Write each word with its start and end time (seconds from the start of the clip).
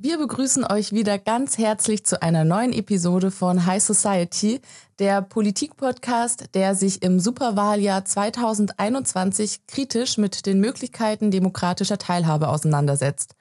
Wir 0.00 0.16
begrüßen 0.16 0.64
euch 0.64 0.92
wieder 0.92 1.18
ganz 1.18 1.58
herzlich 1.58 2.06
zu 2.06 2.22
einer 2.22 2.44
neuen 2.44 2.72
Episode 2.72 3.32
von 3.32 3.66
High 3.66 3.82
Society, 3.82 4.60
der 5.00 5.22
Politik-Podcast, 5.22 6.54
der 6.54 6.76
sich 6.76 7.02
im 7.02 7.18
Superwahljahr 7.18 8.04
2021 8.04 9.66
kritisch 9.66 10.16
mit 10.16 10.46
den 10.46 10.60
Möglichkeiten 10.60 11.32
demokratischer 11.32 11.98
Teilhabe 11.98 12.46
auseinandersetzt. 12.46 13.34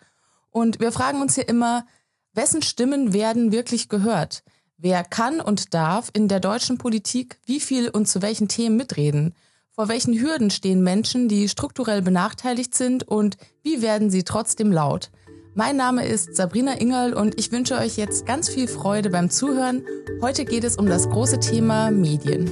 Und 0.49 0.79
wir 0.79 0.91
fragen 0.91 1.21
uns 1.21 1.35
hier 1.35 1.47
immer, 1.47 1.85
wessen 2.33 2.63
Stimmen 2.63 3.13
werden 3.13 3.51
wirklich 3.51 3.87
gehört? 3.87 4.43
Wer 4.79 5.03
kann 5.03 5.39
und 5.39 5.75
darf 5.75 6.09
in 6.13 6.27
der 6.27 6.39
deutschen 6.39 6.79
Politik 6.79 7.39
wie 7.45 7.59
viel 7.59 7.87
und 7.87 8.07
zu 8.07 8.23
welchen 8.23 8.47
Themen 8.47 8.77
mitreden? 8.77 9.35
Vor 9.73 9.89
welchen 9.89 10.19
Hürden 10.19 10.49
stehen 10.49 10.81
Menschen, 10.81 11.29
die 11.29 11.49
strukturell 11.49 12.01
benachteiligt 12.01 12.73
sind 12.73 13.07
und 13.07 13.37
wie 13.61 13.83
werden 13.83 14.09
sie 14.09 14.23
trotzdem 14.23 14.71
laut? 14.71 15.11
Mein 15.57 15.75
Name 15.75 16.05
ist 16.05 16.35
Sabrina 16.35 16.79
Ingerl 16.79 17.15
und 17.15 17.39
ich 17.39 17.51
wünsche 17.51 17.79
euch 17.79 17.97
jetzt 17.97 18.27
ganz 18.27 18.47
viel 18.47 18.67
Freude 18.67 19.09
beim 19.09 19.31
Zuhören. 19.31 19.83
Heute 20.21 20.45
geht 20.45 20.63
es 20.63 20.75
um 20.75 20.85
das 20.85 21.09
große 21.09 21.39
Thema 21.39 21.89
Medien. 21.89 22.45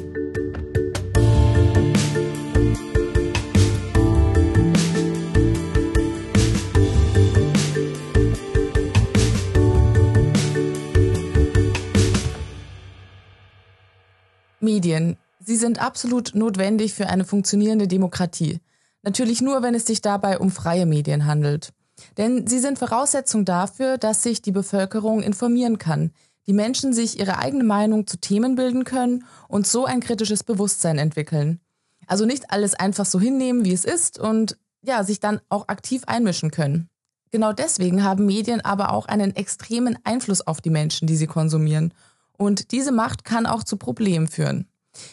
Medien. 14.60 15.18
Sie 15.42 15.58
sind 15.58 15.80
absolut 15.80 16.34
notwendig 16.34 16.96
für 16.96 17.06
eine 17.06 17.24
funktionierende 17.24 17.88
Demokratie. 17.88 18.62
Natürlich 19.04 19.44
nur, 19.44 19.62
wenn 19.62 19.76
es 19.76 19.86
sich 19.86 20.02
dabei 20.02 20.40
um 20.40 20.50
freie 20.50 20.88
Medien 20.88 21.28
handelt. 21.28 21.72
Denn 22.18 22.48
sie 22.48 22.60
sind 22.60 22.80
Voraussetzung 22.80 23.46
dafür, 23.46 23.98
dass 23.98 24.24
sich 24.24 24.42
die 24.42 24.52
Bevölkerung 24.52 25.22
informieren 25.22 25.78
kann, 25.78 26.12
die 26.48 26.54
Menschen 26.54 26.94
sich 26.94 27.20
ihre 27.20 27.40
eigene 27.40 27.64
Meinung 27.64 28.08
zu 28.08 28.18
Themen 28.18 28.56
bilden 28.56 28.84
können 28.84 29.26
und 29.48 29.68
so 29.68 29.86
ein 29.86 30.00
kritisches 30.00 30.44
Bewusstsein 30.44 30.98
entwickeln. 30.98 31.60
Also 32.08 32.26
nicht 32.26 32.52
alles 32.52 32.76
einfach 32.76 33.06
so 33.06 33.20
hinnehmen, 33.20 33.66
wie 33.66 33.74
es 33.74 33.84
ist 33.84 34.20
und 34.20 34.58
ja, 34.84 35.04
sich 35.04 35.20
dann 35.20 35.42
auch 35.50 35.68
aktiv 35.68 36.04
einmischen 36.06 36.52
können. 36.52 36.88
Genau 37.32 37.52
deswegen 37.52 38.04
haben 38.04 38.26
Medien 38.26 38.62
aber 38.62 38.94
auch 38.94 39.08
einen 39.08 39.36
extremen 39.36 39.98
Einfluss 40.04 40.42
auf 40.42 40.62
die 40.62 40.70
Menschen, 40.70 41.08
die 41.08 41.16
sie 41.16 41.28
konsumieren. 41.28 41.94
Und 42.38 42.72
diese 42.72 42.92
Macht 42.92 43.26
kann 43.26 43.46
auch 43.46 43.64
zu 43.64 43.78
Problemen 43.78 44.28
führen. 44.28 44.68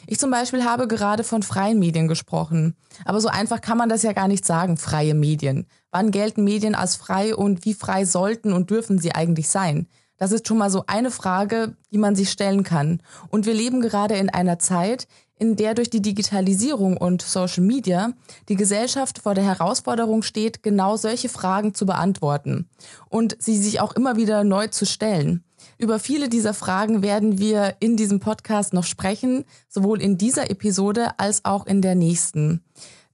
Ich 0.06 0.18
zum 0.18 0.30
Beispiel 0.30 0.64
habe 0.64 0.88
gerade 0.88 1.24
von 1.24 1.42
freien 1.42 1.78
Medien 1.78 2.08
gesprochen. 2.08 2.74
Aber 3.04 3.20
so 3.20 3.28
einfach 3.28 3.60
kann 3.60 3.78
man 3.78 3.88
das 3.88 4.02
ja 4.02 4.12
gar 4.12 4.28
nicht 4.28 4.44
sagen, 4.44 4.76
freie 4.76 5.14
Medien. 5.14 5.66
Wann 5.90 6.10
gelten 6.10 6.44
Medien 6.44 6.74
als 6.74 6.96
frei 6.96 7.34
und 7.34 7.64
wie 7.64 7.74
frei 7.74 8.04
sollten 8.04 8.52
und 8.52 8.70
dürfen 8.70 8.98
sie 8.98 9.12
eigentlich 9.14 9.48
sein? 9.48 9.86
Das 10.16 10.30
ist 10.30 10.46
schon 10.46 10.58
mal 10.58 10.70
so 10.70 10.84
eine 10.86 11.10
Frage, 11.10 11.76
die 11.90 11.98
man 11.98 12.14
sich 12.14 12.30
stellen 12.30 12.62
kann. 12.62 13.02
Und 13.30 13.44
wir 13.44 13.54
leben 13.54 13.80
gerade 13.80 14.14
in 14.14 14.30
einer 14.30 14.58
Zeit, 14.58 15.08
in 15.42 15.56
der 15.56 15.74
durch 15.74 15.90
die 15.90 16.00
Digitalisierung 16.00 16.96
und 16.96 17.22
Social 17.22 17.64
Media 17.64 18.12
die 18.48 18.54
Gesellschaft 18.54 19.18
vor 19.18 19.34
der 19.34 19.42
Herausforderung 19.42 20.22
steht, 20.22 20.62
genau 20.62 20.96
solche 20.96 21.28
Fragen 21.28 21.74
zu 21.74 21.86
beantworten 21.86 22.68
und 23.08 23.36
sie 23.40 23.56
sich 23.56 23.80
auch 23.80 23.92
immer 23.94 24.14
wieder 24.14 24.44
neu 24.44 24.68
zu 24.68 24.86
stellen. 24.86 25.42
Über 25.78 25.98
viele 25.98 26.28
dieser 26.28 26.54
Fragen 26.54 27.02
werden 27.02 27.38
wir 27.38 27.76
in 27.80 27.96
diesem 27.96 28.20
Podcast 28.20 28.72
noch 28.72 28.84
sprechen, 28.84 29.44
sowohl 29.68 30.00
in 30.00 30.18
dieser 30.18 30.50
Episode 30.50 31.18
als 31.18 31.44
auch 31.44 31.66
in 31.66 31.82
der 31.82 31.94
nächsten. 31.94 32.62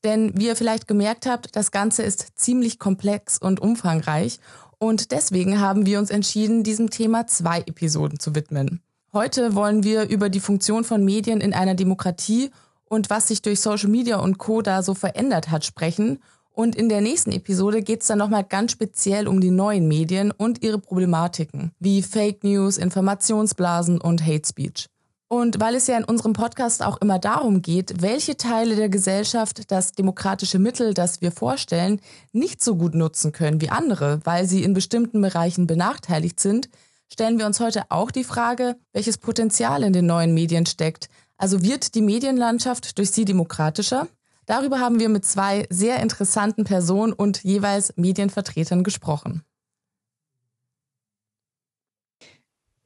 Denn 0.04 0.32
wie 0.36 0.46
ihr 0.46 0.56
vielleicht 0.56 0.86
gemerkt 0.86 1.26
habt, 1.26 1.56
das 1.56 1.70
Ganze 1.70 2.02
ist 2.02 2.38
ziemlich 2.38 2.78
komplex 2.78 3.38
und 3.38 3.60
umfangreich 3.60 4.38
und 4.78 5.10
deswegen 5.10 5.60
haben 5.60 5.86
wir 5.86 5.98
uns 5.98 6.10
entschieden, 6.10 6.62
diesem 6.62 6.90
Thema 6.90 7.26
zwei 7.26 7.60
Episoden 7.60 8.20
zu 8.20 8.34
widmen. 8.34 8.80
Heute 9.12 9.54
wollen 9.54 9.82
wir 9.82 10.08
über 10.08 10.28
die 10.28 10.40
Funktion 10.40 10.84
von 10.84 11.04
Medien 11.04 11.40
in 11.40 11.52
einer 11.52 11.74
Demokratie 11.74 12.50
und 12.84 13.10
was 13.10 13.28
sich 13.28 13.42
durch 13.42 13.60
Social 13.60 13.88
Media 13.88 14.18
und 14.18 14.38
Co. 14.38 14.62
da 14.62 14.82
so 14.82 14.94
verändert 14.94 15.50
hat 15.50 15.64
sprechen 15.64 16.20
und 16.58 16.74
in 16.74 16.88
der 16.88 17.00
nächsten 17.00 17.30
Episode 17.30 17.82
geht 17.82 18.00
es 18.00 18.08
dann 18.08 18.18
nochmal 18.18 18.42
ganz 18.42 18.72
speziell 18.72 19.28
um 19.28 19.40
die 19.40 19.52
neuen 19.52 19.86
Medien 19.86 20.32
und 20.32 20.60
ihre 20.60 20.80
Problematiken, 20.80 21.70
wie 21.78 22.02
Fake 22.02 22.42
News, 22.42 22.78
Informationsblasen 22.78 24.00
und 24.00 24.26
Hate 24.26 24.42
Speech. 24.44 24.88
Und 25.28 25.60
weil 25.60 25.76
es 25.76 25.86
ja 25.86 25.96
in 25.96 26.02
unserem 26.02 26.32
Podcast 26.32 26.82
auch 26.82 26.96
immer 26.96 27.20
darum 27.20 27.62
geht, 27.62 28.02
welche 28.02 28.36
Teile 28.36 28.74
der 28.74 28.88
Gesellschaft 28.88 29.70
das 29.70 29.92
demokratische 29.92 30.58
Mittel, 30.58 30.94
das 30.94 31.20
wir 31.20 31.30
vorstellen, 31.30 32.00
nicht 32.32 32.60
so 32.60 32.74
gut 32.74 32.96
nutzen 32.96 33.30
können 33.30 33.60
wie 33.60 33.70
andere, 33.70 34.20
weil 34.24 34.44
sie 34.44 34.64
in 34.64 34.74
bestimmten 34.74 35.20
Bereichen 35.20 35.68
benachteiligt 35.68 36.40
sind, 36.40 36.68
stellen 37.06 37.38
wir 37.38 37.46
uns 37.46 37.60
heute 37.60 37.84
auch 37.90 38.10
die 38.10 38.24
Frage, 38.24 38.74
welches 38.92 39.18
Potenzial 39.18 39.84
in 39.84 39.92
den 39.92 40.06
neuen 40.06 40.34
Medien 40.34 40.66
steckt. 40.66 41.08
Also 41.36 41.62
wird 41.62 41.94
die 41.94 42.02
Medienlandschaft 42.02 42.98
durch 42.98 43.12
sie 43.12 43.24
demokratischer? 43.24 44.08
Darüber 44.48 44.80
haben 44.80 44.98
wir 44.98 45.10
mit 45.10 45.26
zwei 45.26 45.66
sehr 45.68 46.00
interessanten 46.00 46.64
Personen 46.64 47.12
und 47.12 47.44
jeweils 47.44 47.94
Medienvertretern 47.98 48.82
gesprochen. 48.82 49.42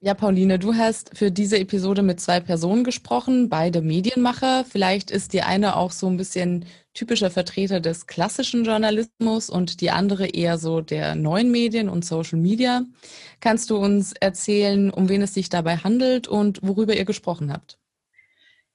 Ja, 0.01 0.15
Pauline, 0.15 0.59
du 0.59 0.75
hast 0.75 1.17
für 1.17 1.31
diese 1.31 1.61
Episode 1.61 2.03
mit 2.03 2.19
zwei 2.19 2.41
Personen 2.41 2.83
gesprochen, 2.83 3.49
beide 3.49 3.81
Medienmacher. 3.81 4.65
Vielleicht 4.65 5.13
ist 5.13 5.33
die 5.35 5.43
eine 5.43 5.77
auch 5.77 5.93
so 5.93 6.09
ein 6.09 6.17
bisschen 6.17 6.65
typischer 6.95 7.31
Vertreter 7.31 7.79
des 7.79 8.09
klassischen 8.09 8.65
Journalismus 8.65 9.49
und 9.49 9.81
die 9.81 9.93
andere 9.93 10.27
eher 10.27 10.59
so 10.59 10.81
der 10.81 11.15
neuen 11.15 11.53
Medien 11.53 11.89
und 11.89 12.05
Social 12.05 12.41
Media. 12.41 12.83
Kannst 13.39 13.71
du 13.71 13.77
uns 13.77 14.15
erzählen, 14.15 14.91
um 14.91 15.09
wen 15.09 15.23
es 15.23 15.35
sich 15.35 15.49
dabei 15.49 15.77
handelt 15.77 16.27
und 16.27 16.59
worüber 16.63 16.97
ihr 16.97 17.05
gesprochen 17.05 17.53
habt? 17.53 17.79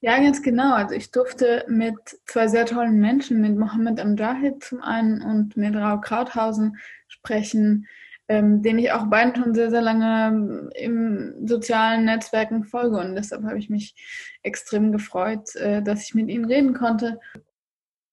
Ja, 0.02 0.18
ganz 0.19 0.44
genau. 0.44 0.75
Also 0.75 0.94
ich 0.94 1.12
durfte 1.12 1.66
mit 1.68 1.96
zwei 2.25 2.47
sehr 2.47 2.66
tollen 2.66 3.00
Menschen, 3.00 3.41
mit 3.41 3.58
Mohammed 3.58 4.00
Amjahid 4.00 4.63
zum 4.63 4.81
einen 4.81 5.22
und 5.24 5.58
mit 5.58 5.75
Rao 5.75 6.00
Krauthausen 6.00 6.78
sprechen, 7.08 7.88
ähm, 8.28 8.62
denen 8.62 8.80
ich 8.80 8.91
auch 8.91 9.07
beiden 9.07 9.36
schon 9.36 9.56
sehr, 9.56 9.72
sehr 9.72 9.81
lange 9.81 10.69
im 10.75 11.47
sozialen 11.47 12.06
Netzwerken 12.06 12.63
folge. 12.63 12.97
Und 12.97 13.16
deshalb 13.16 13.44
habe 13.44 13.57
ich 13.57 13.69
mich 13.69 13.96
extrem 14.44 14.91
gefreut, 14.91 15.56
äh, 15.56 15.81
dass 15.81 16.03
ich 16.03 16.13
mit 16.13 16.30
ihnen 16.30 16.46
reden 16.46 16.75
konnte. 16.75 17.19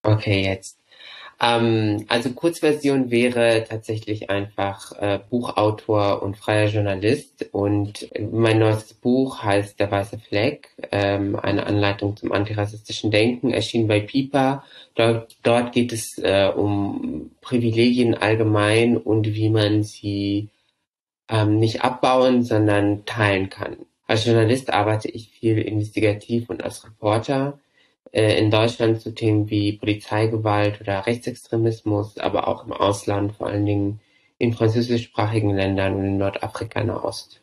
Okay, 0.03 0.43
jetzt 0.43 0.84
ähm, 1.45 2.07
also 2.09 2.31
Kurzversion 2.31 3.11
wäre 3.11 3.65
tatsächlich 3.69 4.31
einfach 4.31 4.93
äh, 4.99 5.19
Buchautor 5.29 6.23
und 6.23 6.37
freier 6.39 6.69
Journalist 6.69 7.47
und 7.53 8.09
mein 8.33 8.59
neues 8.59 8.95
Buch 8.95 9.43
heißt 9.43 9.79
Der 9.79 9.91
weiße 9.91 10.19
Fleck, 10.19 10.71
ähm, 10.91 11.37
eine 11.37 11.67
Anleitung 11.67 12.17
zum 12.17 12.33
antirassistischen 12.33 13.11
Denken, 13.11 13.51
erschien 13.51 13.87
bei 13.87 14.01
Pipa. 14.01 14.65
Dort, 14.95 15.37
dort 15.43 15.73
geht 15.73 15.93
es 15.93 16.19
äh, 16.19 16.51
um 16.55 17.33
Privilegien 17.43 18.15
allgemein 18.15 18.97
und 18.97 19.35
wie 19.35 19.51
man 19.51 19.83
sie 19.83 20.49
ähm, 21.29 21.59
nicht 21.59 21.83
abbauen, 21.83 22.43
sondern 22.43 23.05
teilen 23.05 23.51
kann. 23.51 23.77
Als 24.07 24.25
Journalist 24.25 24.73
arbeite 24.73 25.09
ich 25.11 25.31
viel 25.31 25.59
investigativ 25.59 26.49
und 26.49 26.63
als 26.63 26.85
Reporter 26.87 27.59
in 28.15 28.51
Deutschland 28.51 29.01
zu 29.01 29.13
Themen 29.13 29.51
wie 29.51 29.73
Polizeigewalt 29.73 30.81
oder 30.81 31.07
Rechtsextremismus, 31.07 32.19
aber 32.19 32.47
auch 32.47 32.65
im 32.65 32.73
Ausland, 32.73 33.33
vor 33.33 33.49
allen 33.49 33.67
Dingen 33.67 34.01
in 34.39 34.53
französischsprachigen 34.53 35.51
Ländern 35.51 35.97
und 35.97 36.05
in 36.05 36.19
Nordafrika 36.19 36.85
Nahost. 36.85 37.41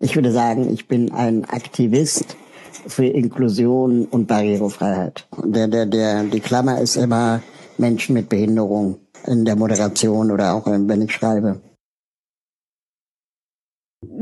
Ich 0.00 0.16
würde 0.16 0.32
sagen, 0.32 0.72
ich 0.72 0.88
bin 0.88 1.12
ein 1.12 1.44
Aktivist 1.44 2.36
für 2.88 3.06
Inklusion 3.06 4.06
und 4.06 4.26
Barrierefreiheit. 4.26 5.28
Der, 5.44 5.68
der, 5.68 5.86
der, 5.86 6.24
die 6.24 6.40
Klammer 6.40 6.80
ist 6.80 6.96
immer 6.96 7.42
Menschen 7.78 8.14
mit 8.14 8.28
Behinderung 8.28 8.98
in 9.26 9.44
der 9.44 9.54
Moderation 9.54 10.32
oder 10.32 10.54
auch 10.54 10.66
wenn 10.66 11.02
ich 11.02 11.12
schreibe. 11.12 11.60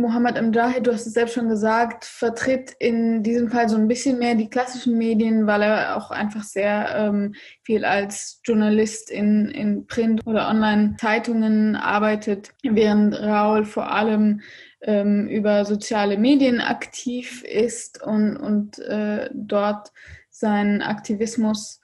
Mohammed 0.00 0.40
Mjahid, 0.40 0.86
du 0.86 0.92
hast 0.92 1.06
es 1.06 1.12
selbst 1.12 1.34
schon 1.34 1.48
gesagt, 1.48 2.04
vertritt 2.04 2.74
in 2.78 3.22
diesem 3.22 3.48
Fall 3.48 3.68
so 3.68 3.76
ein 3.76 3.88
bisschen 3.88 4.18
mehr 4.18 4.34
die 4.34 4.50
klassischen 4.50 4.98
Medien, 4.98 5.46
weil 5.46 5.62
er 5.62 5.96
auch 5.96 6.10
einfach 6.10 6.42
sehr 6.42 6.94
ähm, 6.96 7.34
viel 7.62 7.84
als 7.84 8.40
Journalist 8.44 9.10
in, 9.10 9.50
in 9.50 9.86
Print- 9.86 10.26
oder 10.26 10.48
Online-Zeitungen 10.48 11.76
arbeitet, 11.76 12.50
während 12.62 13.14
Raul 13.14 13.64
vor 13.64 13.92
allem 13.92 14.40
ähm, 14.82 15.28
über 15.28 15.64
soziale 15.64 16.18
Medien 16.18 16.60
aktiv 16.60 17.42
ist 17.44 18.02
und, 18.02 18.36
und 18.36 18.78
äh, 18.78 19.28
dort 19.32 19.92
seinen 20.30 20.82
Aktivismus 20.82 21.80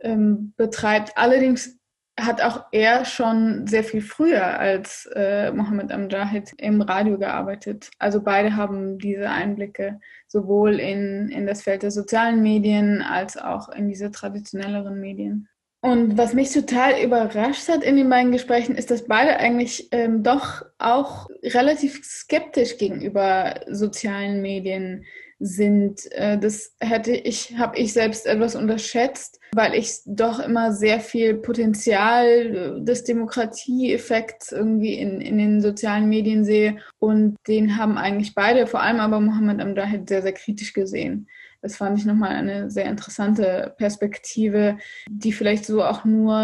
ähm, 0.00 0.54
betreibt. 0.56 1.12
Allerdings 1.16 1.78
hat 2.20 2.42
auch 2.42 2.66
er 2.72 3.04
schon 3.04 3.66
sehr 3.66 3.84
viel 3.84 4.02
früher 4.02 4.58
als 4.58 5.08
äh, 5.14 5.50
Mohammed 5.50 5.90
Amjahid 5.90 6.52
im 6.58 6.82
Radio 6.82 7.18
gearbeitet. 7.18 7.90
Also 7.98 8.22
beide 8.22 8.54
haben 8.54 8.98
diese 8.98 9.30
Einblicke 9.30 9.98
sowohl 10.28 10.78
in, 10.78 11.28
in 11.28 11.46
das 11.46 11.62
Feld 11.62 11.82
der 11.82 11.90
sozialen 11.90 12.42
Medien 12.42 13.02
als 13.02 13.38
auch 13.38 13.70
in 13.70 13.88
diese 13.88 14.10
traditionelleren 14.10 15.00
Medien. 15.00 15.48
Und 15.84 16.16
was 16.16 16.32
mich 16.32 16.52
total 16.52 17.02
überrascht 17.02 17.68
hat 17.68 17.82
in 17.82 17.96
den 17.96 18.08
beiden 18.08 18.30
Gesprächen, 18.30 18.76
ist, 18.76 18.92
dass 18.92 19.06
beide 19.08 19.38
eigentlich 19.38 19.88
ähm, 19.90 20.22
doch 20.22 20.64
auch 20.78 21.28
relativ 21.42 22.04
skeptisch 22.04 22.78
gegenüber 22.78 23.60
sozialen 23.68 24.42
Medien 24.42 25.04
sind. 25.42 26.10
Äh, 26.12 26.38
das 26.38 26.74
hätte 26.80 27.12
ich, 27.12 27.58
habe 27.58 27.76
ich 27.76 27.92
selbst 27.92 28.26
etwas 28.26 28.54
unterschätzt, 28.54 29.40
weil 29.54 29.74
ich 29.74 29.98
doch 30.06 30.38
immer 30.38 30.72
sehr 30.72 31.00
viel 31.00 31.34
Potenzial 31.34 32.82
des 32.84 33.04
Demokratieeffekts 33.04 34.52
irgendwie 34.52 34.94
in, 34.94 35.20
in 35.20 35.38
den 35.38 35.60
sozialen 35.60 36.08
Medien 36.08 36.44
sehe. 36.44 36.78
Und 36.98 37.36
den 37.48 37.76
haben 37.76 37.98
eigentlich 37.98 38.34
beide, 38.34 38.66
vor 38.66 38.82
allem 38.82 39.00
aber 39.00 39.20
Mohammed 39.20 39.60
Amjahid, 39.60 40.08
sehr, 40.08 40.22
sehr 40.22 40.32
kritisch 40.32 40.72
gesehen. 40.72 41.28
Das 41.62 41.76
fand 41.76 41.96
ich 41.96 42.04
nochmal 42.04 42.30
eine 42.30 42.70
sehr 42.70 42.86
interessante 42.86 43.72
Perspektive, 43.78 44.78
die 45.08 45.32
vielleicht 45.32 45.64
so 45.64 45.84
auch 45.84 46.04
nur 46.04 46.34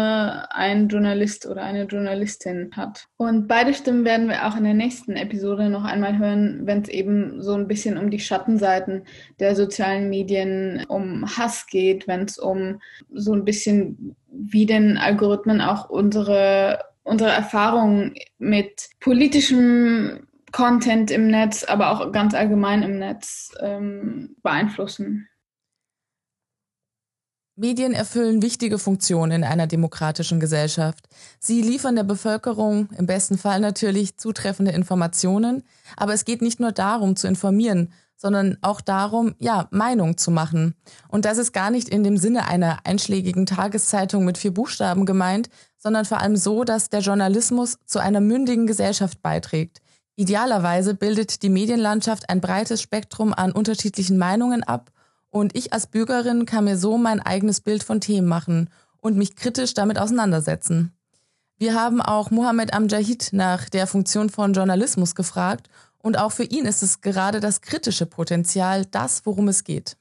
ein 0.49 0.87
Journalist 0.87 1.45
oder 1.45 1.61
eine 1.61 1.83
Journalistin 1.83 2.71
hat. 2.75 3.07
Und 3.17 3.47
beide 3.47 3.73
Stimmen 3.73 4.05
werden 4.05 4.29
wir 4.29 4.47
auch 4.47 4.55
in 4.55 4.63
der 4.63 4.73
nächsten 4.73 5.17
Episode 5.17 5.69
noch 5.69 5.83
einmal 5.83 6.17
hören, 6.17 6.61
wenn 6.63 6.81
es 6.81 6.89
eben 6.89 7.41
so 7.41 7.53
ein 7.53 7.67
bisschen 7.67 7.97
um 7.97 8.09
die 8.09 8.19
Schattenseiten 8.19 9.03
der 9.41 9.57
sozialen 9.57 10.09
Medien, 10.09 10.85
um 10.87 11.25
Hass 11.37 11.67
geht, 11.67 12.07
wenn 12.07 12.23
es 12.23 12.39
um 12.39 12.79
so 13.13 13.33
ein 13.33 13.43
bisschen, 13.43 14.15
wie 14.31 14.65
denn 14.65 14.97
Algorithmen 14.97 15.59
auch 15.59 15.89
unsere 15.89 16.79
unsere 17.03 17.31
Erfahrungen 17.31 18.13
mit 18.37 18.89
politischem 18.99 20.27
Content 20.51 21.11
im 21.11 21.27
Netz, 21.27 21.63
aber 21.63 21.91
auch 21.91 22.11
ganz 22.11 22.33
allgemein 22.33 22.83
im 22.83 22.99
Netz 22.99 23.51
ähm, 23.59 24.35
beeinflussen. 24.41 25.27
Medien 27.59 27.91
erfüllen 27.91 28.41
wichtige 28.41 28.79
Funktionen 28.79 29.33
in 29.33 29.43
einer 29.43 29.67
demokratischen 29.67 30.39
Gesellschaft. 30.39 31.09
Sie 31.39 31.61
liefern 31.61 31.97
der 31.97 32.05
Bevölkerung 32.05 32.87
im 32.97 33.05
besten 33.05 33.37
Fall 33.37 33.59
natürlich 33.59 34.15
zutreffende 34.17 34.71
Informationen, 34.71 35.63
aber 35.97 36.13
es 36.13 36.23
geht 36.23 36.41
nicht 36.41 36.61
nur 36.61 36.71
darum 36.71 37.17
zu 37.17 37.27
informieren, 37.27 37.91
sondern 38.15 38.57
auch 38.61 38.79
darum, 38.79 39.35
ja, 39.39 39.67
Meinung 39.71 40.17
zu 40.17 40.31
machen. 40.31 40.75
Und 41.09 41.25
das 41.25 41.37
ist 41.37 41.51
gar 41.51 41.69
nicht 41.69 41.89
in 41.89 42.03
dem 42.03 42.15
Sinne 42.15 42.47
einer 42.47 42.85
einschlägigen 42.85 43.45
Tageszeitung 43.45 44.23
mit 44.23 44.37
vier 44.37 44.53
Buchstaben 44.53 45.05
gemeint, 45.05 45.49
sondern 45.77 46.05
vor 46.05 46.19
allem 46.19 46.37
so, 46.37 46.63
dass 46.63 46.89
der 46.89 47.01
Journalismus 47.01 47.77
zu 47.85 47.99
einer 47.99 48.21
mündigen 48.21 48.67
Gesellschaft 48.67 49.21
beiträgt, 49.21 49.81
Idealerweise 50.19 50.95
bildet 50.95 51.43
die 51.43 51.49
Medienlandschaft 51.49 52.29
ein 52.29 52.41
breites 52.41 52.81
Spektrum 52.81 53.33
an 53.33 53.53
unterschiedlichen 53.53 54.17
Meinungen 54.17 54.63
ab 54.63 54.91
und 55.29 55.55
ich 55.55 55.71
als 55.71 55.87
Bürgerin 55.87 56.45
kann 56.45 56.65
mir 56.65 56.75
so 56.77 56.97
mein 56.97 57.21
eigenes 57.21 57.61
Bild 57.61 57.83
von 57.83 58.01
Themen 58.01 58.27
machen 58.27 58.69
und 58.97 59.15
mich 59.15 59.37
kritisch 59.37 59.73
damit 59.75 59.97
auseinandersetzen. 59.97 60.91
Wir 61.57 61.73
haben 61.73 62.01
auch 62.01 62.31
Mohammed 62.31 62.73
Amjahid 62.73 63.29
nach 63.31 63.69
der 63.69 63.87
Funktion 63.87 64.29
von 64.29 64.51
Journalismus 64.51 65.15
gefragt 65.15 65.69
und 65.99 66.19
auch 66.19 66.33
für 66.33 66.43
ihn 66.43 66.65
ist 66.65 66.83
es 66.83 66.99
gerade 66.99 67.39
das 67.39 67.61
kritische 67.61 68.05
Potenzial 68.05 68.85
das, 68.87 69.25
worum 69.25 69.47
es 69.47 69.63
geht. 69.63 69.95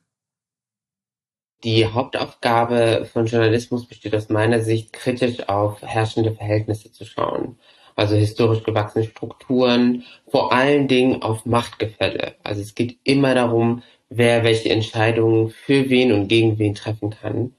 Die 1.62 1.87
Hauptaufgabe 1.87 3.09
von 3.12 3.26
Journalismus 3.26 3.87
besteht 3.87 4.17
aus 4.17 4.31
meiner 4.31 4.62
Sicht, 4.62 4.93
kritisch 4.93 5.49
auf 5.49 5.81
herrschende 5.81 6.35
Verhältnisse 6.35 6.91
zu 6.91 7.05
schauen 7.05 7.56
also 7.99 8.15
historisch 8.15 8.62
gewachsene 8.62 9.05
Strukturen, 9.05 10.05
vor 10.29 10.53
allen 10.53 10.87
Dingen 10.87 11.23
auf 11.23 11.45
Machtgefälle. 11.45 12.37
Also 12.45 12.61
es 12.61 12.75
geht 12.77 12.99
immer 13.03 13.35
darum, 13.35 13.83
wer 14.09 14.45
welche 14.45 14.71
Entscheidungen 14.71 15.50
für 15.50 15.91
wen 15.91 16.12
und 16.12 16.29
gegen 16.29 16.59
wen 16.59 16.77
treffen 16.77 17.11
kann. 17.11 17.55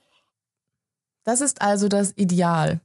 Das 1.26 1.42
ist 1.42 1.62
also 1.62 1.90
das 1.90 2.14
Ideal. 2.16 2.80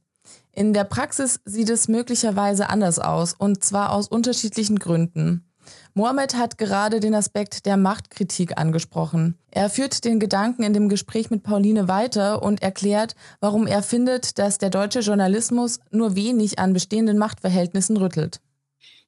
In 0.51 0.73
der 0.73 0.83
Praxis 0.83 1.39
sieht 1.45 1.69
es 1.69 1.87
möglicherweise 1.87 2.69
anders 2.69 2.99
aus, 2.99 3.33
und 3.33 3.63
zwar 3.63 3.93
aus 3.93 4.09
unterschiedlichen 4.09 4.77
Gründen. 4.77 5.45
Mohammed 5.93 6.35
hat 6.35 6.57
gerade 6.57 6.99
den 6.99 7.15
Aspekt 7.15 7.65
der 7.65 7.77
Machtkritik 7.77 8.57
angesprochen. 8.57 9.37
Er 9.51 9.69
führt 9.69 10.03
den 10.03 10.19
Gedanken 10.19 10.63
in 10.63 10.73
dem 10.73 10.89
Gespräch 10.89 11.29
mit 11.29 11.43
Pauline 11.43 11.87
weiter 11.87 12.43
und 12.43 12.61
erklärt, 12.61 13.15
warum 13.39 13.67
er 13.67 13.81
findet, 13.81 14.37
dass 14.37 14.57
der 14.57 14.69
deutsche 14.69 14.99
Journalismus 14.99 15.79
nur 15.91 16.15
wenig 16.15 16.59
an 16.59 16.73
bestehenden 16.73 17.17
Machtverhältnissen 17.17 17.97
rüttelt. 17.97 18.41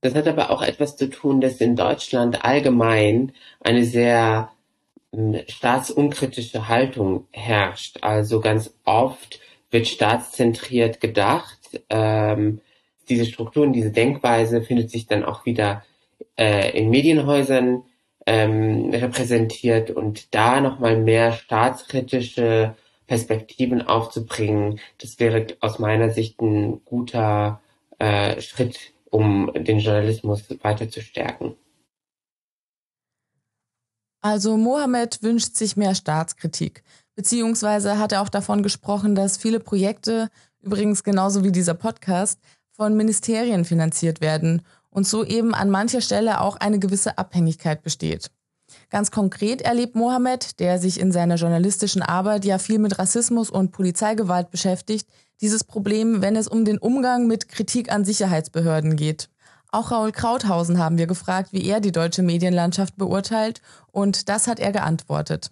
Das 0.01 0.13
hat 0.15 0.27
aber 0.27 0.51
auch 0.51 0.61
etwas 0.61 0.95
zu 0.95 1.09
tun, 1.09 1.41
dass 1.41 1.59
in 1.59 1.75
Deutschland 1.75 2.45
allgemein 2.45 3.33
eine 3.59 3.83
sehr 3.83 4.49
hm, 5.13 5.39
staatsunkritische 5.47 6.67
Haltung 6.67 7.27
herrscht. 7.31 7.97
Also 8.01 8.39
ganz 8.39 8.73
oft 8.85 9.39
wird 9.71 9.87
staatszentriert 9.87 11.01
gedacht. 11.01 11.81
Ähm, 11.89 12.61
diese 13.09 13.25
Strukturen, 13.25 13.73
diese 13.73 13.91
Denkweise 13.91 14.61
findet 14.61 14.91
sich 14.91 15.07
dann 15.07 15.23
auch 15.23 15.45
wieder 15.45 15.83
äh, 16.37 16.77
in 16.77 16.89
Medienhäusern 16.89 17.83
ähm, 18.25 18.89
repräsentiert 18.93 19.89
und 19.89 20.33
da 20.35 20.59
nochmal 20.59 20.97
mehr 20.97 21.31
staatskritische 21.31 22.75
Perspektiven 23.07 23.81
aufzubringen, 23.81 24.79
das 24.97 25.19
wäre 25.19 25.47
aus 25.61 25.79
meiner 25.79 26.09
Sicht 26.09 26.41
ein 26.41 26.83
guter 26.83 27.61
äh, 27.99 28.41
Schritt, 28.41 28.93
um 29.09 29.51
den 29.55 29.79
Journalismus 29.79 30.43
weiter 30.61 30.89
zu 30.89 31.01
stärken. 31.01 31.55
Also 34.21 34.57
Mohammed 34.57 35.23
wünscht 35.23 35.55
sich 35.55 35.77
mehr 35.77 35.95
Staatskritik, 35.95 36.83
beziehungsweise 37.15 37.97
hat 37.97 38.11
er 38.11 38.21
auch 38.21 38.29
davon 38.29 38.61
gesprochen, 38.61 39.15
dass 39.15 39.37
viele 39.37 39.61
Projekte, 39.61 40.29
übrigens 40.61 41.05
genauso 41.05 41.45
wie 41.45 41.51
dieser 41.53 41.75
Podcast, 41.75 42.41
von 42.71 42.97
Ministerien 42.97 43.63
finanziert 43.63 44.19
werden 44.21 44.63
und 44.97 45.05
so 45.05 45.23
eben 45.23 45.53
an 45.53 45.69
mancher 45.69 46.01
Stelle 46.01 46.41
auch 46.41 46.55
eine 46.55 46.79
gewisse 46.79 47.19
Abhängigkeit 47.19 47.83
besteht. 47.83 48.31
Ganz 48.89 49.11
konkret 49.11 49.61
erlebt 49.61 49.93
Mohammed, 49.93 50.59
der 50.59 50.79
sich 50.79 50.99
in 50.99 51.11
seiner 51.11 51.35
journalistischen 51.35 52.01
Arbeit 52.01 52.45
ja 52.45 52.57
viel 52.57 52.79
mit 52.79 52.97
Rassismus 52.97 53.51
und 53.51 53.71
Polizeigewalt 53.71 54.49
beschäftigt, 54.49 55.07
dieses 55.39 55.63
Problem, 55.63 56.23
wenn 56.23 56.35
es 56.35 56.47
um 56.47 56.65
den 56.65 56.79
Umgang 56.79 57.27
mit 57.27 57.47
Kritik 57.47 57.91
an 57.91 58.05
Sicherheitsbehörden 58.05 58.95
geht. 58.95 59.29
Auch 59.71 59.91
Raul 59.91 60.11
Krauthausen 60.11 60.79
haben 60.79 60.97
wir 60.97 61.05
gefragt, 61.05 61.53
wie 61.53 61.69
er 61.69 61.79
die 61.79 61.91
deutsche 61.91 62.23
Medienlandschaft 62.23 62.95
beurteilt, 62.97 63.61
und 63.91 64.29
das 64.29 64.47
hat 64.47 64.59
er 64.59 64.71
geantwortet. 64.71 65.51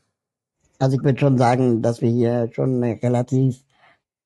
Also 0.80 0.98
ich 0.98 1.04
würde 1.04 1.20
schon 1.20 1.38
sagen, 1.38 1.84
dass 1.84 2.02
wir 2.02 2.10
hier 2.10 2.50
schon 2.52 2.84
eine 2.84 3.00
relativ 3.00 3.64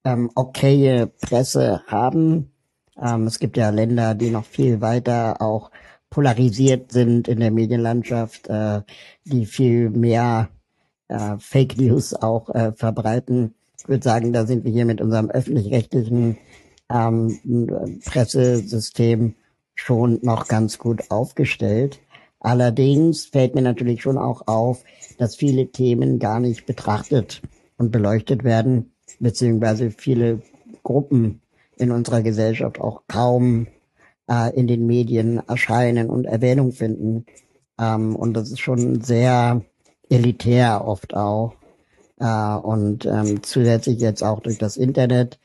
ähm, 0.05 0.31
okaye 0.35 1.07
Presse 1.07 1.81
haben. 1.87 2.53
Ähm, 3.01 3.27
es 3.27 3.39
gibt 3.39 3.57
ja 3.57 3.69
Länder, 3.69 4.15
die 4.15 4.29
noch 4.29 4.45
viel 4.45 4.81
weiter 4.81 5.41
auch 5.41 5.71
polarisiert 6.09 6.91
sind 6.91 7.27
in 7.27 7.39
der 7.39 7.51
Medienlandschaft, 7.51 8.47
äh, 8.47 8.81
die 9.25 9.45
viel 9.45 9.89
mehr 9.89 10.49
äh, 11.07 11.35
Fake 11.39 11.77
News 11.77 12.13
auch 12.13 12.49
äh, 12.49 12.71
verbreiten. 12.73 13.53
Ich 13.77 13.87
würde 13.87 14.03
sagen, 14.03 14.33
da 14.33 14.45
sind 14.45 14.65
wir 14.65 14.71
hier 14.71 14.85
mit 14.85 15.01
unserem 15.01 15.29
öffentlich-rechtlichen 15.29 16.37
ähm, 16.89 17.99
Pressesystem 18.05 19.35
schon 19.75 20.19
noch 20.21 20.47
ganz 20.47 20.77
gut 20.77 21.09
aufgestellt. 21.09 21.99
Allerdings 22.39 23.25
fällt 23.25 23.55
mir 23.55 23.61
natürlich 23.61 24.01
schon 24.01 24.17
auch 24.17 24.47
auf, 24.47 24.83
dass 25.17 25.35
viele 25.35 25.67
Themen 25.71 26.19
gar 26.19 26.39
nicht 26.39 26.65
betrachtet 26.65 27.41
und 27.77 27.91
beleuchtet 27.91 28.43
werden, 28.43 28.91
beziehungsweise 29.19 29.91
viele 29.91 30.41
Gruppen 30.83 31.41
in 31.79 31.91
unserer 31.91 32.21
Gesellschaft 32.21 32.79
auch 32.79 33.03
kaum 33.07 33.67
äh, 34.29 34.55
in 34.55 34.67
den 34.67 34.85
Medien 34.85 35.41
erscheinen 35.47 36.09
und 36.09 36.25
Erwähnung 36.25 36.71
finden. 36.71 37.25
Ähm, 37.79 38.15
und 38.15 38.33
das 38.33 38.51
ist 38.51 38.59
schon 38.59 39.01
sehr 39.01 39.61
elitär 40.09 40.85
oft 40.85 41.15
auch. 41.15 41.53
Äh, 42.19 42.55
und 42.55 43.05
ähm, 43.05 43.41
zusätzlich 43.43 43.99
jetzt 43.99 44.23
auch 44.23 44.41
durch 44.41 44.57
das 44.57 44.77
Internet. 44.77 45.39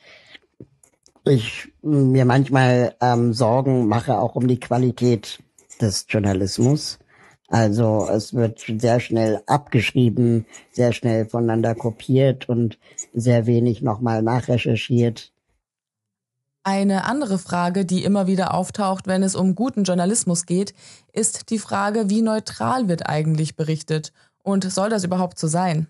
Ich 1.25 1.73
mir 1.83 2.25
manchmal 2.25 2.97
ähm, 3.01 3.33
Sorgen 3.33 3.87
mache 3.87 4.19
auch 4.19 4.35
um 4.35 4.47
die 4.47 4.61
Qualität 4.61 5.39
des 5.81 6.07
Journalismus. 6.09 6.99
Also 7.49 8.09
es 8.11 8.35
wird 8.35 8.65
sehr 8.79 9.01
schnell 9.01 9.41
abgeschrieben, 9.47 10.47
sehr 10.73 10.93
schnell 10.93 11.27
voneinander 11.27 11.75
kopiert 11.75 12.49
und 12.49 12.79
sehr 13.13 13.47
wenig 13.47 13.81
nochmal 13.81 14.23
nachrecherchiert. 14.23 15.34
Eine 16.67 17.05
andere 17.05 17.39
Frage, 17.39 17.85
die 17.85 18.05
immer 18.05 18.27
wieder 18.27 18.55
auftaucht, 18.55 19.07
wenn 19.07 19.23
es 19.23 19.35
um 19.35 19.55
guten 19.55 19.85
Journalismus 19.85 20.47
geht, 20.47 20.73
ist 21.13 21.51
die 21.51 21.59
Frage, 21.59 22.09
wie 22.09 22.23
neutral 22.23 22.89
wird 22.89 23.07
eigentlich 23.07 23.55
berichtet 23.55 24.15
und 24.43 24.73
soll 24.73 24.89
das 24.89 25.05
überhaupt 25.05 25.39
so 25.39 25.47
sein? 25.47 25.89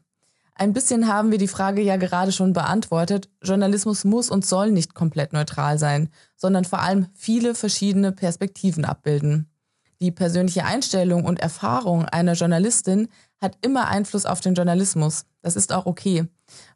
Ein 0.57 0.73
bisschen 0.73 1.07
haben 1.07 1.31
wir 1.31 1.38
die 1.38 1.47
Frage 1.47 1.81
ja 1.81 1.97
gerade 1.97 2.33
schon 2.33 2.52
beantwortet. 2.52 3.28
Journalismus 3.40 4.02
muss 4.04 4.31
und 4.31 4.45
soll 4.45 4.73
nicht 4.73 4.95
komplett 4.95 5.33
neutral 5.33 5.78
sein, 5.78 6.09
sondern 6.35 6.64
vor 6.64 6.81
allem 6.81 7.07
viele 7.14 7.54
verschiedene 7.54 8.11
Perspektiven 8.11 8.85
abbilden. 8.85 9.49
Die 10.00 10.11
persönliche 10.11 10.64
Einstellung 10.64 11.25
und 11.25 11.38
Erfahrung 11.38 12.04
einer 12.04 12.33
Journalistin 12.33 13.09
hat 13.44 13.58
immer 13.60 13.86
Einfluss 13.86 14.26
auf 14.26 14.40
den 14.40 14.54
Journalismus. 14.54 15.26
Das 15.42 15.54
ist 15.54 15.72
auch 15.72 15.86
okay. 15.86 16.26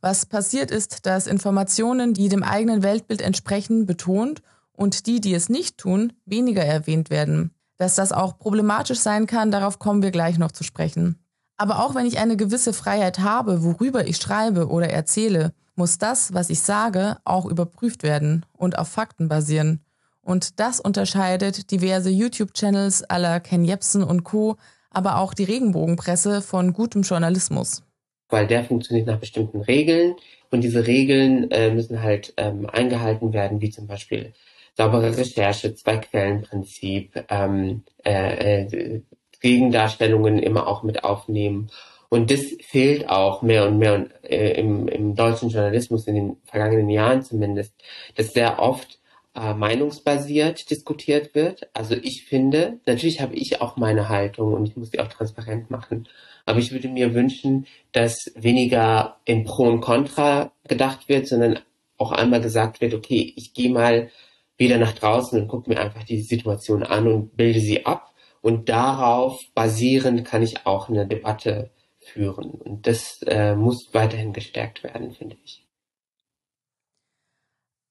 Was 0.00 0.26
passiert 0.26 0.70
ist, 0.70 1.06
dass 1.06 1.26
Informationen, 1.26 2.14
die 2.14 2.28
dem 2.28 2.44
eigenen 2.44 2.84
Weltbild 2.84 3.22
entsprechen, 3.22 3.87
betont 3.87 4.42
und 4.72 5.06
die, 5.06 5.20
die 5.20 5.34
es 5.34 5.48
nicht 5.48 5.78
tun, 5.78 6.12
weniger 6.25 6.64
erwähnt 6.64 7.10
werden. 7.10 7.50
Dass 7.78 7.96
das 7.96 8.12
auch 8.12 8.38
problematisch 8.38 9.00
sein 9.00 9.26
kann, 9.26 9.50
darauf 9.50 9.78
kommen 9.80 10.02
wir 10.02 10.12
gleich 10.12 10.38
noch 10.38 10.52
zu 10.52 10.62
sprechen. 10.62 11.18
Aber 11.56 11.84
auch 11.84 11.96
wenn 11.96 12.06
ich 12.06 12.18
eine 12.18 12.37
gewisse 12.37 12.72
Freiheit 12.72 13.18
habe, 13.18 13.64
worüber 13.64 14.06
ich 14.06 14.18
schreibe 14.18 14.68
oder 14.68 14.88
erzähle, 14.88 15.52
muss 15.75 15.98
das, 15.98 16.32
was 16.32 16.50
ich 16.50 16.60
sage, 16.60 17.16
auch 17.25 17.46
überprüft 17.46 18.04
werden 18.04 18.46
und 18.52 18.78
auf 18.78 18.88
Fakten 18.88 19.28
basieren. 19.28 19.80
Und 20.20 20.60
das 20.60 20.78
unterscheidet 20.78 21.70
diverse 21.70 22.10
YouTube-Channels 22.10 23.04
aller 23.04 23.40
Ken 23.40 23.64
Jebsen 23.64 24.04
und 24.04 24.25
Co., 24.25 24.56
aber 24.90 25.18
auch 25.18 25.35
die 25.35 25.45
Regenbogenpresse 25.45 26.42
von 26.42 26.73
gutem 26.73 27.02
Journalismus. 27.02 27.83
Weil 28.28 28.47
der 28.47 28.64
funktioniert 28.64 29.07
nach 29.07 29.18
bestimmten 29.18 29.61
Regeln 29.61 30.14
und 30.50 30.62
diese 30.62 30.87
Regeln 30.87 31.50
äh, 31.50 31.71
müssen 31.71 32.02
halt 32.02 32.35
ähm, 32.37 32.68
eingehalten 32.71 33.33
werden, 33.33 33.61
wie 33.61 33.71
zum 33.71 33.87
Beispiel 33.87 34.33
saubere 34.76 35.16
Recherche, 35.16 35.75
Zwei-Quellen-Prinzip, 35.75 37.25
ähm, 37.28 37.83
äh, 38.04 38.64
äh, 38.64 39.02
Gegendarstellungen 39.40 40.38
immer 40.38 40.66
auch 40.66 40.83
mit 40.83 41.04
aufnehmen. 41.04 41.71
Und 42.09 42.30
das 42.30 42.40
fehlt 42.62 43.09
auch 43.09 43.42
mehr 43.42 43.66
und 43.66 43.78
mehr 43.78 44.07
äh, 44.23 44.52
im, 44.59 44.88
im 44.88 45.14
deutschen 45.14 45.50
Journalismus 45.50 46.07
in 46.07 46.14
den 46.14 46.37
vergangenen 46.45 46.88
Jahren 46.88 47.23
zumindest, 47.23 47.75
dass 48.14 48.33
sehr 48.33 48.61
oft 48.61 48.98
äh, 49.38 49.54
meinungsbasiert 49.54 50.71
diskutiert 50.71 51.35
wird. 51.35 51.68
Also 51.73 51.95
ich 51.95 52.25
finde, 52.25 52.80
natürlich 52.87 53.21
habe 53.21 53.37
ich 53.37 53.61
auch 53.61 53.76
meine 53.76 54.09
Haltung 54.09 54.54
und 54.54 54.66
ich 54.66 54.76
muss 54.76 54.90
die 54.90 55.00
auch 55.00 55.09
transparent 55.09 55.71
machen. 55.71 56.09
Aber 56.45 56.59
ich 56.59 56.73
würde 56.73 56.88
mir 56.88 57.14
wünschen, 57.14 57.66
dass 57.92 58.33
weniger 58.35 59.21
in 59.25 59.45
Pro 59.45 59.64
und 59.64 59.80
Contra 59.80 60.52
gedacht 60.66 61.09
wird, 61.09 61.26
sondern 61.26 61.61
auch 61.99 62.12
einmal 62.12 62.40
gesagt 62.40 62.80
wird, 62.80 62.95
okay, 62.95 63.33
ich 63.37 63.54
gehe 63.54 63.71
mal 63.71 64.11
wieder 64.57 64.78
nach 64.78 64.92
draußen 64.92 65.40
und 65.40 65.49
gucke 65.49 65.71
mir 65.71 65.80
einfach 65.80 66.04
die 66.04 66.23
Situation 66.23 66.83
an 66.83 67.07
und 67.07 67.37
bilde 67.37 67.61
sie 67.61 67.87
ab. 67.87 68.12
Und 68.40 68.68
darauf 68.68 69.40
basierend 69.54 70.25
kann 70.25 70.42
ich 70.42 70.66
auch 70.66 70.88
eine 70.88 71.07
Debatte 71.07 71.71
führen. 72.00 72.50
Und 72.50 72.87
das 72.87 73.23
äh, 73.26 73.54
muss 73.54 73.90
weiterhin 73.92 74.33
gestärkt 74.33 74.83
werden, 74.83 75.12
finde 75.12 75.37
ich. 75.45 75.67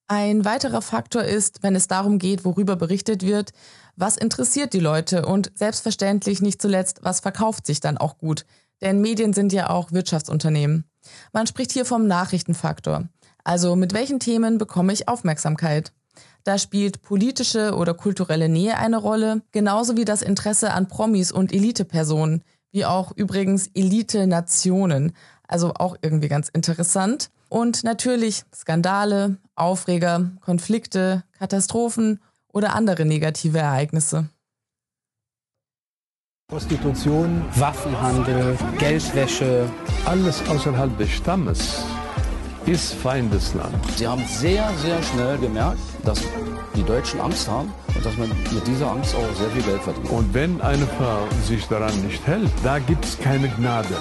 Ein 0.10 0.46
weiterer 0.46 0.82
Faktor 0.82 1.24
ist, 1.24 1.64
wenn 1.64 1.76
es 1.76 1.88
darum 1.88 2.18
geht, 2.18 2.46
worüber 2.46 2.78
berichtet 2.78 3.24
wird, 3.24 3.52
was 3.98 4.16
interessiert 4.16 4.72
die 4.72 4.80
Leute 4.80 5.26
und 5.26 5.52
selbstverständlich 5.54 6.42
nicht 6.42 6.62
zuletzt, 6.62 7.00
was 7.04 7.20
verkauft 7.20 7.66
sich 7.66 7.82
dann 7.82 7.98
auch 7.98 8.18
gut. 8.18 8.46
Denn 8.82 9.02
Medien 9.02 9.34
sind 9.34 9.52
ja 9.52 9.70
auch 9.70 9.92
Wirtschaftsunternehmen. 9.92 10.86
Man 11.34 11.46
spricht 11.46 11.74
hier 11.74 11.84
vom 11.84 12.08
Nachrichtenfaktor. 12.08 13.10
Also 13.44 13.76
mit 13.76 13.94
welchen 13.94 14.22
Themen 14.22 14.58
bekomme 14.58 14.94
ich 14.94 15.10
Aufmerksamkeit? 15.10 15.92
Da 16.46 16.58
spielt 16.58 17.02
politische 17.02 17.76
oder 17.76 17.94
kulturelle 17.94 18.48
Nähe 18.48 18.78
eine 18.78 18.98
Rolle, 18.98 19.42
genauso 19.52 19.98
wie 19.98 20.06
das 20.06 20.22
Interesse 20.22 20.72
an 20.72 20.88
Promis 20.88 21.34
und 21.34 21.52
Elitepersonen, 21.52 22.44
wie 22.72 22.86
auch 22.86 23.12
übrigens 23.14 23.68
Elite-Nationen. 23.74 25.12
Also 25.50 25.74
auch 25.74 25.98
irgendwie 26.02 26.30
ganz 26.30 26.48
interessant. 26.48 27.30
Und 27.50 27.84
natürlich 27.84 28.44
Skandale, 28.54 29.38
Aufreger, 29.56 30.32
Konflikte, 30.42 31.24
Katastrophen 31.40 32.20
oder 32.52 32.74
andere 32.76 33.06
negative 33.06 33.60
Ereignisse. 33.60 34.30
Prostitution, 36.50 37.44
Waffenhandel, 37.56 38.58
Geldwäsche. 38.80 39.70
Alles 40.06 40.42
außerhalb 40.48 40.98
des 40.98 41.10
Stammes 41.10 41.84
ist 42.66 42.94
Feindesland. 42.94 43.76
Sie 43.98 44.08
haben 44.08 44.24
sehr, 44.28 44.70
sehr 44.78 45.02
schnell 45.04 45.38
gemerkt, 45.38 45.80
dass 46.06 46.22
die 46.76 46.84
Deutschen 46.84 47.20
Angst 47.20 47.50
haben 47.50 47.74
und 47.96 48.06
dass 48.06 48.18
man 48.18 48.30
mit 48.30 48.68
dieser 48.68 48.92
Angst 48.92 49.16
auch 49.16 49.36
sehr 49.36 49.50
viel 49.50 49.64
Geld 49.64 49.82
verdient. 49.82 50.10
Und 50.10 50.34
wenn 50.34 50.62
eine 50.62 50.86
Frau 50.86 51.28
sich 51.46 51.66
daran 51.68 51.94
nicht 52.06 52.26
hält, 52.26 52.50
da 52.64 52.80
gibt 52.80 53.04
es 53.04 53.18
keine 53.18 53.50
Gnade. 53.50 53.98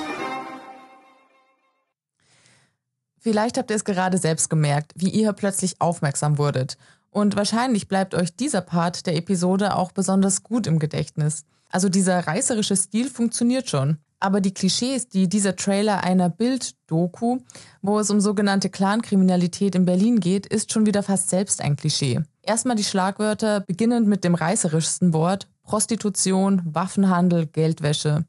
Vielleicht 3.26 3.58
habt 3.58 3.70
ihr 3.72 3.76
es 3.76 3.84
gerade 3.84 4.18
selbst 4.18 4.50
gemerkt, 4.50 4.92
wie 4.94 5.08
ihr 5.08 5.32
plötzlich 5.32 5.80
aufmerksam 5.80 6.38
wurdet. 6.38 6.76
Und 7.10 7.34
wahrscheinlich 7.34 7.88
bleibt 7.88 8.14
euch 8.14 8.36
dieser 8.36 8.60
Part 8.60 9.04
der 9.04 9.16
Episode 9.16 9.74
auch 9.74 9.90
besonders 9.90 10.44
gut 10.44 10.68
im 10.68 10.78
Gedächtnis. 10.78 11.44
Also 11.68 11.88
dieser 11.88 12.24
reißerische 12.24 12.76
Stil 12.76 13.10
funktioniert 13.10 13.68
schon. 13.68 13.96
Aber 14.20 14.40
die 14.40 14.54
Klischees, 14.54 15.08
die 15.08 15.28
dieser 15.28 15.56
Trailer 15.56 16.04
einer 16.04 16.28
Bild-Doku, 16.28 17.38
wo 17.82 17.98
es 17.98 18.10
um 18.10 18.20
sogenannte 18.20 18.70
Clankriminalität 18.70 19.74
in 19.74 19.86
Berlin 19.86 20.20
geht, 20.20 20.46
ist 20.46 20.72
schon 20.72 20.86
wieder 20.86 21.02
fast 21.02 21.28
selbst 21.28 21.60
ein 21.60 21.74
Klischee. 21.74 22.20
Erstmal 22.42 22.76
die 22.76 22.84
Schlagwörter, 22.84 23.58
beginnend 23.58 24.06
mit 24.06 24.22
dem 24.22 24.36
reißerischsten 24.36 25.12
Wort 25.12 25.48
Prostitution, 25.64 26.62
Waffenhandel, 26.64 27.46
Geldwäsche. 27.46 28.24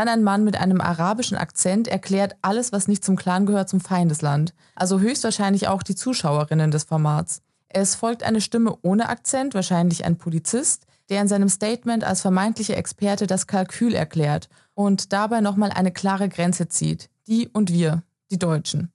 Dann 0.00 0.08
ein 0.08 0.22
Mann 0.22 0.44
mit 0.44 0.56
einem 0.56 0.80
arabischen 0.80 1.36
Akzent 1.36 1.86
erklärt 1.86 2.34
alles, 2.40 2.72
was 2.72 2.88
nicht 2.88 3.04
zum 3.04 3.16
Clan 3.16 3.44
gehört, 3.44 3.68
zum 3.68 3.82
Feindesland. 3.82 4.54
Also 4.74 4.98
höchstwahrscheinlich 4.98 5.68
auch 5.68 5.82
die 5.82 5.94
Zuschauerinnen 5.94 6.70
des 6.70 6.84
Formats. 6.84 7.42
Es 7.68 7.96
folgt 7.96 8.22
eine 8.22 8.40
Stimme 8.40 8.78
ohne 8.80 9.10
Akzent, 9.10 9.52
wahrscheinlich 9.52 10.06
ein 10.06 10.16
Polizist, 10.16 10.86
der 11.10 11.20
in 11.20 11.28
seinem 11.28 11.50
Statement 11.50 12.02
als 12.02 12.22
vermeintlicher 12.22 12.78
Experte 12.78 13.26
das 13.26 13.46
Kalkül 13.46 13.92
erklärt 13.94 14.48
und 14.72 15.12
dabei 15.12 15.42
nochmal 15.42 15.70
eine 15.70 15.92
klare 15.92 16.30
Grenze 16.30 16.68
zieht. 16.68 17.10
Die 17.26 17.48
und 17.48 17.70
wir, 17.70 18.02
die 18.30 18.38
Deutschen. 18.38 18.90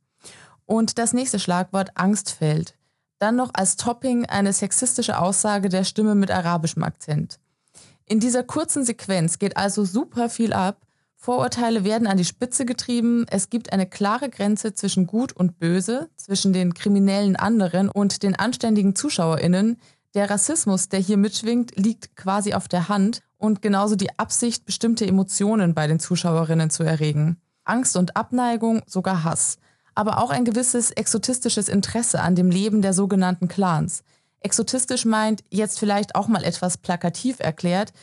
Und 0.65 0.97
das 0.97 1.13
nächste 1.13 1.37
Schlagwort 1.37 1.91
Angst 1.93 2.31
fällt. 2.31 2.73
Dann 3.19 3.35
noch 3.35 3.51
als 3.53 3.75
Topping 3.75 4.25
eine 4.25 4.53
sexistische 4.53 5.19
Aussage 5.19 5.69
der 5.69 5.83
Stimme 5.83 6.15
mit 6.15 6.31
arabischem 6.31 6.81
Akzent. 6.81 7.37
In 8.07 8.19
dieser 8.19 8.41
kurzen 8.41 8.83
Sequenz 8.83 9.37
geht 9.37 9.55
also 9.55 9.85
super 9.85 10.29
viel 10.29 10.51
ab 10.51 10.84
Vorurteile 11.25 11.83
werden 11.83 12.05
an 12.05 12.17
die 12.17 12.23
Spitze 12.23 12.67
getrieben. 12.67 13.25
Es 13.31 13.49
gibt 13.49 13.73
eine 13.73 13.87
klare 13.87 14.29
Grenze 14.29 14.75
zwischen 14.75 15.07
Gut 15.07 15.33
und 15.33 15.57
Böse, 15.57 16.07
zwischen 16.17 16.53
den 16.53 16.75
kriminellen 16.75 17.35
anderen 17.35 17.89
und 17.89 18.21
den 18.21 18.35
anständigen 18.35 18.95
Zuschauerinnen. 18.95 19.77
Der 20.13 20.29
Rassismus, 20.29 20.87
der 20.87 20.99
hier 20.99 21.17
mitschwingt, 21.17 21.75
liegt 21.77 22.15
quasi 22.15 22.53
auf 22.53 22.67
der 22.67 22.89
Hand 22.89 23.23
und 23.39 23.63
genauso 23.63 23.95
die 23.95 24.19
Absicht, 24.19 24.67
bestimmte 24.67 25.07
Emotionen 25.07 25.73
bei 25.73 25.87
den 25.87 25.99
Zuschauerinnen 25.99 26.69
zu 26.69 26.83
erregen. 26.83 27.37
Angst 27.63 27.97
und 27.97 28.15
Abneigung, 28.15 28.83
sogar 28.85 29.23
Hass. 29.23 29.57
Aber 29.95 30.19
auch 30.21 30.29
ein 30.29 30.45
gewisses 30.45 30.91
exotistisches 30.91 31.69
Interesse 31.69 32.21
an 32.21 32.35
dem 32.35 32.51
Leben 32.51 32.83
der 32.83 32.93
sogenannten 32.93 33.47
Clans. 33.47 34.03
Exotistisch 34.41 35.05
meint, 35.05 35.43
jetzt 35.49 35.79
vielleicht 35.79 36.13
auch 36.13 36.27
mal 36.27 36.43
etwas 36.43 36.77
plakativ 36.77 37.39
erklärt, 37.39 37.93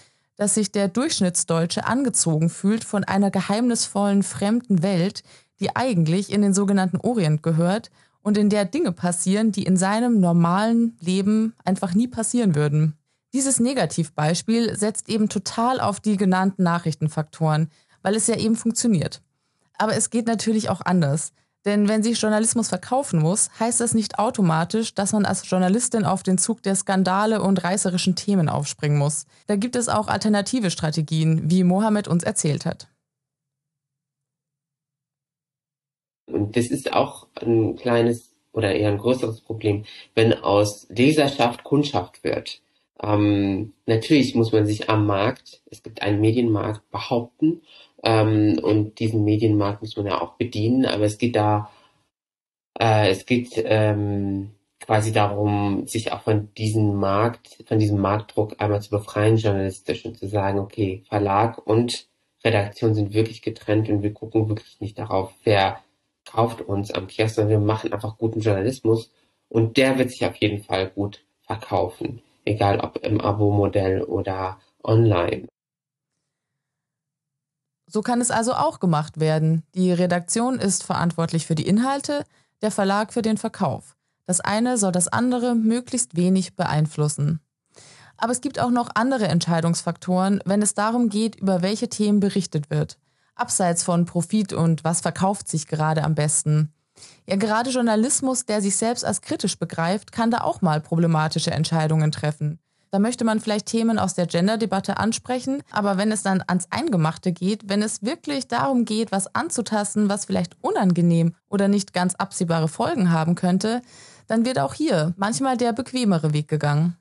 dass 0.42 0.54
sich 0.54 0.72
der 0.72 0.88
Durchschnittsdeutsche 0.88 1.86
angezogen 1.86 2.50
fühlt 2.50 2.82
von 2.82 3.04
einer 3.04 3.30
geheimnisvollen 3.30 4.24
fremden 4.24 4.82
Welt, 4.82 5.22
die 5.60 5.76
eigentlich 5.76 6.32
in 6.32 6.42
den 6.42 6.52
sogenannten 6.52 6.96
Orient 6.96 7.44
gehört 7.44 7.92
und 8.22 8.36
in 8.36 8.50
der 8.50 8.64
Dinge 8.64 8.90
passieren, 8.90 9.52
die 9.52 9.62
in 9.62 9.76
seinem 9.76 10.18
normalen 10.18 10.96
Leben 10.98 11.54
einfach 11.64 11.94
nie 11.94 12.08
passieren 12.08 12.56
würden. 12.56 12.94
Dieses 13.32 13.60
Negativbeispiel 13.60 14.76
setzt 14.76 15.08
eben 15.08 15.28
total 15.28 15.78
auf 15.78 16.00
die 16.00 16.16
genannten 16.16 16.64
Nachrichtenfaktoren, 16.64 17.70
weil 18.02 18.16
es 18.16 18.26
ja 18.26 18.36
eben 18.36 18.56
funktioniert. 18.56 19.22
Aber 19.78 19.94
es 19.94 20.10
geht 20.10 20.26
natürlich 20.26 20.68
auch 20.70 20.80
anders. 20.80 21.32
Denn 21.64 21.88
wenn 21.88 22.02
sich 22.02 22.20
Journalismus 22.20 22.68
verkaufen 22.68 23.20
muss, 23.20 23.48
heißt 23.60 23.80
das 23.80 23.94
nicht 23.94 24.18
automatisch, 24.18 24.94
dass 24.94 25.12
man 25.12 25.24
als 25.24 25.48
Journalistin 25.48 26.04
auf 26.04 26.22
den 26.22 26.38
Zug 26.38 26.62
der 26.62 26.74
Skandale 26.74 27.40
und 27.40 27.62
reißerischen 27.62 28.16
Themen 28.16 28.48
aufspringen 28.48 28.98
muss. 28.98 29.26
Da 29.46 29.56
gibt 29.56 29.76
es 29.76 29.88
auch 29.88 30.08
alternative 30.08 30.70
Strategien, 30.70 31.50
wie 31.50 31.62
Mohammed 31.62 32.08
uns 32.08 32.24
erzählt 32.24 32.66
hat. 32.66 32.88
Und 36.26 36.56
das 36.56 36.66
ist 36.66 36.92
auch 36.92 37.28
ein 37.40 37.76
kleines 37.76 38.32
oder 38.52 38.74
eher 38.74 38.90
ein 38.90 38.98
größeres 38.98 39.40
Problem, 39.40 39.84
wenn 40.14 40.32
aus 40.32 40.86
Leserschaft 40.88 41.64
Kundschaft 41.64 42.24
wird. 42.24 42.60
Ähm, 43.02 43.72
natürlich 43.86 44.34
muss 44.34 44.52
man 44.52 44.66
sich 44.66 44.88
am 44.88 45.06
Markt, 45.06 45.62
es 45.70 45.82
gibt 45.82 46.02
einen 46.02 46.20
Medienmarkt, 46.20 46.88
behaupten 46.90 47.62
ähm, 48.02 48.58
und 48.62 48.98
diesen 48.98 49.24
Medienmarkt 49.24 49.82
muss 49.82 49.96
man 49.96 50.06
ja 50.06 50.20
auch 50.20 50.34
bedienen, 50.34 50.86
aber 50.86 51.04
es 51.04 51.18
geht 51.18 51.36
da, 51.36 51.70
äh, 52.78 53.10
es 53.10 53.26
geht 53.26 53.52
ähm, 53.64 54.50
quasi 54.80 55.12
darum, 55.12 55.86
sich 55.86 56.12
auch 56.12 56.22
von 56.22 56.52
diesem 56.54 56.96
Markt, 56.96 57.62
von 57.66 57.78
diesem 57.78 58.00
Marktdruck 58.00 58.60
einmal 58.60 58.82
zu 58.82 58.90
befreien, 58.90 59.36
journalistisch 59.36 60.04
und 60.04 60.18
zu 60.18 60.26
sagen, 60.28 60.58
okay, 60.58 61.04
Verlag 61.08 61.64
und 61.66 62.08
Redaktion 62.44 62.94
sind 62.94 63.14
wirklich 63.14 63.42
getrennt 63.42 63.88
und 63.88 64.02
wir 64.02 64.12
gucken 64.12 64.48
wirklich 64.48 64.80
nicht 64.80 64.98
darauf, 64.98 65.32
wer 65.44 65.80
kauft 66.24 66.60
uns 66.62 66.90
am 66.90 67.06
Kiosk, 67.06 67.36
sondern 67.36 67.60
wir 67.60 67.66
machen 67.66 67.92
einfach 67.92 68.18
guten 68.18 68.40
Journalismus 68.40 69.12
und 69.48 69.76
der 69.76 69.98
wird 69.98 70.10
sich 70.10 70.24
auf 70.26 70.36
jeden 70.36 70.62
Fall 70.64 70.90
gut 70.90 71.24
verkaufen, 71.42 72.22
egal 72.44 72.80
ob 72.80 72.96
im 73.04 73.20
Abo-Modell 73.20 74.02
oder 74.02 74.58
online. 74.82 75.46
So 77.92 78.00
kann 78.00 78.22
es 78.22 78.30
also 78.30 78.54
auch 78.54 78.80
gemacht 78.80 79.20
werden. 79.20 79.64
Die 79.74 79.92
Redaktion 79.92 80.58
ist 80.58 80.82
verantwortlich 80.82 81.46
für 81.46 81.54
die 81.54 81.66
Inhalte, 81.66 82.24
der 82.62 82.70
Verlag 82.70 83.12
für 83.12 83.20
den 83.20 83.36
Verkauf. 83.36 83.96
Das 84.24 84.40
eine 84.40 84.78
soll 84.78 84.92
das 84.92 85.08
andere 85.08 85.54
möglichst 85.54 86.16
wenig 86.16 86.56
beeinflussen. 86.56 87.40
Aber 88.16 88.32
es 88.32 88.40
gibt 88.40 88.58
auch 88.58 88.70
noch 88.70 88.88
andere 88.94 89.28
Entscheidungsfaktoren, 89.28 90.40
wenn 90.46 90.62
es 90.62 90.72
darum 90.72 91.10
geht, 91.10 91.36
über 91.36 91.60
welche 91.60 91.90
Themen 91.90 92.18
berichtet 92.18 92.70
wird. 92.70 92.96
Abseits 93.34 93.82
von 93.82 94.06
Profit 94.06 94.54
und 94.54 94.84
was 94.84 95.02
verkauft 95.02 95.48
sich 95.48 95.66
gerade 95.66 96.02
am 96.02 96.14
besten. 96.14 96.72
Ja, 97.28 97.36
gerade 97.36 97.68
Journalismus, 97.68 98.46
der 98.46 98.62
sich 98.62 98.76
selbst 98.76 99.04
als 99.04 99.20
kritisch 99.20 99.58
begreift, 99.58 100.12
kann 100.12 100.30
da 100.30 100.38
auch 100.38 100.62
mal 100.62 100.80
problematische 100.80 101.50
Entscheidungen 101.50 102.10
treffen. 102.10 102.58
Da 102.92 102.98
möchte 102.98 103.24
man 103.24 103.40
vielleicht 103.40 103.64
Themen 103.66 103.98
aus 103.98 104.12
der 104.12 104.26
Gender-Debatte 104.26 104.98
ansprechen, 104.98 105.62
aber 105.70 105.96
wenn 105.96 106.12
es 106.12 106.22
dann 106.22 106.44
ans 106.46 106.66
Eingemachte 106.70 107.32
geht, 107.32 107.70
wenn 107.70 107.80
es 107.80 108.02
wirklich 108.02 108.48
darum 108.48 108.84
geht, 108.84 109.12
was 109.12 109.34
anzutasten, 109.34 110.10
was 110.10 110.26
vielleicht 110.26 110.56
unangenehm 110.60 111.34
oder 111.48 111.68
nicht 111.68 111.94
ganz 111.94 112.14
absehbare 112.16 112.68
Folgen 112.68 113.10
haben 113.10 113.34
könnte, 113.34 113.80
dann 114.28 114.44
wird 114.44 114.58
auch 114.58 114.74
hier 114.74 115.14
manchmal 115.16 115.56
der 115.56 115.72
bequemere 115.72 116.34
Weg 116.34 116.48
gegangen. 116.48 116.98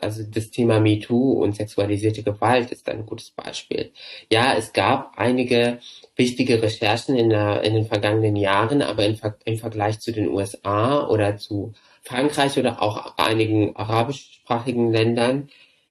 Also 0.00 0.22
das 0.22 0.50
Thema 0.50 0.80
MeToo 0.80 1.42
und 1.42 1.56
sexualisierte 1.56 2.22
Gewalt 2.22 2.72
ist 2.72 2.88
ein 2.88 3.04
gutes 3.04 3.30
Beispiel. 3.30 3.92
Ja, 4.32 4.54
es 4.54 4.72
gab 4.72 5.18
einige 5.18 5.80
wichtige 6.16 6.62
Recherchen 6.62 7.14
in, 7.14 7.28
der, 7.28 7.62
in 7.62 7.74
den 7.74 7.84
vergangenen 7.84 8.36
Jahren, 8.36 8.80
aber 8.80 9.04
im, 9.04 9.18
im 9.44 9.58
Vergleich 9.58 10.00
zu 10.00 10.12
den 10.12 10.28
USA 10.28 11.06
oder 11.06 11.36
zu 11.36 11.74
Frankreich 12.08 12.58
oder 12.58 12.80
auch 12.80 13.18
einigen 13.18 13.76
arabischsprachigen 13.76 14.90
Ländern 14.90 15.50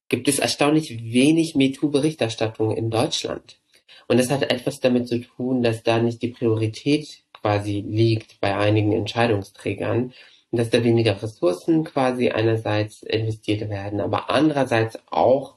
gibt 0.09 0.27
es 0.27 0.39
erstaunlich 0.39 0.89
wenig 1.13 1.55
MeToo-Berichterstattung 1.55 2.75
in 2.75 2.89
Deutschland. 2.89 3.59
Und 4.07 4.17
das 4.19 4.31
hat 4.31 4.49
etwas 4.49 4.79
damit 4.79 5.07
zu 5.07 5.19
tun, 5.19 5.61
dass 5.61 5.83
da 5.83 5.99
nicht 5.99 6.21
die 6.21 6.29
Priorität 6.29 7.23
quasi 7.33 7.83
liegt 7.87 8.39
bei 8.39 8.55
einigen 8.57 8.93
Entscheidungsträgern 8.93 10.13
und 10.51 10.59
dass 10.59 10.71
da 10.71 10.83
weniger 10.83 11.21
Ressourcen 11.21 11.83
quasi 11.83 12.29
einerseits 12.29 13.03
investiert 13.03 13.69
werden, 13.69 13.99
aber 13.99 14.29
andererseits 14.29 14.97
auch 15.11 15.55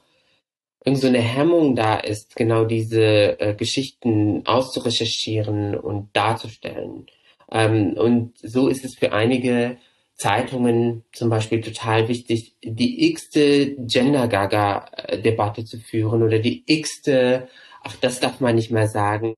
irgend 0.84 1.00
so 1.00 1.06
eine 1.06 1.20
Hemmung 1.20 1.74
da 1.74 1.96
ist, 1.96 2.36
genau 2.36 2.64
diese 2.64 3.40
äh, 3.40 3.54
Geschichten 3.54 4.46
auszurecherchieren 4.46 5.74
und 5.74 6.14
darzustellen. 6.14 7.06
Ähm, 7.50 7.94
und 7.94 8.36
so 8.38 8.68
ist 8.68 8.84
es 8.84 8.96
für 8.96 9.12
einige 9.12 9.78
Zeitungen 10.20 11.02
zum 11.12 11.30
Beispiel 11.30 11.62
total 11.62 12.08
wichtig, 12.08 12.54
die 12.62 13.10
x-te 13.10 13.74
Gender-Gaga-Debatte 13.78 15.64
zu 15.64 15.78
führen 15.78 16.22
oder 16.22 16.38
die 16.40 16.62
x-te, 16.66 17.48
ach, 17.82 17.96
das 18.02 18.20
darf 18.20 18.38
man 18.38 18.54
nicht 18.54 18.70
mehr 18.70 18.86
sagen. 18.86 19.34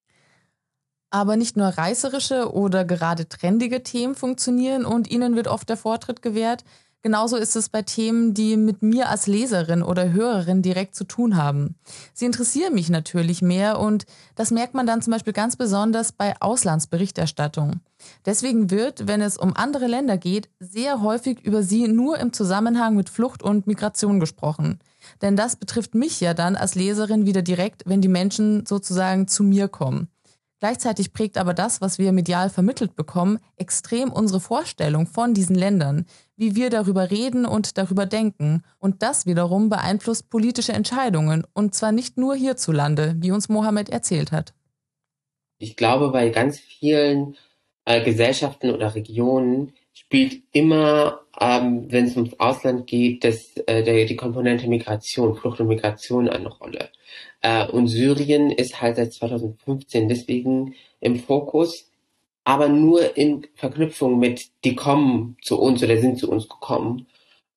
Aber 1.09 1.37
nicht 1.37 1.55
nur 1.55 1.67
reißerische 1.67 2.51
oder 2.51 2.83
gerade 2.83 3.29
trendige 3.29 3.81
Themen 3.81 4.13
funktionieren 4.13 4.83
und 4.83 5.09
ihnen 5.09 5.37
wird 5.37 5.47
oft 5.47 5.69
der 5.69 5.77
Vortritt 5.77 6.21
gewährt. 6.21 6.65
Genauso 7.03 7.35
ist 7.35 7.57
es 7.57 7.67
bei 7.67 7.81
Themen, 7.81 8.33
die 8.33 8.55
mit 8.55 8.81
mir 8.81 9.09
als 9.09 9.27
Leserin 9.27 9.83
oder 9.83 10.13
Hörerin 10.13 10.61
direkt 10.61 10.95
zu 10.95 11.03
tun 11.03 11.35
haben. 11.35 11.75
Sie 12.13 12.25
interessieren 12.25 12.73
mich 12.73 12.89
natürlich 12.89 13.41
mehr 13.41 13.77
und 13.77 14.05
das 14.35 14.51
merkt 14.51 14.73
man 14.73 14.87
dann 14.87 15.01
zum 15.01 15.11
Beispiel 15.11 15.33
ganz 15.33 15.57
besonders 15.57 16.13
bei 16.13 16.33
Auslandsberichterstattung. 16.39 17.81
Deswegen 18.25 18.71
wird, 18.71 19.05
wenn 19.05 19.21
es 19.21 19.37
um 19.37 19.53
andere 19.53 19.87
Länder 19.87 20.17
geht, 20.17 20.49
sehr 20.61 21.01
häufig 21.01 21.41
über 21.41 21.61
sie 21.61 21.89
nur 21.89 22.19
im 22.19 22.31
Zusammenhang 22.31 22.95
mit 22.95 23.09
Flucht 23.09 23.43
und 23.43 23.67
Migration 23.67 24.21
gesprochen. 24.21 24.79
Denn 25.21 25.35
das 25.35 25.57
betrifft 25.57 25.95
mich 25.95 26.21
ja 26.21 26.33
dann 26.33 26.55
als 26.55 26.73
Leserin 26.73 27.25
wieder 27.25 27.41
direkt, 27.41 27.83
wenn 27.85 27.99
die 27.99 28.07
Menschen 28.07 28.65
sozusagen 28.65 29.27
zu 29.27 29.43
mir 29.43 29.67
kommen. 29.67 30.07
Gleichzeitig 30.63 31.11
prägt 31.11 31.37
aber 31.37 31.53
das, 31.53 31.81
was 31.81 31.99
wir 31.99 32.13
medial 32.13 32.49
vermittelt 32.49 32.95
bekommen, 32.95 33.39
extrem 33.57 34.13
unsere 34.13 34.39
Vorstellung 34.39 35.07
von 35.07 35.33
diesen 35.33 35.57
Ländern, 35.57 36.05
wie 36.37 36.55
wir 36.55 36.69
darüber 36.69 37.11
reden 37.11 37.45
und 37.45 37.77
darüber 37.77 38.05
denken. 38.05 38.63
Und 38.79 39.03
das 39.03 39.25
wiederum 39.25 39.67
beeinflusst 39.67 40.29
politische 40.29 40.71
Entscheidungen, 40.71 41.45
und 41.51 41.75
zwar 41.75 41.91
nicht 41.91 42.17
nur 42.17 42.33
hierzulande, 42.35 43.13
wie 43.17 43.31
uns 43.31 43.49
Mohammed 43.49 43.89
erzählt 43.89 44.31
hat. 44.31 44.53
Ich 45.57 45.75
glaube, 45.75 46.11
bei 46.11 46.29
ganz 46.29 46.59
vielen 46.59 47.35
äh, 47.83 48.01
Gesellschaften 48.01 48.71
oder 48.71 48.95
Regionen 48.95 49.73
spielt 49.91 50.43
immer, 50.53 51.23
ähm, 51.41 51.91
wenn 51.91 52.05
es 52.05 52.15
ums 52.15 52.39
Ausland 52.39 52.87
geht, 52.87 53.25
das, 53.25 53.57
äh, 53.67 53.83
der, 53.83 54.05
die 54.05 54.15
Komponente 54.15 54.69
Migration, 54.69 55.35
Flucht 55.35 55.59
und 55.59 55.67
Migration 55.67 56.29
eine 56.29 56.47
Rolle. 56.47 56.89
Äh, 57.43 57.67
und 57.67 57.87
Syrien 57.87 58.49
ist 58.49 58.81
halt 58.81 58.95
seit 58.95 59.13
2015 59.13 60.09
deswegen 60.09 60.73
im 60.99 61.19
Fokus, 61.19 61.91
aber 62.43 62.69
nur 62.69 63.15
in 63.15 63.45
Verknüpfung 63.53 64.17
mit, 64.17 64.47
die 64.63 64.75
kommen 64.75 65.37
zu 65.41 65.59
uns 65.59 65.83
oder 65.83 65.97
sind 65.97 66.17
zu 66.17 66.31
uns 66.31 66.49
gekommen. 66.49 67.07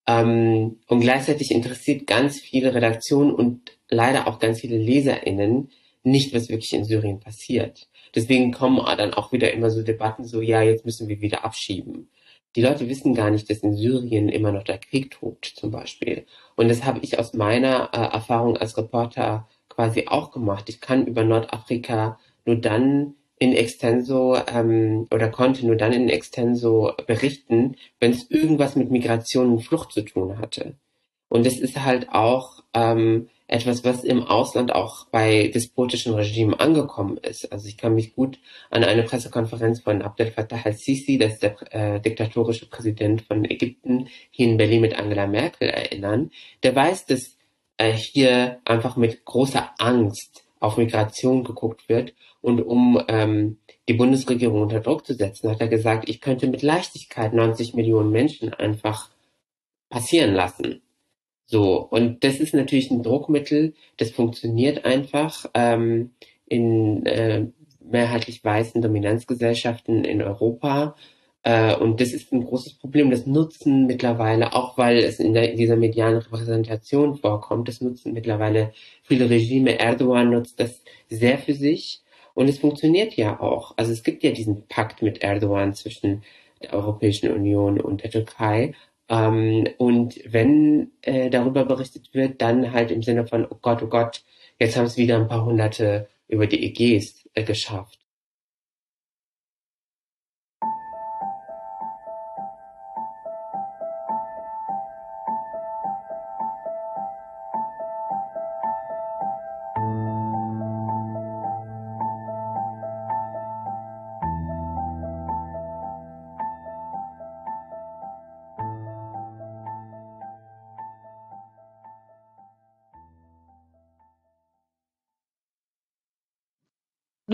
Ähm, 0.06 0.80
und 0.88 1.00
gleichzeitig 1.00 1.50
interessiert 1.50 2.06
ganz 2.06 2.40
viele 2.40 2.74
Redaktionen 2.74 3.32
und 3.32 3.78
leider 3.88 4.28
auch 4.28 4.38
ganz 4.38 4.60
viele 4.60 4.76
LeserInnen 4.76 5.70
nicht, 6.02 6.34
was 6.34 6.48
wirklich 6.48 6.72
in 6.72 6.84
Syrien 6.84 7.20
passiert. 7.20 7.88
Deswegen 8.14 8.52
kommen 8.52 8.80
dann 8.96 9.14
auch 9.14 9.32
wieder 9.32 9.52
immer 9.52 9.70
so 9.70 9.82
Debatten 9.82 10.24
so, 10.24 10.40
ja, 10.40 10.62
jetzt 10.62 10.84
müssen 10.84 11.08
wir 11.08 11.20
wieder 11.20 11.44
abschieben. 11.44 12.08
Die 12.56 12.62
Leute 12.62 12.88
wissen 12.88 13.14
gar 13.14 13.30
nicht, 13.30 13.50
dass 13.50 13.58
in 13.58 13.76
Syrien 13.76 14.28
immer 14.28 14.50
noch 14.52 14.62
der 14.64 14.78
Krieg 14.78 15.10
tobt, 15.10 15.44
zum 15.44 15.70
Beispiel. 15.70 16.24
Und 16.56 16.68
das 16.68 16.84
habe 16.84 17.00
ich 17.02 17.18
aus 17.18 17.34
meiner 17.34 17.90
äh, 17.92 18.14
Erfahrung 18.14 18.56
als 18.56 18.76
Reporter 18.78 19.46
quasi 19.76 20.08
auch 20.08 20.32
gemacht. 20.32 20.68
Ich 20.68 20.80
kann 20.80 21.06
über 21.06 21.22
Nordafrika 21.22 22.18
nur 22.44 22.56
dann 22.56 23.14
in 23.38 23.52
extenso 23.52 24.36
ähm, 24.52 25.06
oder 25.10 25.28
konnte 25.28 25.66
nur 25.66 25.76
dann 25.76 25.92
in 25.92 26.08
extenso 26.08 26.92
berichten, 27.06 27.76
wenn 28.00 28.12
es 28.12 28.30
irgendwas 28.30 28.74
mit 28.74 28.90
Migration 28.90 29.52
und 29.52 29.60
Flucht 29.60 29.92
zu 29.92 30.02
tun 30.02 30.38
hatte. 30.38 30.74
Und 31.28 31.46
es 31.46 31.60
ist 31.60 31.84
halt 31.84 32.08
auch 32.10 32.62
ähm, 32.72 33.28
etwas, 33.48 33.84
was 33.84 34.04
im 34.04 34.22
Ausland 34.22 34.74
auch 34.74 35.06
bei 35.10 35.48
despotischen 35.48 36.14
Regimen 36.14 36.54
angekommen 36.54 37.16
ist. 37.18 37.52
Also 37.52 37.68
ich 37.68 37.76
kann 37.76 37.94
mich 37.94 38.14
gut 38.14 38.38
an 38.70 38.84
eine 38.84 39.02
Pressekonferenz 39.02 39.80
von 39.80 40.02
Abdel 40.02 40.30
Fattah 40.30 40.62
al-Sisi, 40.64 41.18
das 41.18 41.34
ist 41.34 41.42
der 41.42 41.56
äh, 41.74 42.00
diktatorische 42.00 42.68
Präsident 42.68 43.22
von 43.22 43.44
Ägypten, 43.44 44.08
hier 44.30 44.48
in 44.48 44.56
Berlin 44.56 44.80
mit 44.80 44.98
Angela 44.98 45.26
Merkel 45.26 45.68
erinnern. 45.68 46.30
Der 46.62 46.74
weiß, 46.74 47.06
dass 47.06 47.35
hier 47.78 48.60
einfach 48.64 48.96
mit 48.96 49.24
großer 49.24 49.70
Angst 49.78 50.44
auf 50.60 50.76
Migration 50.76 51.44
geguckt 51.44 51.88
wird 51.88 52.14
und 52.40 52.60
um 52.60 53.02
ähm, 53.08 53.58
die 53.88 53.94
Bundesregierung 53.94 54.62
unter 54.62 54.80
Druck 54.80 55.06
zu 55.06 55.14
setzen, 55.14 55.50
hat 55.50 55.60
er 55.60 55.68
gesagt, 55.68 56.08
ich 56.08 56.20
könnte 56.20 56.48
mit 56.48 56.62
Leichtigkeit 56.62 57.32
90 57.32 57.74
Millionen 57.74 58.10
Menschen 58.10 58.52
einfach 58.54 59.10
passieren 59.88 60.34
lassen. 60.34 60.82
So, 61.46 61.78
und 61.78 62.24
das 62.24 62.40
ist 62.40 62.54
natürlich 62.54 62.90
ein 62.90 63.02
Druckmittel, 63.02 63.74
das 63.98 64.10
funktioniert 64.10 64.84
einfach 64.84 65.46
ähm, 65.54 66.10
in 66.46 67.06
äh, 67.06 67.46
mehrheitlich 67.80 68.42
weißen 68.42 68.82
Dominanzgesellschaften 68.82 70.04
in 70.04 70.22
Europa. 70.22 70.96
Äh, 71.46 71.76
und 71.76 72.00
das 72.00 72.12
ist 72.12 72.32
ein 72.32 72.44
großes 72.44 72.74
Problem. 72.74 73.10
Das 73.10 73.24
nutzen 73.24 73.86
mittlerweile, 73.86 74.52
auch 74.52 74.76
weil 74.78 74.98
es 74.98 75.20
in, 75.20 75.32
der, 75.32 75.52
in 75.52 75.56
dieser 75.56 75.76
medialen 75.76 76.18
Repräsentation 76.18 77.14
vorkommt, 77.14 77.68
das 77.68 77.80
nutzen 77.80 78.12
mittlerweile 78.12 78.72
viele 79.04 79.30
Regime. 79.30 79.78
Erdogan 79.78 80.30
nutzt 80.30 80.58
das 80.58 80.82
sehr 81.08 81.38
für 81.38 81.54
sich. 81.54 82.02
Und 82.34 82.48
es 82.48 82.58
funktioniert 82.58 83.14
ja 83.16 83.38
auch. 83.40 83.74
Also 83.76 83.92
es 83.92 84.02
gibt 84.02 84.24
ja 84.24 84.32
diesen 84.32 84.66
Pakt 84.66 85.02
mit 85.02 85.22
Erdogan 85.22 85.72
zwischen 85.74 86.24
der 86.60 86.74
Europäischen 86.74 87.30
Union 87.30 87.80
und 87.80 88.02
der 88.02 88.10
Türkei. 88.10 88.74
Ähm, 89.08 89.68
und 89.78 90.18
wenn 90.26 90.90
äh, 91.02 91.30
darüber 91.30 91.64
berichtet 91.64 92.12
wird, 92.12 92.42
dann 92.42 92.72
halt 92.72 92.90
im 92.90 93.04
Sinne 93.04 93.24
von, 93.24 93.46
oh 93.48 93.58
Gott, 93.62 93.84
oh 93.84 93.86
Gott, 93.86 94.24
jetzt 94.58 94.76
haben 94.76 94.86
es 94.86 94.96
wieder 94.96 95.16
ein 95.16 95.28
paar 95.28 95.44
Hunderte 95.44 96.08
über 96.26 96.48
die 96.48 96.64
Ägäis 96.64 97.28
äh, 97.34 97.44
geschafft. 97.44 98.00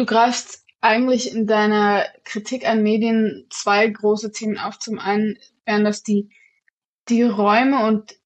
Du 0.03 0.07
greifst 0.07 0.65
eigentlich 0.81 1.33
in 1.33 1.47
deiner 1.47 2.07
Kritik 2.25 2.69
an 2.69 2.83
Medien 2.83 3.47
zwei 3.51 3.87
große 3.87 4.33
Themen 4.33 4.59
auf. 4.59 4.81
Zum 4.81 4.99
einen 4.99 5.39
wären 5.65 5.85
das 5.85 6.03
die, 6.03 6.29
die 7.09 7.23
Räume 7.23 7.87
und 7.87 8.17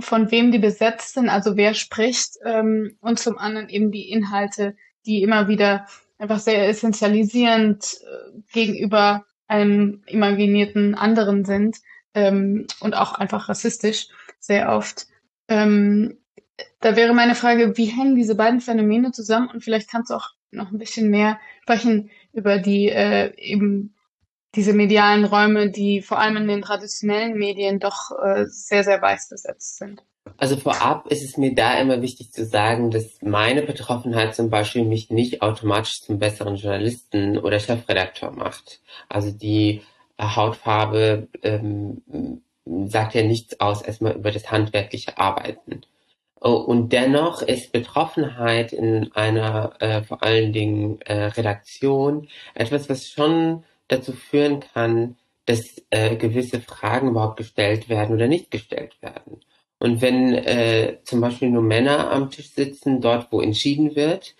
von 0.00 0.32
wem 0.32 0.50
die 0.50 0.58
besetzt 0.58 1.14
sind, 1.14 1.28
also 1.28 1.56
wer 1.56 1.74
spricht, 1.74 2.38
ähm, 2.44 2.96
und 3.00 3.20
zum 3.20 3.38
anderen 3.38 3.68
eben 3.68 3.92
die 3.92 4.10
Inhalte, 4.10 4.74
die 5.06 5.22
immer 5.22 5.46
wieder 5.46 5.86
einfach 6.18 6.40
sehr 6.40 6.68
essentialisierend 6.68 7.98
äh, 8.02 8.40
gegenüber 8.52 9.24
einem 9.46 10.02
imaginierten 10.08 10.96
anderen 10.96 11.44
sind 11.44 11.76
ähm, 12.14 12.66
und 12.80 12.96
auch 12.96 13.12
einfach 13.12 13.48
rassistisch 13.48 14.08
sehr 14.40 14.74
oft. 14.74 15.06
Ähm, 15.46 16.18
da 16.80 16.96
wäre 16.96 17.14
meine 17.14 17.36
Frage, 17.36 17.76
wie 17.76 17.84
hängen 17.84 18.16
diese 18.16 18.34
beiden 18.34 18.60
Phänomene 18.60 19.12
zusammen? 19.12 19.50
Und 19.50 19.62
vielleicht 19.62 19.88
kannst 19.88 20.10
du 20.10 20.14
auch 20.14 20.35
noch 20.56 20.72
ein 20.72 20.78
bisschen 20.78 21.10
mehr 21.10 21.38
sprechen 21.62 22.10
über 22.32 22.58
die 22.58 22.88
äh, 22.88 23.32
eben 23.36 23.94
diese 24.54 24.72
medialen 24.72 25.24
Räume, 25.24 25.70
die 25.70 26.00
vor 26.00 26.18
allem 26.18 26.36
in 26.36 26.48
den 26.48 26.62
traditionellen 26.62 27.38
Medien 27.38 27.78
doch 27.78 28.10
äh, 28.22 28.46
sehr, 28.46 28.84
sehr 28.84 29.00
weiß 29.00 29.28
besetzt 29.28 29.76
sind. 29.76 30.02
Also 30.38 30.56
vorab 30.56 31.06
ist 31.06 31.22
es 31.22 31.36
mir 31.36 31.54
da 31.54 31.78
immer 31.78 32.02
wichtig 32.02 32.32
zu 32.32 32.44
sagen, 32.44 32.90
dass 32.90 33.22
meine 33.22 33.62
Betroffenheit 33.62 34.34
zum 34.34 34.50
Beispiel 34.50 34.84
mich 34.84 35.10
nicht 35.10 35.40
automatisch 35.42 36.02
zum 36.02 36.18
besseren 36.18 36.56
Journalisten 36.56 37.38
oder 37.38 37.60
Chefredakteur 37.60 38.32
macht. 38.32 38.80
Also 39.08 39.30
die 39.30 39.82
äh, 40.16 40.24
Hautfarbe 40.24 41.28
ähm, 41.42 42.02
sagt 42.64 43.14
ja 43.14 43.22
nichts 43.22 43.60
aus 43.60 43.82
erstmal 43.82 44.16
über 44.16 44.32
das 44.32 44.50
handwerkliche 44.50 45.16
Arbeiten. 45.18 45.82
Oh, 46.40 46.52
und 46.52 46.92
dennoch 46.92 47.42
ist 47.42 47.72
Betroffenheit 47.72 48.72
in 48.72 49.10
einer 49.12 49.74
äh, 49.80 50.02
vor 50.02 50.22
allen 50.22 50.52
Dingen 50.52 51.00
äh, 51.02 51.24
Redaktion 51.26 52.28
etwas, 52.54 52.88
was 52.90 53.08
schon 53.08 53.64
dazu 53.88 54.12
führen 54.12 54.60
kann, 54.60 55.16
dass 55.46 55.82
äh, 55.90 56.16
gewisse 56.16 56.60
Fragen 56.60 57.08
überhaupt 57.08 57.38
gestellt 57.38 57.88
werden 57.88 58.14
oder 58.14 58.28
nicht 58.28 58.50
gestellt 58.50 59.00
werden. 59.00 59.40
Und 59.78 60.00
wenn 60.02 60.34
äh, 60.34 60.98
zum 61.04 61.20
Beispiel 61.20 61.50
nur 61.50 61.62
Männer 61.62 62.10
am 62.10 62.30
Tisch 62.30 62.50
sitzen, 62.50 63.00
dort 63.00 63.30
wo 63.32 63.40
entschieden 63.40 63.94
wird, 63.96 64.34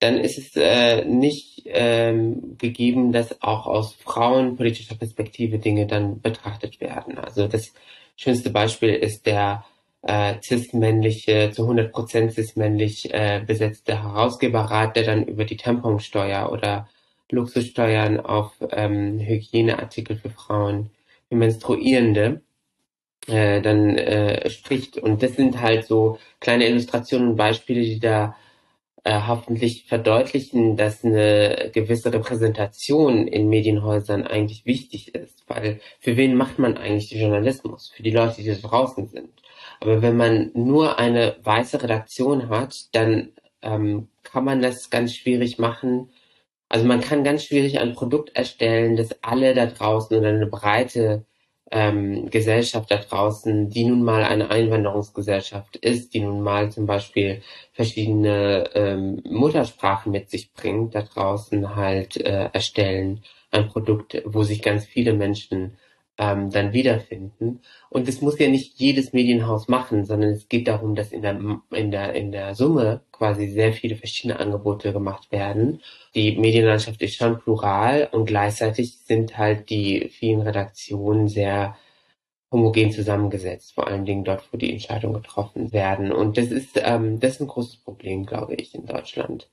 dann 0.00 0.18
ist 0.18 0.38
es 0.38 0.56
äh, 0.56 1.04
nicht 1.04 1.62
ähm, 1.66 2.56
gegeben, 2.58 3.12
dass 3.12 3.42
auch 3.42 3.66
aus 3.66 3.94
frauenpolitischer 3.94 4.94
Perspektive 4.96 5.58
Dinge 5.58 5.86
dann 5.86 6.20
betrachtet 6.20 6.80
werden. 6.80 7.18
Also 7.18 7.48
das 7.48 7.72
schönste 8.16 8.50
Beispiel 8.50 8.94
ist 8.94 9.26
der 9.26 9.64
äh, 10.08 10.36
cis-männliche, 10.42 11.50
zu 11.52 11.68
100% 11.68 12.30
cis-männlich 12.30 13.12
äh, 13.12 13.42
besetzte 13.46 14.02
Herausgeberrat, 14.02 14.96
der 14.96 15.04
dann 15.04 15.24
über 15.24 15.44
die 15.44 15.58
Tamponsteuer 15.58 16.50
oder 16.50 16.88
Luxussteuern 17.30 18.18
auf 18.18 18.52
ähm, 18.70 19.20
Hygieneartikel 19.20 20.16
für 20.16 20.30
Frauen, 20.30 20.90
für 21.28 21.36
Menstruierende, 21.36 22.40
äh, 23.26 23.60
dann 23.60 23.98
äh, 23.98 24.48
spricht. 24.48 24.96
Und 24.96 25.22
das 25.22 25.36
sind 25.36 25.60
halt 25.60 25.84
so 25.84 26.18
kleine 26.40 26.66
Illustrationen 26.68 27.30
und 27.30 27.36
Beispiele, 27.36 27.82
die 27.82 28.00
da 28.00 28.34
äh, 29.04 29.20
hoffentlich 29.26 29.84
verdeutlichen, 29.84 30.78
dass 30.78 31.04
eine 31.04 31.70
gewisse 31.74 32.10
Repräsentation 32.14 33.28
in 33.28 33.50
Medienhäusern 33.50 34.26
eigentlich 34.26 34.64
wichtig 34.64 35.14
ist. 35.14 35.44
Weil 35.48 35.80
für 36.00 36.16
wen 36.16 36.34
macht 36.34 36.58
man 36.58 36.78
eigentlich 36.78 37.10
Journalismus? 37.10 37.92
Für 37.94 38.02
die 38.02 38.10
Leute, 38.10 38.42
die 38.42 38.48
da 38.48 38.54
draußen 38.54 39.08
sind. 39.08 39.30
Aber 39.80 40.02
wenn 40.02 40.16
man 40.16 40.50
nur 40.54 40.98
eine 40.98 41.36
weiße 41.42 41.82
Redaktion 41.82 42.48
hat, 42.48 42.88
dann 42.92 43.32
ähm, 43.62 44.08
kann 44.22 44.44
man 44.44 44.62
das 44.62 44.90
ganz 44.90 45.14
schwierig 45.14 45.58
machen, 45.58 46.10
also 46.68 46.84
man 46.86 47.00
kann 47.00 47.24
ganz 47.24 47.44
schwierig 47.44 47.78
ein 47.78 47.94
Produkt 47.94 48.36
erstellen, 48.36 48.96
das 48.96 49.22
alle 49.22 49.54
da 49.54 49.66
draußen 49.66 50.16
oder 50.16 50.28
eine 50.28 50.46
breite 50.46 51.24
ähm, 51.70 52.30
Gesellschaft 52.30 52.90
da 52.90 52.98
draußen, 52.98 53.70
die 53.70 53.84
nun 53.84 54.02
mal 54.02 54.22
eine 54.24 54.50
Einwanderungsgesellschaft 54.50 55.76
ist, 55.76 56.14
die 56.14 56.20
nun 56.20 56.42
mal 56.42 56.70
zum 56.70 56.86
Beispiel 56.86 57.42
verschiedene 57.72 58.70
ähm, 58.74 59.22
Muttersprachen 59.24 60.12
mit 60.12 60.30
sich 60.30 60.52
bringt, 60.52 60.94
da 60.94 61.02
draußen 61.02 61.76
halt 61.76 62.16
äh, 62.18 62.50
erstellen. 62.52 63.22
Ein 63.50 63.68
Produkt, 63.68 64.22
wo 64.26 64.42
sich 64.42 64.62
ganz 64.62 64.84
viele 64.84 65.14
Menschen 65.14 65.78
ähm, 66.18 66.50
dann 66.50 66.72
wiederfinden. 66.72 67.60
Und 67.90 68.08
es 68.08 68.20
muss 68.20 68.38
ja 68.38 68.48
nicht 68.48 68.78
jedes 68.78 69.12
Medienhaus 69.12 69.68
machen, 69.68 70.04
sondern 70.04 70.30
es 70.30 70.48
geht 70.48 70.68
darum, 70.68 70.94
dass 70.94 71.12
in 71.12 71.22
der, 71.22 71.38
in 71.70 71.90
der, 71.90 72.14
in 72.14 72.32
der 72.32 72.54
Summe 72.54 73.00
quasi 73.12 73.48
sehr 73.48 73.72
viele 73.72 73.96
verschiedene 73.96 74.38
Angebote 74.40 74.92
gemacht 74.92 75.30
werden. 75.30 75.80
Die 76.14 76.36
Medienlandschaft 76.36 77.00
ist 77.02 77.16
schon 77.16 77.38
plural 77.38 78.08
und 78.12 78.26
gleichzeitig 78.26 78.98
sind 78.98 79.38
halt 79.38 79.70
die 79.70 80.08
vielen 80.10 80.42
Redaktionen 80.42 81.28
sehr 81.28 81.76
homogen 82.50 82.90
zusammengesetzt, 82.90 83.74
vor 83.74 83.86
allen 83.86 84.04
Dingen 84.04 84.24
dort, 84.24 84.42
wo 84.52 84.56
die 84.56 84.72
Entscheidungen 84.72 85.22
getroffen 85.22 85.72
werden. 85.72 86.12
Und 86.12 86.36
das 86.38 86.50
ist, 86.50 86.80
ähm, 86.82 87.20
das 87.20 87.34
ist 87.34 87.40
ein 87.42 87.46
großes 87.46 87.76
Problem, 87.76 88.26
glaube 88.26 88.54
ich, 88.54 88.74
in 88.74 88.86
Deutschland. 88.86 89.48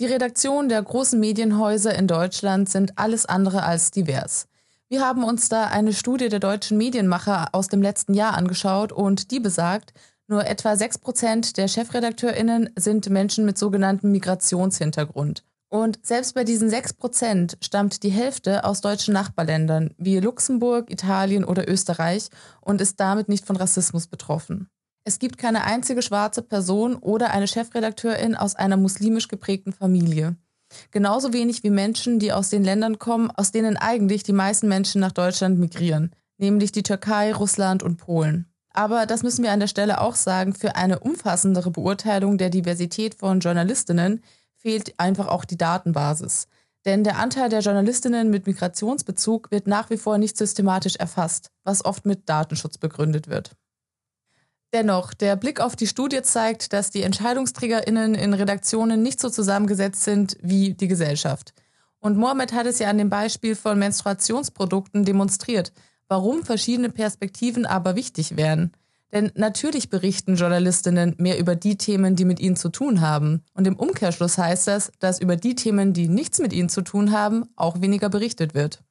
Die 0.00 0.06
Redaktionen 0.06 0.68
der 0.68 0.82
großen 0.82 1.18
Medienhäuser 1.18 1.94
in 1.94 2.06
Deutschland 2.06 2.68
sind 2.68 2.98
alles 2.98 3.26
andere 3.26 3.62
als 3.62 3.90
divers. 3.90 4.48
Wir 4.90 5.02
haben 5.06 5.22
uns 5.22 5.50
da 5.50 5.66
eine 5.66 5.92
Studie 5.92 6.30
der 6.30 6.40
deutschen 6.40 6.78
Medienmacher 6.78 7.48
aus 7.52 7.68
dem 7.68 7.82
letzten 7.82 8.14
Jahr 8.14 8.32
angeschaut 8.32 8.90
und 8.90 9.30
die 9.30 9.38
besagt, 9.38 9.92
nur 10.28 10.46
etwa 10.46 10.76
6 10.76 10.98
Prozent 10.98 11.58
der 11.58 11.68
ChefredakteurInnen 11.68 12.70
sind 12.74 13.10
Menschen 13.10 13.44
mit 13.44 13.58
sogenanntem 13.58 14.12
Migrationshintergrund. 14.12 15.44
Und 15.68 15.98
selbst 16.02 16.34
bei 16.34 16.44
diesen 16.44 16.70
6 16.70 16.94
Prozent 16.94 17.58
stammt 17.60 18.02
die 18.02 18.08
Hälfte 18.08 18.64
aus 18.64 18.80
deutschen 18.80 19.12
Nachbarländern 19.12 19.92
wie 19.98 20.20
Luxemburg, 20.20 20.90
Italien 20.90 21.44
oder 21.44 21.68
Österreich 21.68 22.30
und 22.62 22.80
ist 22.80 22.98
damit 22.98 23.28
nicht 23.28 23.44
von 23.44 23.56
Rassismus 23.56 24.06
betroffen. 24.06 24.70
Es 25.04 25.18
gibt 25.18 25.36
keine 25.36 25.64
einzige 25.64 26.00
schwarze 26.00 26.40
Person 26.40 26.96
oder 26.96 27.30
eine 27.30 27.46
Chefredakteurin 27.46 28.34
aus 28.34 28.54
einer 28.54 28.78
muslimisch 28.78 29.28
geprägten 29.28 29.74
Familie. 29.74 30.36
Genauso 30.90 31.32
wenig 31.32 31.62
wie 31.62 31.70
Menschen, 31.70 32.18
die 32.18 32.32
aus 32.32 32.50
den 32.50 32.64
Ländern 32.64 32.98
kommen, 32.98 33.30
aus 33.30 33.52
denen 33.52 33.76
eigentlich 33.76 34.22
die 34.22 34.32
meisten 34.32 34.68
Menschen 34.68 35.00
nach 35.00 35.12
Deutschland 35.12 35.58
migrieren, 35.58 36.12
nämlich 36.36 36.72
die 36.72 36.82
Türkei, 36.82 37.32
Russland 37.32 37.82
und 37.82 37.96
Polen. 37.96 38.46
Aber 38.72 39.06
das 39.06 39.22
müssen 39.22 39.42
wir 39.42 39.52
an 39.52 39.60
der 39.60 39.66
Stelle 39.66 40.00
auch 40.00 40.14
sagen, 40.14 40.54
für 40.54 40.76
eine 40.76 41.00
umfassendere 41.00 41.70
Beurteilung 41.70 42.38
der 42.38 42.50
Diversität 42.50 43.14
von 43.14 43.40
Journalistinnen 43.40 44.22
fehlt 44.56 44.94
einfach 44.98 45.28
auch 45.28 45.44
die 45.44 45.58
Datenbasis. 45.58 46.46
Denn 46.84 47.02
der 47.02 47.18
Anteil 47.18 47.48
der 47.48 47.60
Journalistinnen 47.60 48.30
mit 48.30 48.46
Migrationsbezug 48.46 49.50
wird 49.50 49.66
nach 49.66 49.90
wie 49.90 49.96
vor 49.96 50.18
nicht 50.18 50.36
systematisch 50.36 50.96
erfasst, 50.96 51.50
was 51.64 51.84
oft 51.84 52.06
mit 52.06 52.28
Datenschutz 52.28 52.78
begründet 52.78 53.28
wird. 53.28 53.56
Dennoch, 54.74 55.14
der 55.14 55.36
Blick 55.36 55.60
auf 55.60 55.76
die 55.76 55.86
Studie 55.86 56.20
zeigt, 56.22 56.74
dass 56.74 56.90
die 56.90 57.02
EntscheidungsträgerInnen 57.02 58.14
in 58.14 58.34
Redaktionen 58.34 59.02
nicht 59.02 59.18
so 59.18 59.30
zusammengesetzt 59.30 60.04
sind 60.04 60.36
wie 60.42 60.74
die 60.74 60.88
Gesellschaft. 60.88 61.54
Und 62.00 62.18
Mohamed 62.18 62.52
hat 62.52 62.66
es 62.66 62.78
ja 62.78 62.90
an 62.90 62.98
dem 62.98 63.08
Beispiel 63.08 63.56
von 63.56 63.78
Menstruationsprodukten 63.78 65.04
demonstriert, 65.04 65.72
warum 66.06 66.44
verschiedene 66.44 66.90
Perspektiven 66.90 67.64
aber 67.64 67.96
wichtig 67.96 68.36
wären. 68.36 68.72
Denn 69.12 69.32
natürlich 69.34 69.88
berichten 69.88 70.36
Journalistinnen 70.36 71.14
mehr 71.16 71.38
über 71.38 71.56
die 71.56 71.78
Themen, 71.78 72.14
die 72.14 72.26
mit 72.26 72.40
ihnen 72.40 72.56
zu 72.56 72.68
tun 72.68 73.00
haben. 73.00 73.42
Und 73.54 73.66
im 73.66 73.74
Umkehrschluss 73.74 74.36
heißt 74.36 74.68
das, 74.68 74.92
dass 74.98 75.18
über 75.18 75.36
die 75.36 75.54
Themen, 75.54 75.94
die 75.94 76.08
nichts 76.08 76.40
mit 76.40 76.52
ihnen 76.52 76.68
zu 76.68 76.82
tun 76.82 77.10
haben, 77.10 77.46
auch 77.56 77.80
weniger 77.80 78.10
berichtet 78.10 78.54
wird. 78.54 78.82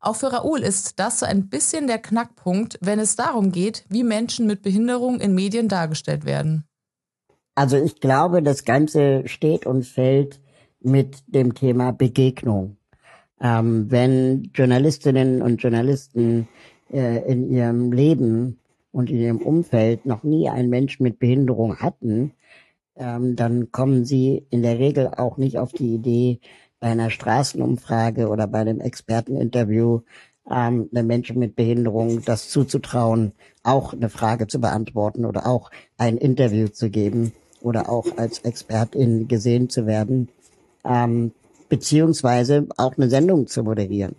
Auch 0.00 0.16
für 0.16 0.32
Raoul 0.32 0.60
ist 0.60 0.98
das 0.98 1.20
so 1.20 1.26
ein 1.26 1.48
bisschen 1.48 1.86
der 1.86 1.98
Knackpunkt, 1.98 2.78
wenn 2.80 2.98
es 2.98 3.16
darum 3.16 3.52
geht, 3.52 3.84
wie 3.90 4.02
Menschen 4.02 4.46
mit 4.46 4.62
Behinderung 4.62 5.20
in 5.20 5.34
Medien 5.34 5.68
dargestellt 5.68 6.24
werden. 6.24 6.64
Also 7.54 7.76
ich 7.76 8.00
glaube, 8.00 8.42
das 8.42 8.64
Ganze 8.64 9.28
steht 9.28 9.66
und 9.66 9.84
fällt 9.84 10.40
mit 10.80 11.18
dem 11.26 11.54
Thema 11.54 11.92
Begegnung. 11.92 12.78
Ähm, 13.40 13.90
wenn 13.90 14.50
Journalistinnen 14.54 15.42
und 15.42 15.62
Journalisten 15.62 16.48
äh, 16.90 17.30
in 17.30 17.50
ihrem 17.50 17.92
Leben 17.92 18.58
und 18.92 19.10
in 19.10 19.18
ihrem 19.18 19.38
Umfeld 19.38 20.06
noch 20.06 20.22
nie 20.22 20.48
einen 20.48 20.70
Menschen 20.70 21.02
mit 21.02 21.18
Behinderung 21.18 21.76
hatten, 21.76 22.32
ähm, 22.96 23.36
dann 23.36 23.72
kommen 23.72 24.04
sie 24.06 24.46
in 24.50 24.62
der 24.62 24.78
Regel 24.78 25.08
auch 25.08 25.36
nicht 25.36 25.58
auf 25.58 25.72
die 25.72 25.94
Idee, 25.94 26.40
bei 26.80 26.88
einer 26.88 27.10
Straßenumfrage 27.10 28.28
oder 28.28 28.46
bei 28.46 28.60
einem 28.60 28.80
Experteninterview 28.80 30.00
ähm, 30.50 30.88
einem 30.92 31.06
Menschen 31.06 31.38
mit 31.38 31.54
Behinderung 31.54 32.24
das 32.24 32.48
zuzutrauen, 32.48 33.32
auch 33.62 33.92
eine 33.92 34.08
Frage 34.08 34.46
zu 34.46 34.60
beantworten 34.60 35.24
oder 35.24 35.46
auch 35.46 35.70
ein 35.98 36.16
Interview 36.16 36.68
zu 36.68 36.90
geben 36.90 37.32
oder 37.60 37.88
auch 37.90 38.06
als 38.16 38.40
Expertin 38.40 39.28
gesehen 39.28 39.68
zu 39.68 39.86
werden, 39.86 40.28
ähm, 40.84 41.32
beziehungsweise 41.68 42.66
auch 42.76 42.96
eine 42.96 43.08
Sendung 43.08 43.46
zu 43.46 43.62
moderieren 43.62 44.16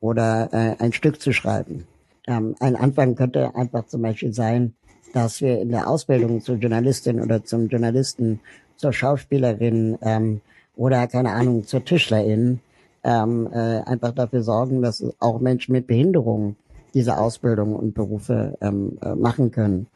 oder 0.00 0.48
äh, 0.52 0.82
ein 0.82 0.92
Stück 0.92 1.20
zu 1.20 1.32
schreiben. 1.32 1.86
Ähm, 2.26 2.54
ein 2.60 2.76
Anfang 2.76 3.16
könnte 3.16 3.54
einfach 3.54 3.86
zum 3.86 4.02
Beispiel 4.02 4.32
sein, 4.32 4.74
dass 5.12 5.40
wir 5.40 5.60
in 5.60 5.68
der 5.68 5.88
Ausbildung 5.88 6.40
zur 6.40 6.56
Journalistin 6.56 7.20
oder 7.20 7.44
zum 7.44 7.68
Journalisten, 7.68 8.40
zur 8.76 8.92
Schauspielerin 8.92 9.98
ähm, 10.02 10.40
oder 10.76 11.06
keine 11.06 11.32
Ahnung 11.32 11.64
zur 11.64 11.84
Tischlerin 11.84 12.60
ähm, 13.02 13.48
äh, 13.52 13.80
einfach 13.80 14.12
dafür 14.12 14.42
sorgen, 14.42 14.82
dass 14.82 15.04
auch 15.20 15.40
Menschen 15.40 15.72
mit 15.72 15.86
Behinderungen 15.86 16.56
diese 16.94 17.18
Ausbildung 17.18 17.74
und 17.74 17.94
Berufe 17.94 18.56
ähm, 18.60 18.98
äh, 19.02 19.14
machen 19.14 19.50
können. 19.50 19.86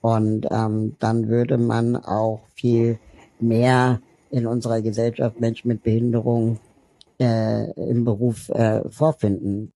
Und 0.00 0.46
ähm, 0.50 0.96
dann 0.98 1.28
würde 1.28 1.58
man 1.58 1.96
auch 1.96 2.40
viel 2.54 2.98
mehr 3.40 4.00
in 4.30 4.46
unserer 4.46 4.82
Gesellschaft 4.82 5.40
Menschen 5.40 5.68
mit 5.68 5.82
Behinderung 5.82 6.58
äh, 7.20 7.70
im 7.72 8.04
Beruf 8.04 8.48
äh, 8.50 8.88
vorfinden. 8.90 9.72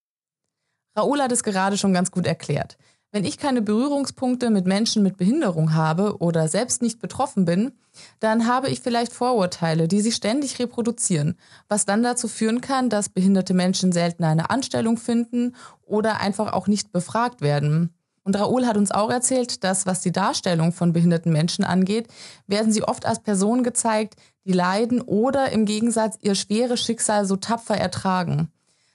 Raoul 0.97 1.21
hat 1.21 1.33
es 1.33 1.43
gerade 1.43 1.79
schon 1.79 1.95
ganz 1.95 2.11
gut 2.11 2.27
erklärt. 2.27 2.77
Wenn 3.15 3.27
ich 3.27 3.37
keine 3.37 3.61
Berührungspunkte 3.61 4.49
mit 4.49 4.67
Menschen 4.67 5.03
mit 5.03 5.19
Behinderung 5.19 5.75
habe 5.75 6.17
oder 6.17 6.49
selbst 6.49 6.81
nicht 6.81 6.99
betroffen 6.99 7.45
bin, 7.45 7.73
dann 8.21 8.47
habe 8.47 8.71
ich 8.71 8.81
vielleicht 8.81 9.13
Vorurteile, 9.13 9.87
die 9.87 10.01
sich 10.01 10.15
ständig 10.15 10.59
reproduzieren, 10.59 11.37
was 11.69 11.85
dann 11.85 12.03
dazu 12.03 12.27
führen 12.27 12.63
kann, 12.63 12.89
dass 12.89 13.11
behinderte 13.11 13.53
Menschen 13.53 13.93
selten 13.93 14.25
eine 14.25 14.49
Anstellung 14.49 14.97
finden 14.97 15.55
oder 15.85 16.21
einfach 16.21 16.55
auch 16.55 16.69
nicht 16.69 16.91
befragt 16.91 17.43
werden. 17.43 17.91
Und 18.25 18.39
Raoul 18.39 18.65
hat 18.67 18.79
uns 18.79 18.93
auch 18.93 19.11
erzählt, 19.11 19.63
dass 19.63 19.85
was 19.85 20.01
die 20.01 20.13
Darstellung 20.13 20.73
von 20.73 20.95
behinderten 20.95 21.33
Menschen 21.33 21.65
angeht, 21.65 22.09
werden 22.47 22.73
sie 22.73 22.83
oft 22.83 23.05
als 23.05 23.21
Personen 23.21 23.63
gezeigt, 23.63 24.15
die 24.47 24.53
leiden 24.53 25.03
oder 25.03 25.53
im 25.53 25.67
Gegensatz 25.67 26.17
ihr 26.23 26.35
schweres 26.35 26.83
Schicksal 26.83 27.27
so 27.27 27.37
tapfer 27.37 27.77
ertragen. 27.77 28.51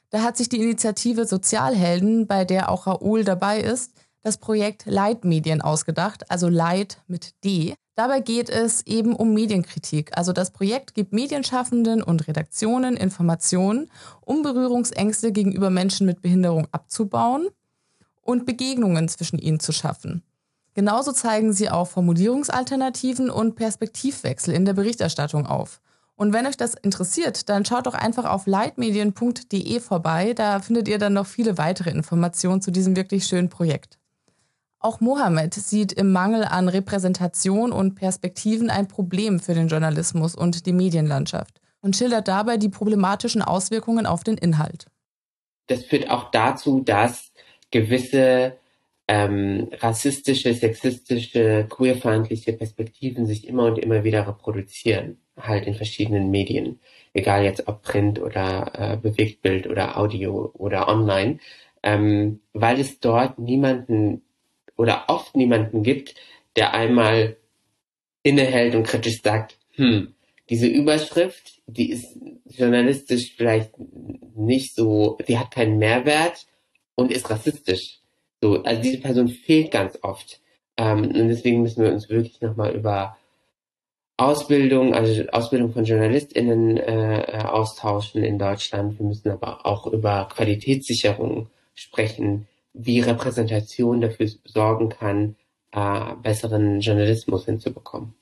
Da 0.10 0.24
hat 0.24 0.38
sich 0.38 0.50
die 0.50 0.62
Initiative 0.62 1.28
Sozialhelden, 1.28 2.26
bei 2.26 2.46
der 2.46 2.72
auch 2.72 2.88
Raoul 2.88 3.24
dabei 3.24 3.60
ist, 3.60 3.92
das 4.28 4.38
Projekt 4.38 4.86
Leitmedien 4.86 5.62
ausgedacht, 5.62 6.30
also 6.30 6.50
Leit 6.50 7.02
mit 7.08 7.34
D. 7.46 7.76
Dabei 7.96 8.20
geht 8.20 8.50
es 8.50 8.86
eben 8.86 9.16
um 9.16 9.34
Medienkritik. 9.34 10.18
Also 10.18 10.34
das 10.34 10.52
Projekt 10.52 10.94
gibt 10.94 11.14
Medienschaffenden 11.14 12.04
und 12.04 12.28
Redaktionen 12.28 12.98
Informationen, 12.98 13.90
um 14.20 14.44
Berührungsängste 14.44 15.32
gegenüber 15.32 15.70
Menschen 15.70 16.06
mit 16.06 16.22
Behinderung 16.22 16.68
abzubauen 16.74 17.48
und 18.22 18.46
Begegnungen 18.46 19.08
zwischen 19.08 19.40
ihnen 19.40 19.62
zu 19.62 19.72
schaffen. 19.72 20.24
Genauso 20.74 21.14
zeigen 21.14 21.54
sie 21.54 21.70
auch 21.70 21.88
Formulierungsalternativen 21.88 23.30
und 23.30 23.56
Perspektivwechsel 23.56 24.54
in 24.54 24.66
der 24.66 24.74
Berichterstattung 24.74 25.46
auf. 25.48 25.80
Und 26.18 26.34
wenn 26.34 26.48
euch 26.48 26.58
das 26.58 26.74
interessiert, 26.74 27.48
dann 27.48 27.64
schaut 27.64 27.86
doch 27.86 27.94
einfach 27.94 28.26
auf 28.26 28.46
leitmedien.de 28.46 29.80
vorbei. 29.80 30.34
Da 30.34 30.60
findet 30.60 30.90
ihr 30.90 30.98
dann 30.98 31.14
noch 31.14 31.28
viele 31.28 31.58
weitere 31.58 31.92
Informationen 31.92 32.62
zu 32.62 32.72
diesem 32.72 32.98
wirklich 32.98 33.26
schönen 33.26 33.50
Projekt. 33.50 33.98
Auch 34.88 35.02
Mohammed 35.02 35.54
sieht 35.54 35.92
im 35.92 36.14
Mangel 36.14 36.46
an 36.46 36.70
Repräsentation 36.70 37.74
und 37.74 37.96
Perspektiven 37.96 38.70
ein 38.70 38.88
Problem 38.88 39.42
für 39.42 39.54
den 39.54 39.68
Journalismus 39.68 40.34
und 40.34 40.66
die 40.66 40.72
Medienlandschaft 40.72 41.60
und 41.82 41.98
schildert 41.98 42.30
dabei 42.30 42.56
die 42.56 42.70
problematischen 42.70 43.42
Auswirkungen 43.42 44.06
auf 44.06 44.24
den 44.24 44.38
Inhalt. 44.38 44.86
Das 45.68 45.84
führt 45.84 46.10
auch 46.10 46.32
dazu, 46.32 46.80
dass 46.80 47.34
gewisse 47.70 48.56
ähm, 49.10 49.68
rassistische, 49.74 50.54
sexistische, 50.54 51.66
queerfeindliche 51.70 52.54
Perspektiven 52.54 53.26
sich 53.26 53.46
immer 53.46 53.66
und 53.66 53.80
immer 53.80 54.06
wieder 54.06 54.26
reproduzieren, 54.26 55.18
halt 55.36 55.68
in 55.68 55.76
verschiedenen 55.76 56.32
Medien, 56.32 56.80
egal 57.12 57.44
jetzt 57.44 57.68
ob 57.68 57.82
Print 57.82 58.22
oder 58.22 58.72
äh, 58.74 58.96
Bewegtbild 58.96 59.68
oder 59.68 59.98
Audio 59.98 60.50
oder 60.54 60.88
online, 60.88 61.40
ähm, 61.84 62.40
weil 62.54 62.80
es 62.80 63.02
dort 63.02 63.38
niemanden 63.38 64.22
oder 64.78 65.06
oft 65.08 65.36
niemanden 65.36 65.84
gibt, 65.84 66.16
der 66.56 66.74
einmal 66.74 67.36
innehält 68.24 68.76
und 68.76 68.84
kritisch 68.84 69.22
sagt, 69.22 69.58
hm, 69.76 70.14
diese 70.50 70.68
Überschrift, 70.68 71.62
die 71.68 71.92
ist 71.92 72.18
journalistisch 72.46 73.34
vielleicht 73.36 73.72
nicht 74.36 74.76
so, 74.76 75.18
sie 75.28 75.38
hat 75.38 75.52
keinen 75.52 75.78
Mehrwert 75.78 76.46
und 76.96 77.12
ist 77.12 77.30
rassistisch. 77.30 78.00
So, 78.42 78.64
also 78.64 78.82
diese 78.82 79.00
Person 79.00 79.28
fehlt 79.28 79.72
ganz 79.72 79.98
oft. 80.02 80.40
Ähm, 80.78 81.08
und 81.08 81.28
deswegen 81.28 81.62
müssen 81.62 81.84
wir 81.84 81.92
uns 81.92 82.10
wirklich 82.10 82.40
nochmal 82.42 82.76
über 82.76 83.18
Ausbildung, 84.16 84.94
also 84.94 85.24
Ausbildung 85.30 85.74
von 85.74 85.86
JournalistInnen 85.86 86.78
äh, 86.78 87.44
austauschen 87.46 88.24
in 88.24 88.40
Deutschland. 88.40 88.98
Wir 88.98 89.06
müssen 89.06 89.30
aber 89.30 89.66
auch 89.66 89.86
über 89.88 90.28
Qualitätssicherung 90.32 91.50
sprechen, 91.76 92.48
wie 92.78 93.00
Repräsentation 93.00 94.02
dafür 94.02 94.30
sorgen 94.46 94.90
kann, 94.90 95.36
äh, 95.72 96.16
besseren 96.22 96.80
Journalismus 96.80 97.46
hinzubekommen. 97.46 98.14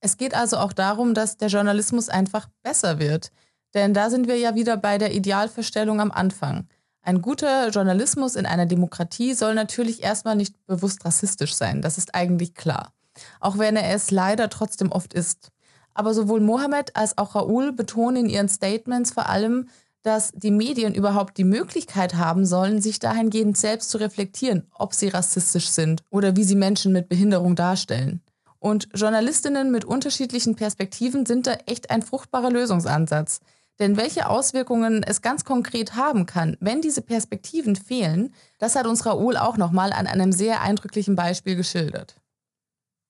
Es 0.00 0.16
geht 0.16 0.34
also 0.34 0.56
auch 0.56 0.72
darum, 0.72 1.14
dass 1.14 1.36
der 1.36 1.48
Journalismus 1.48 2.08
einfach 2.08 2.48
besser 2.62 2.98
wird. 2.98 3.30
Denn 3.74 3.94
da 3.94 4.10
sind 4.10 4.26
wir 4.26 4.36
ja 4.36 4.54
wieder 4.54 4.76
bei 4.76 4.98
der 4.98 5.14
Idealvorstellung 5.14 6.00
am 6.00 6.10
Anfang. 6.10 6.68
Ein 7.02 7.22
guter 7.22 7.68
Journalismus 7.70 8.36
in 8.36 8.46
einer 8.46 8.66
Demokratie 8.66 9.34
soll 9.34 9.54
natürlich 9.54 10.02
erstmal 10.02 10.36
nicht 10.36 10.54
bewusst 10.66 11.04
rassistisch 11.04 11.54
sein, 11.54 11.82
das 11.82 11.98
ist 11.98 12.14
eigentlich 12.14 12.54
klar. 12.54 12.92
Auch 13.40 13.58
wenn 13.58 13.76
er 13.76 13.94
es 13.94 14.10
leider 14.10 14.48
trotzdem 14.48 14.92
oft 14.92 15.12
ist. 15.12 15.50
Aber 15.94 16.14
sowohl 16.14 16.40
Mohammed 16.40 16.96
als 16.96 17.18
auch 17.18 17.34
Raoul 17.34 17.72
betonen 17.72 18.24
in 18.24 18.30
ihren 18.30 18.48
Statements 18.48 19.10
vor 19.12 19.28
allem, 19.28 19.68
dass 20.02 20.32
die 20.32 20.50
Medien 20.50 20.94
überhaupt 20.94 21.38
die 21.38 21.44
Möglichkeit 21.44 22.14
haben 22.14 22.44
sollen, 22.44 22.80
sich 22.80 22.98
dahingehend 22.98 23.56
selbst 23.56 23.90
zu 23.90 23.98
reflektieren, 23.98 24.66
ob 24.74 24.94
sie 24.94 25.08
rassistisch 25.08 25.68
sind 25.68 26.02
oder 26.10 26.36
wie 26.36 26.44
sie 26.44 26.56
Menschen 26.56 26.92
mit 26.92 27.08
Behinderung 27.08 27.54
darstellen. 27.54 28.20
Und 28.58 28.88
Journalistinnen 28.94 29.70
mit 29.70 29.84
unterschiedlichen 29.84 30.54
Perspektiven 30.54 31.26
sind 31.26 31.46
da 31.46 31.54
echt 31.66 31.90
ein 31.90 32.02
fruchtbarer 32.02 32.50
Lösungsansatz. 32.50 33.40
Denn 33.78 33.96
welche 33.96 34.28
Auswirkungen 34.28 35.02
es 35.02 35.22
ganz 35.22 35.44
konkret 35.44 35.96
haben 35.96 36.26
kann, 36.26 36.56
wenn 36.60 36.82
diese 36.82 37.02
Perspektiven 37.02 37.74
fehlen, 37.74 38.34
das 38.58 38.76
hat 38.76 38.86
uns 38.86 39.04
Raoul 39.06 39.36
auch 39.36 39.56
nochmal 39.56 39.92
an 39.92 40.06
einem 40.06 40.30
sehr 40.30 40.60
eindrücklichen 40.60 41.16
Beispiel 41.16 41.56
geschildert. 41.56 42.20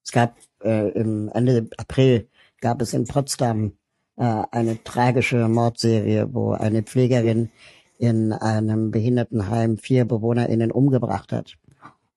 Es 0.04 0.12
gab 0.12 0.36
äh, 0.62 0.90
im 0.92 1.28
Ende 1.34 1.68
April 1.76 2.28
gab 2.60 2.80
es 2.80 2.94
in 2.94 3.06
Potsdam 3.06 3.76
eine 4.22 4.82
tragische 4.84 5.48
Mordserie, 5.48 6.28
wo 6.32 6.52
eine 6.52 6.82
Pflegerin 6.82 7.50
in 7.98 8.32
einem 8.32 8.90
Behindertenheim 8.90 9.78
vier 9.78 10.04
BewohnerInnen 10.04 10.70
umgebracht 10.70 11.32
hat. 11.32 11.56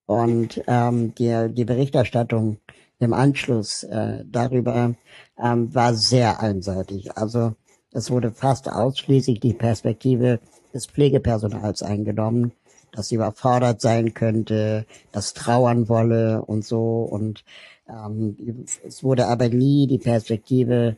Und 0.05 0.61
ähm, 0.67 1.15
die, 1.15 1.49
die 1.51 1.65
Berichterstattung 1.65 2.57
im 2.99 3.13
Anschluss 3.13 3.83
äh, 3.83 4.23
darüber 4.25 4.93
ähm, 5.41 5.73
war 5.73 5.93
sehr 5.93 6.39
einseitig. 6.39 7.17
Also 7.17 7.53
es 7.91 8.11
wurde 8.11 8.31
fast 8.31 8.69
ausschließlich 8.69 9.39
die 9.39 9.53
Perspektive 9.53 10.39
des 10.73 10.85
Pflegepersonals 10.87 11.81
eingenommen, 11.81 12.51
dass 12.91 13.07
sie 13.07 13.15
überfordert 13.15 13.81
sein 13.81 14.13
könnte, 14.13 14.85
das 15.11 15.33
trauern 15.33 15.89
wolle 15.89 16.43
und 16.43 16.65
so. 16.65 17.01
Und 17.01 17.43
ähm, 17.89 18.65
es 18.85 19.03
wurde 19.03 19.27
aber 19.27 19.49
nie 19.49 19.87
die 19.87 19.97
Perspektive 19.97 20.97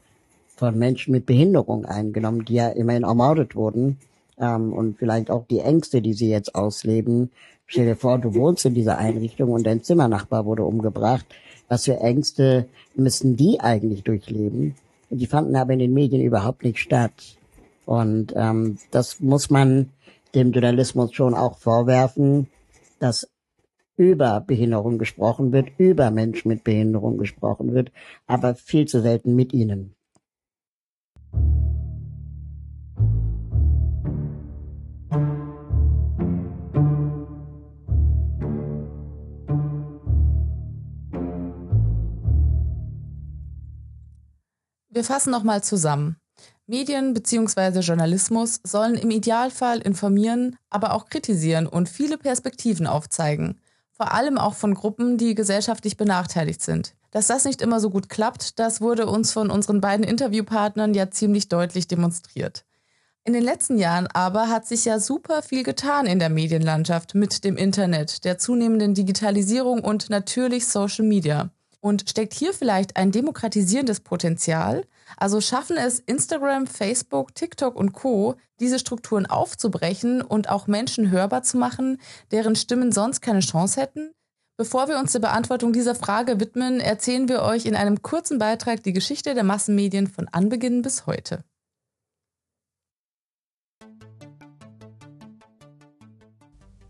von 0.57 0.77
Menschen 0.77 1.11
mit 1.11 1.25
Behinderung 1.25 1.85
eingenommen, 1.85 2.43
die 2.43 2.55
ja 2.55 2.69
immerhin 2.69 3.03
ermordet 3.03 3.55
wurden. 3.55 3.99
Ähm, 4.39 4.73
und 4.73 4.97
vielleicht 4.97 5.31
auch 5.31 5.45
die 5.47 5.59
Ängste, 5.59 6.01
die 6.01 6.13
sie 6.13 6.29
jetzt 6.29 6.55
ausleben. 6.55 7.31
Stell 7.67 7.85
dir 7.85 7.95
vor, 7.95 8.17
du 8.17 8.33
wohnst 8.33 8.65
in 8.65 8.73
dieser 8.73 8.97
Einrichtung 8.97 9.51
und 9.51 9.65
dein 9.65 9.83
Zimmernachbar 9.83 10.45
wurde 10.45 10.63
umgebracht. 10.63 11.25
Was 11.69 11.85
für 11.85 11.99
Ängste 11.99 12.67
müssen 12.95 13.35
die 13.35 13.59
eigentlich 13.59 14.03
durchleben? 14.03 14.75
Die 15.09 15.27
fanden 15.27 15.55
aber 15.55 15.73
in 15.73 15.79
den 15.79 15.93
Medien 15.93 16.21
überhaupt 16.21 16.63
nicht 16.63 16.79
statt. 16.79 17.37
Und 17.85 18.33
ähm, 18.35 18.77
das 18.91 19.19
muss 19.19 19.49
man 19.49 19.91
dem 20.35 20.51
Journalismus 20.51 21.13
schon 21.13 21.33
auch 21.33 21.57
vorwerfen, 21.57 22.47
dass 22.99 23.29
über 23.95 24.41
Behinderung 24.41 24.97
gesprochen 24.97 25.51
wird, 25.51 25.69
über 25.77 26.11
Menschen 26.11 26.49
mit 26.49 26.63
Behinderung 26.63 27.17
gesprochen 27.17 27.73
wird, 27.73 27.91
aber 28.27 28.55
viel 28.55 28.87
zu 28.87 29.01
selten 29.01 29.35
mit 29.35 29.53
ihnen. 29.53 29.96
Wir 44.97 45.03
fassen 45.03 45.29
nochmal 45.29 45.63
zusammen. 45.63 46.15
Medien 46.65 47.13
bzw. 47.13 47.81
Journalismus 47.81 48.61
sollen 48.63 48.95
im 48.95 49.11
Idealfall 49.11 49.77
informieren, 49.77 50.55
aber 50.71 50.95
auch 50.95 51.05
kritisieren 51.05 51.67
und 51.67 51.87
viele 51.87 52.17
Perspektiven 52.17 52.87
aufzeigen. 52.87 53.61
Vor 53.91 54.11
allem 54.11 54.39
auch 54.39 54.55
von 54.55 54.73
Gruppen, 54.73 55.19
die 55.19 55.35
gesellschaftlich 55.35 55.97
benachteiligt 55.97 56.63
sind. 56.63 56.95
Dass 57.11 57.27
das 57.27 57.45
nicht 57.45 57.61
immer 57.61 57.79
so 57.79 57.91
gut 57.91 58.09
klappt, 58.09 58.57
das 58.57 58.81
wurde 58.81 59.05
uns 59.05 59.31
von 59.31 59.51
unseren 59.51 59.81
beiden 59.81 60.03
Interviewpartnern 60.03 60.95
ja 60.95 61.11
ziemlich 61.11 61.47
deutlich 61.47 61.87
demonstriert. 61.87 62.65
In 63.23 63.33
den 63.33 63.43
letzten 63.43 63.77
Jahren 63.77 64.07
aber 64.07 64.49
hat 64.49 64.65
sich 64.65 64.83
ja 64.85 64.99
super 64.99 65.43
viel 65.43 65.61
getan 65.61 66.07
in 66.07 66.17
der 66.17 66.29
Medienlandschaft 66.29 67.13
mit 67.13 67.43
dem 67.43 67.55
Internet, 67.55 68.25
der 68.25 68.39
zunehmenden 68.39 68.95
Digitalisierung 68.95 69.81
und 69.81 70.09
natürlich 70.09 70.65
Social 70.65 71.05
Media. 71.05 71.51
Und 71.79 72.09
steckt 72.09 72.33
hier 72.33 72.53
vielleicht 72.53 72.97
ein 72.97 73.11
demokratisierendes 73.11 73.99
Potenzial? 73.99 74.85
Also 75.15 75.41
schaffen 75.41 75.77
es 75.77 75.99
Instagram, 75.99 76.67
Facebook, 76.67 77.35
TikTok 77.35 77.75
und 77.75 77.93
Co, 77.93 78.35
diese 78.59 78.79
Strukturen 78.79 79.25
aufzubrechen 79.25 80.21
und 80.21 80.49
auch 80.49 80.67
Menschen 80.67 81.11
hörbar 81.11 81.43
zu 81.43 81.57
machen, 81.57 81.99
deren 82.31 82.55
Stimmen 82.55 82.91
sonst 82.91 83.21
keine 83.21 83.41
Chance 83.41 83.79
hätten? 83.79 84.11
Bevor 84.57 84.87
wir 84.87 84.97
uns 84.97 85.11
der 85.11 85.19
Beantwortung 85.19 85.71
dieser 85.71 85.93
Frage 85.93 86.39
widmen, 86.39 86.79
erzählen 86.79 87.29
wir 87.29 87.43
euch 87.43 87.67
in 87.67 87.75
einem 87.75 88.01
kurzen 88.01 88.39
Beitrag 88.39 88.81
die 88.81 88.93
Geschichte 88.93 89.35
der 89.35 89.43
Massenmedien 89.43 90.07
von 90.07 90.27
Anbeginn 90.29 90.81
bis 90.81 91.05
heute. 91.05 91.43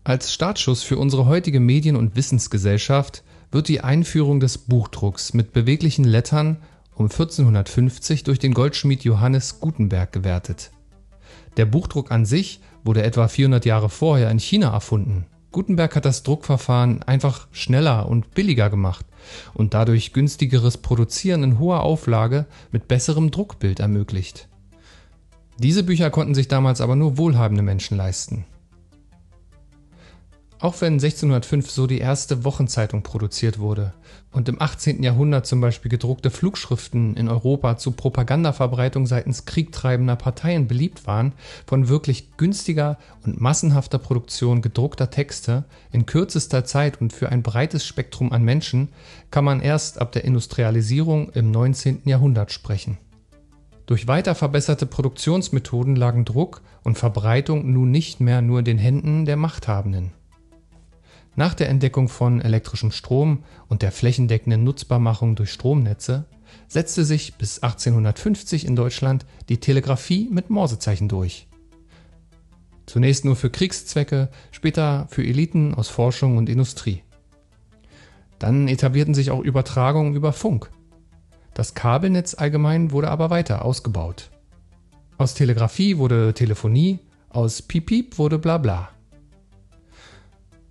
Als 0.02 0.32
Startschuss 0.32 0.82
für 0.82 0.96
unsere 0.96 1.26
heutige 1.26 1.60
Medien- 1.60 1.96
und 1.96 2.16
Wissensgesellschaft 2.16 3.22
wird 3.50 3.68
die 3.68 3.80
Einführung 3.80 4.40
des 4.40 4.58
Buchdrucks 4.58 5.34
mit 5.34 5.52
beweglichen 5.52 6.04
Lettern 6.04 6.58
um 6.94 7.06
1450 7.06 8.24
durch 8.24 8.38
den 8.38 8.54
Goldschmied 8.54 9.04
Johannes 9.04 9.60
Gutenberg 9.60 10.12
gewertet. 10.12 10.70
Der 11.56 11.64
Buchdruck 11.64 12.10
an 12.10 12.26
sich 12.26 12.60
wurde 12.84 13.02
etwa 13.02 13.28
400 13.28 13.64
Jahre 13.64 13.88
vorher 13.88 14.30
in 14.30 14.38
China 14.38 14.72
erfunden. 14.72 15.26
Gutenberg 15.50 15.96
hat 15.96 16.04
das 16.04 16.22
Druckverfahren 16.24 17.02
einfach 17.04 17.48
schneller 17.52 18.08
und 18.08 18.32
billiger 18.34 18.68
gemacht 18.68 19.06
und 19.54 19.74
dadurch 19.74 20.12
günstigeres 20.12 20.78
Produzieren 20.78 21.42
in 21.42 21.58
hoher 21.58 21.82
Auflage 21.82 22.46
mit 22.70 22.86
besserem 22.86 23.30
Druckbild 23.30 23.80
ermöglicht. 23.80 24.48
Diese 25.58 25.82
Bücher 25.82 26.10
konnten 26.10 26.34
sich 26.34 26.48
damals 26.48 26.80
aber 26.80 26.96
nur 26.96 27.18
wohlhabende 27.18 27.62
Menschen 27.62 27.96
leisten. 27.96 28.44
Auch 30.60 30.80
wenn 30.80 30.94
1605 30.94 31.70
so 31.70 31.86
die 31.86 31.98
erste 31.98 32.42
Wochenzeitung 32.42 33.04
produziert 33.04 33.60
wurde 33.60 33.92
und 34.32 34.48
im 34.48 34.60
18. 34.60 35.04
Jahrhundert 35.04 35.46
zum 35.46 35.60
Beispiel 35.60 35.88
gedruckte 35.88 36.30
Flugschriften 36.30 37.16
in 37.16 37.28
Europa 37.28 37.76
zu 37.76 37.92
Propagandaverbreitung 37.92 39.06
seitens 39.06 39.44
kriegtreibender 39.44 40.16
Parteien 40.16 40.66
beliebt 40.66 41.06
waren, 41.06 41.32
von 41.64 41.88
wirklich 41.88 42.36
günstiger 42.36 42.98
und 43.24 43.40
massenhafter 43.40 43.98
Produktion 43.98 44.60
gedruckter 44.60 45.10
Texte 45.10 45.64
in 45.92 46.06
kürzester 46.06 46.64
Zeit 46.64 47.00
und 47.00 47.12
für 47.12 47.28
ein 47.28 47.44
breites 47.44 47.86
Spektrum 47.86 48.32
an 48.32 48.42
Menschen, 48.42 48.88
kann 49.30 49.44
man 49.44 49.60
erst 49.60 50.00
ab 50.00 50.10
der 50.10 50.24
Industrialisierung 50.24 51.30
im 51.30 51.52
19. 51.52 52.02
Jahrhundert 52.04 52.50
sprechen. 52.50 52.98
Durch 53.86 54.08
weiter 54.08 54.34
verbesserte 54.34 54.86
Produktionsmethoden 54.86 55.94
lagen 55.94 56.24
Druck 56.24 56.62
und 56.82 56.98
Verbreitung 56.98 57.72
nun 57.72 57.92
nicht 57.92 58.20
mehr 58.20 58.42
nur 58.42 58.58
in 58.58 58.64
den 58.64 58.78
Händen 58.78 59.24
der 59.24 59.36
Machthabenden. 59.36 60.17
Nach 61.38 61.54
der 61.54 61.68
Entdeckung 61.68 62.08
von 62.08 62.40
elektrischem 62.40 62.90
Strom 62.90 63.44
und 63.68 63.82
der 63.82 63.92
flächendeckenden 63.92 64.64
Nutzbarmachung 64.64 65.36
durch 65.36 65.52
Stromnetze 65.52 66.24
setzte 66.66 67.04
sich 67.04 67.34
bis 67.34 67.62
1850 67.62 68.66
in 68.66 68.74
Deutschland 68.74 69.24
die 69.48 69.58
Telegrafie 69.58 70.28
mit 70.32 70.50
Morsezeichen 70.50 71.08
durch. 71.08 71.46
Zunächst 72.86 73.24
nur 73.24 73.36
für 73.36 73.50
Kriegszwecke, 73.50 74.30
später 74.50 75.06
für 75.10 75.22
Eliten 75.22 75.74
aus 75.76 75.86
Forschung 75.86 76.38
und 76.38 76.48
Industrie. 76.48 77.04
Dann 78.40 78.66
etablierten 78.66 79.14
sich 79.14 79.30
auch 79.30 79.40
Übertragungen 79.40 80.16
über 80.16 80.32
Funk. 80.32 80.68
Das 81.54 81.72
Kabelnetz 81.72 82.34
allgemein 82.34 82.90
wurde 82.90 83.10
aber 83.10 83.30
weiter 83.30 83.64
ausgebaut. 83.64 84.30
Aus 85.18 85.34
Telegrafie 85.34 85.98
wurde 85.98 86.34
Telefonie, 86.34 86.98
aus 87.28 87.62
Piep 87.62 87.86
Piep 87.86 88.18
wurde 88.18 88.40
Blabla. 88.40 88.88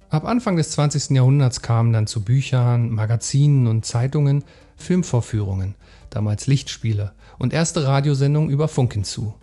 Ab 0.09 0.23
Anfang 0.25 0.55
des 0.55 0.71
20. 0.71 1.09
Jahrhunderts 1.11 1.61
kamen 1.61 1.91
dann 1.91 2.07
zu 2.07 2.23
Büchern, 2.23 2.91
Magazinen 2.91 3.67
und 3.67 3.85
Zeitungen 3.85 4.45
Filmvorführungen, 4.77 5.75
damals 6.09 6.47
Lichtspiele 6.47 7.13
und 7.37 7.51
erste 7.51 7.85
Radiosendungen 7.85 8.49
über 8.49 8.67
Funk 8.67 8.93
hinzu. 8.93 9.33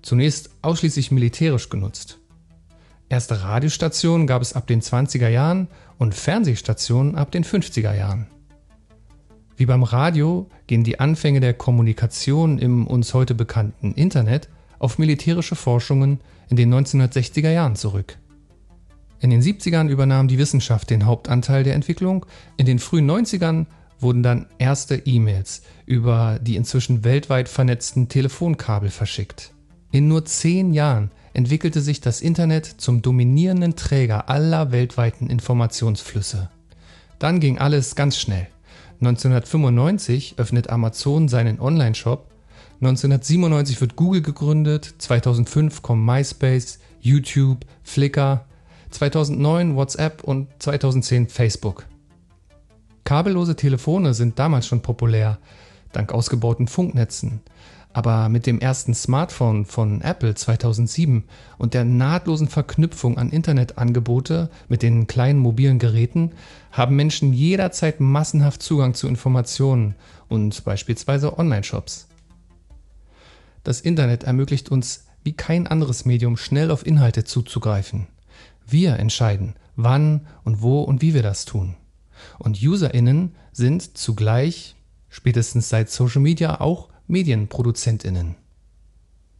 Zunächst 0.00 0.50
ausschließlich 0.62 1.10
militärisch 1.10 1.68
genutzt. 1.68 2.18
Erste 3.08 3.42
Radiostationen 3.42 4.26
gab 4.26 4.40
es 4.40 4.54
ab 4.54 4.66
den 4.66 4.80
20er 4.80 5.28
Jahren 5.28 5.68
und 5.98 6.14
Fernsehstationen 6.14 7.14
ab 7.14 7.30
den 7.30 7.44
50er 7.44 7.94
Jahren. 7.94 8.28
Wie 9.56 9.66
beim 9.66 9.82
Radio 9.82 10.48
gehen 10.66 10.84
die 10.84 11.00
Anfänge 11.00 11.40
der 11.40 11.54
Kommunikation 11.54 12.58
im 12.58 12.86
uns 12.86 13.14
heute 13.14 13.34
bekannten 13.34 13.92
Internet 13.92 14.48
auf 14.78 14.98
militärische 14.98 15.56
Forschungen 15.56 16.20
in 16.48 16.56
den 16.56 16.72
1960er 16.72 17.50
Jahren 17.50 17.76
zurück. 17.76 18.18
In 19.20 19.30
den 19.30 19.42
70ern 19.42 19.88
übernahm 19.88 20.28
die 20.28 20.38
Wissenschaft 20.38 20.90
den 20.90 21.06
Hauptanteil 21.06 21.64
der 21.64 21.74
Entwicklung. 21.74 22.26
In 22.56 22.66
den 22.66 22.78
frühen 22.78 23.10
90ern 23.10 23.66
wurden 23.98 24.22
dann 24.22 24.46
erste 24.58 24.96
E-Mails 24.96 25.62
über 25.86 26.38
die 26.40 26.56
inzwischen 26.56 27.04
weltweit 27.04 27.48
vernetzten 27.48 28.08
Telefonkabel 28.08 28.90
verschickt. 28.90 29.52
In 29.90 30.08
nur 30.08 30.24
zehn 30.24 30.72
Jahren 30.72 31.10
entwickelte 31.32 31.80
sich 31.80 32.00
das 32.00 32.20
Internet 32.20 32.66
zum 32.66 33.02
dominierenden 33.02 33.76
Träger 33.76 34.28
aller 34.28 34.72
weltweiten 34.72 35.28
Informationsflüsse. 35.30 36.50
Dann 37.18 37.40
ging 37.40 37.58
alles 37.58 37.94
ganz 37.94 38.18
schnell. 38.18 38.48
1995 39.00 40.34
öffnet 40.38 40.70
Amazon 40.70 41.28
seinen 41.28 41.60
Online-Shop, 41.60 42.30
1997 42.80 43.80
wird 43.80 43.96
Google 43.96 44.20
gegründet, 44.20 44.94
2005 44.98 45.80
kommen 45.82 46.04
MySpace, 46.04 46.78
YouTube, 47.00 47.64
Flickr, 47.82 48.45
2009 48.96 49.76
WhatsApp 49.76 50.24
und 50.24 50.48
2010 50.58 51.28
Facebook. 51.28 51.84
Kabellose 53.04 53.54
Telefone 53.54 54.14
sind 54.14 54.38
damals 54.38 54.66
schon 54.66 54.80
populär, 54.80 55.36
dank 55.92 56.12
ausgebauten 56.12 56.66
Funknetzen. 56.66 57.40
Aber 57.92 58.30
mit 58.30 58.46
dem 58.46 58.58
ersten 58.58 58.94
Smartphone 58.94 59.66
von 59.66 60.00
Apple 60.00 60.34
2007 60.34 61.24
und 61.58 61.74
der 61.74 61.84
nahtlosen 61.84 62.48
Verknüpfung 62.48 63.18
an 63.18 63.28
Internetangebote 63.28 64.48
mit 64.68 64.80
den 64.80 65.06
kleinen 65.06 65.40
mobilen 65.40 65.78
Geräten 65.78 66.32
haben 66.72 66.96
Menschen 66.96 67.34
jederzeit 67.34 68.00
massenhaft 68.00 68.62
Zugang 68.62 68.94
zu 68.94 69.08
Informationen 69.08 69.94
und 70.28 70.64
beispielsweise 70.64 71.38
Online-Shops. 71.38 72.08
Das 73.62 73.82
Internet 73.82 74.24
ermöglicht 74.24 74.70
uns 74.70 75.04
wie 75.22 75.34
kein 75.34 75.66
anderes 75.66 76.06
Medium 76.06 76.38
schnell 76.38 76.70
auf 76.70 76.86
Inhalte 76.86 77.24
zuzugreifen. 77.24 78.06
Wir 78.66 78.98
entscheiden, 78.98 79.54
wann 79.76 80.26
und 80.44 80.62
wo 80.62 80.82
und 80.82 81.02
wie 81.02 81.14
wir 81.14 81.22
das 81.22 81.44
tun. 81.44 81.76
Und 82.38 82.60
UserInnen 82.62 83.34
sind 83.52 83.96
zugleich, 83.96 84.74
spätestens 85.08 85.68
seit 85.68 85.90
Social 85.90 86.20
Media, 86.20 86.60
auch 86.60 86.88
MedienproduzentInnen. 87.06 88.36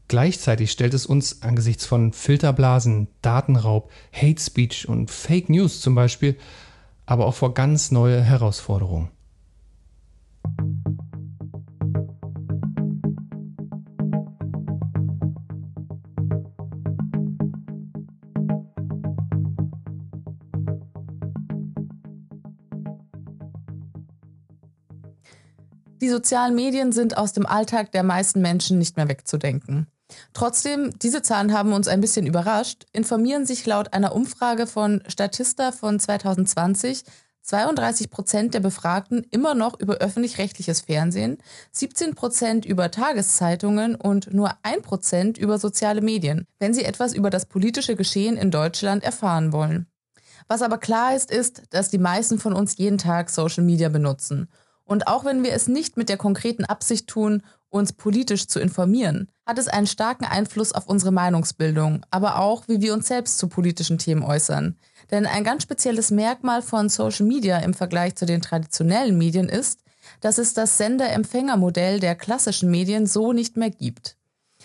Gleichzeitig 0.08 0.70
stellt 0.70 0.94
es 0.94 1.04
uns 1.04 1.42
angesichts 1.42 1.84
von 1.84 2.12
Filterblasen, 2.12 3.08
Datenraub, 3.22 3.90
Hate 4.12 4.40
Speech 4.40 4.88
und 4.88 5.10
Fake 5.10 5.48
News 5.48 5.80
zum 5.80 5.96
Beispiel, 5.96 6.36
aber 7.06 7.26
auch 7.26 7.34
vor 7.34 7.54
ganz 7.54 7.90
neue 7.90 8.22
Herausforderungen. 8.22 9.08
Die 26.06 26.10
sozialen 26.10 26.54
Medien 26.54 26.92
sind 26.92 27.16
aus 27.18 27.32
dem 27.32 27.46
Alltag 27.46 27.90
der 27.90 28.04
meisten 28.04 28.40
Menschen 28.40 28.78
nicht 28.78 28.96
mehr 28.96 29.08
wegzudenken. 29.08 29.88
Trotzdem, 30.34 30.96
diese 31.00 31.20
Zahlen 31.20 31.52
haben 31.52 31.72
uns 31.72 31.88
ein 31.88 32.00
bisschen 32.00 32.28
überrascht, 32.28 32.84
informieren 32.92 33.44
sich 33.44 33.66
laut 33.66 33.92
einer 33.92 34.14
Umfrage 34.14 34.68
von 34.68 35.02
Statista 35.08 35.72
von 35.72 35.98
2020 35.98 37.02
32 37.42 38.08
Prozent 38.08 38.54
der 38.54 38.60
Befragten 38.60 39.26
immer 39.32 39.56
noch 39.56 39.80
über 39.80 39.94
öffentlich-rechtliches 39.94 40.82
Fernsehen, 40.82 41.38
17 41.72 42.14
Prozent 42.14 42.64
über 42.64 42.92
Tageszeitungen 42.92 43.96
und 43.96 44.32
nur 44.32 44.52
ein 44.62 44.82
Prozent 44.82 45.38
über 45.38 45.58
soziale 45.58 46.02
Medien, 46.02 46.46
wenn 46.60 46.72
sie 46.72 46.84
etwas 46.84 47.14
über 47.14 47.30
das 47.30 47.46
politische 47.46 47.96
Geschehen 47.96 48.36
in 48.36 48.52
Deutschland 48.52 49.02
erfahren 49.02 49.52
wollen. 49.52 49.88
Was 50.46 50.62
aber 50.62 50.78
klar 50.78 51.16
ist, 51.16 51.32
ist, 51.32 51.64
dass 51.70 51.90
die 51.90 51.98
meisten 51.98 52.38
von 52.38 52.52
uns 52.52 52.76
jeden 52.76 52.98
Tag 52.98 53.28
Social 53.28 53.64
Media 53.64 53.88
benutzen 53.88 54.48
und 54.86 55.08
auch 55.08 55.24
wenn 55.24 55.42
wir 55.42 55.52
es 55.52 55.66
nicht 55.66 55.96
mit 55.96 56.08
der 56.08 56.16
konkreten 56.16 56.64
Absicht 56.64 57.08
tun, 57.08 57.42
uns 57.68 57.92
politisch 57.92 58.46
zu 58.46 58.60
informieren, 58.60 59.28
hat 59.44 59.58
es 59.58 59.68
einen 59.68 59.88
starken 59.88 60.24
Einfluss 60.24 60.72
auf 60.72 60.86
unsere 60.86 61.12
Meinungsbildung, 61.12 62.06
aber 62.10 62.38
auch, 62.38 62.68
wie 62.68 62.80
wir 62.80 62.94
uns 62.94 63.08
selbst 63.08 63.38
zu 63.38 63.48
politischen 63.48 63.98
Themen 63.98 64.22
äußern. 64.22 64.78
Denn 65.10 65.26
ein 65.26 65.44
ganz 65.44 65.64
spezielles 65.64 66.10
Merkmal 66.10 66.62
von 66.62 66.88
Social 66.88 67.26
Media 67.26 67.58
im 67.58 67.74
Vergleich 67.74 68.14
zu 68.14 68.26
den 68.26 68.40
traditionellen 68.40 69.18
Medien 69.18 69.48
ist, 69.48 69.80
dass 70.20 70.38
es 70.38 70.54
das 70.54 70.78
Sender-Empfänger-Modell 70.78 71.98
der 71.98 72.14
klassischen 72.14 72.70
Medien 72.70 73.06
so 73.06 73.32
nicht 73.32 73.56
mehr 73.56 73.70
gibt. 73.70 74.16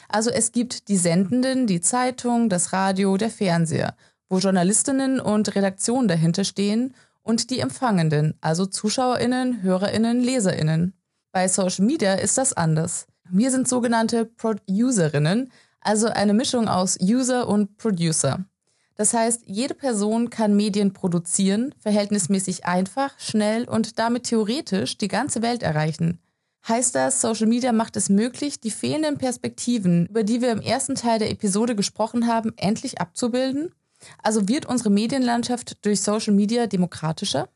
Also 0.08 0.30
es 0.30 0.52
gibt 0.52 0.88
die 0.88 0.98
Sendenden, 0.98 1.68
die 1.68 1.82
Zeitung, 1.82 2.48
das 2.48 2.74
Radio, 2.74 3.18
der 3.18 3.32
Fernseher, 3.32 3.96
wo 4.30 4.38
Journalistinnen 4.38 5.20
und 5.20 5.56
Redaktionen 5.56 6.08
dahinter 6.08 6.44
stehen 6.44 6.94
und 7.24 7.50
die 7.50 7.60
Empfangenden, 7.60 8.38
also 8.42 8.66
Zuschauerinnen, 8.66 9.62
Hörerinnen, 9.62 10.22
Leserinnen. 10.22 10.94
Bei 11.32 11.48
Social 11.48 11.86
Media 11.86 12.14
ist 12.14 12.38
das 12.38 12.54
anders. 12.54 13.08
Wir 13.30 13.52
sind 13.52 13.68
sogenannte 13.68 14.26
Producerinnen, 14.26 15.52
also 15.80 16.08
eine 16.08 16.34
Mischung 16.34 16.68
aus 16.68 16.98
User 17.02 17.48
und 17.48 17.78
Producer. 17.78 18.46
Das 18.96 19.14
heißt, 19.14 19.44
jede 19.46 19.74
Person 19.74 20.30
kann 20.30 20.56
Medien 20.56 20.94
produzieren, 20.94 21.74
verhältnismäßig 21.80 22.66
einfach, 22.66 23.18
schnell 23.20 23.68
und 23.68 23.98
damit 23.98 24.26
theoretisch 24.26 24.98
die 24.98 25.08
ganze 25.08 25.42
Welt 25.42 25.64
erreichen. 25.64 26.20
Heißt 26.68 26.94
das, 26.94 27.22
Social 27.22 27.48
Media 27.48 27.72
macht 27.72 27.98
es 27.98 28.10
möglich, 28.10 28.60
die 28.60 28.70
fehlenden 28.70 29.18
Perspektiven, 29.18 30.06
über 30.06 30.24
die 30.24 30.42
wir 30.42 30.52
im 30.52 30.62
ersten 30.62 30.94
Teil 30.94 31.18
der 31.18 31.32
Episode 31.32 31.76
gesprochen 31.76 32.28
haben, 32.28 32.54
endlich 32.58 33.02
abzubilden? 33.02 33.74
Also 34.22 34.48
wird 34.48 34.66
unsere 34.66 34.90
Medienlandschaft 34.90 35.86
durch 35.86 36.02
Social 36.02 36.34
Media 36.34 36.68
demokratischer? 36.68 37.50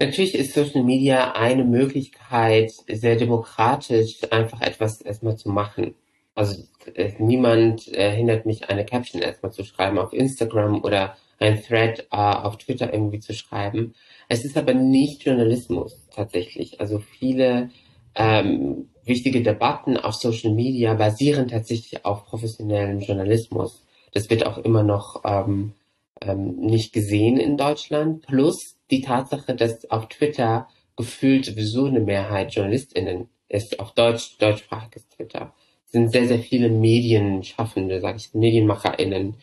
Natürlich 0.00 0.34
ist 0.34 0.54
Social 0.54 0.84
Media 0.84 1.32
eine 1.32 1.64
Möglichkeit, 1.64 2.72
sehr 2.88 3.16
demokratisch 3.16 4.20
einfach 4.30 4.60
etwas 4.60 5.00
erstmal 5.00 5.36
zu 5.36 5.48
machen. 5.48 5.94
Also 6.36 6.62
äh, 6.94 7.12
niemand 7.18 7.88
äh, 7.88 8.12
hindert 8.12 8.46
mich, 8.46 8.70
eine 8.70 8.84
Caption 8.84 9.20
erstmal 9.20 9.50
zu 9.50 9.64
schreiben 9.64 9.98
auf 9.98 10.12
Instagram 10.12 10.84
oder 10.84 11.16
ein 11.40 11.60
Thread 11.60 12.06
äh, 12.12 12.16
auf 12.16 12.58
Twitter 12.58 12.92
irgendwie 12.92 13.18
zu 13.18 13.34
schreiben. 13.34 13.94
Es 14.28 14.44
ist 14.44 14.56
aber 14.56 14.72
nicht 14.72 15.24
Journalismus 15.24 16.06
tatsächlich. 16.14 16.80
Also 16.80 17.00
viele 17.00 17.70
ähm, 18.18 18.90
wichtige 19.04 19.42
Debatten 19.42 19.96
auf 19.96 20.14
Social 20.14 20.52
Media 20.52 20.92
basieren 20.94 21.48
tatsächlich 21.48 22.04
auf 22.04 22.26
professionellem 22.26 23.00
Journalismus. 23.00 23.84
Das 24.12 24.28
wird 24.28 24.44
auch 24.44 24.58
immer 24.58 24.82
noch 24.82 25.22
ähm, 25.24 25.72
ähm, 26.20 26.56
nicht 26.56 26.92
gesehen 26.92 27.38
in 27.38 27.56
Deutschland. 27.56 28.26
Plus 28.26 28.76
die 28.90 29.00
Tatsache, 29.00 29.54
dass 29.54 29.90
auf 29.90 30.08
Twitter 30.08 30.68
gefühlt 30.96 31.44
sowieso 31.46 31.86
eine 31.86 32.00
Mehrheit 32.00 32.54
JournalistInnen 32.54 33.28
ist, 33.48 33.78
auf 33.78 33.92
Deutsch, 33.92 34.36
deutschsprachiges 34.38 35.08
Twitter, 35.08 35.54
sind 35.86 36.10
sehr, 36.10 36.26
sehr 36.26 36.40
viele 36.40 36.68
Medienschaffende, 36.68 38.00
sage 38.00 38.18
ich, 38.18 38.34
MedienmacherInnen, 38.34 39.36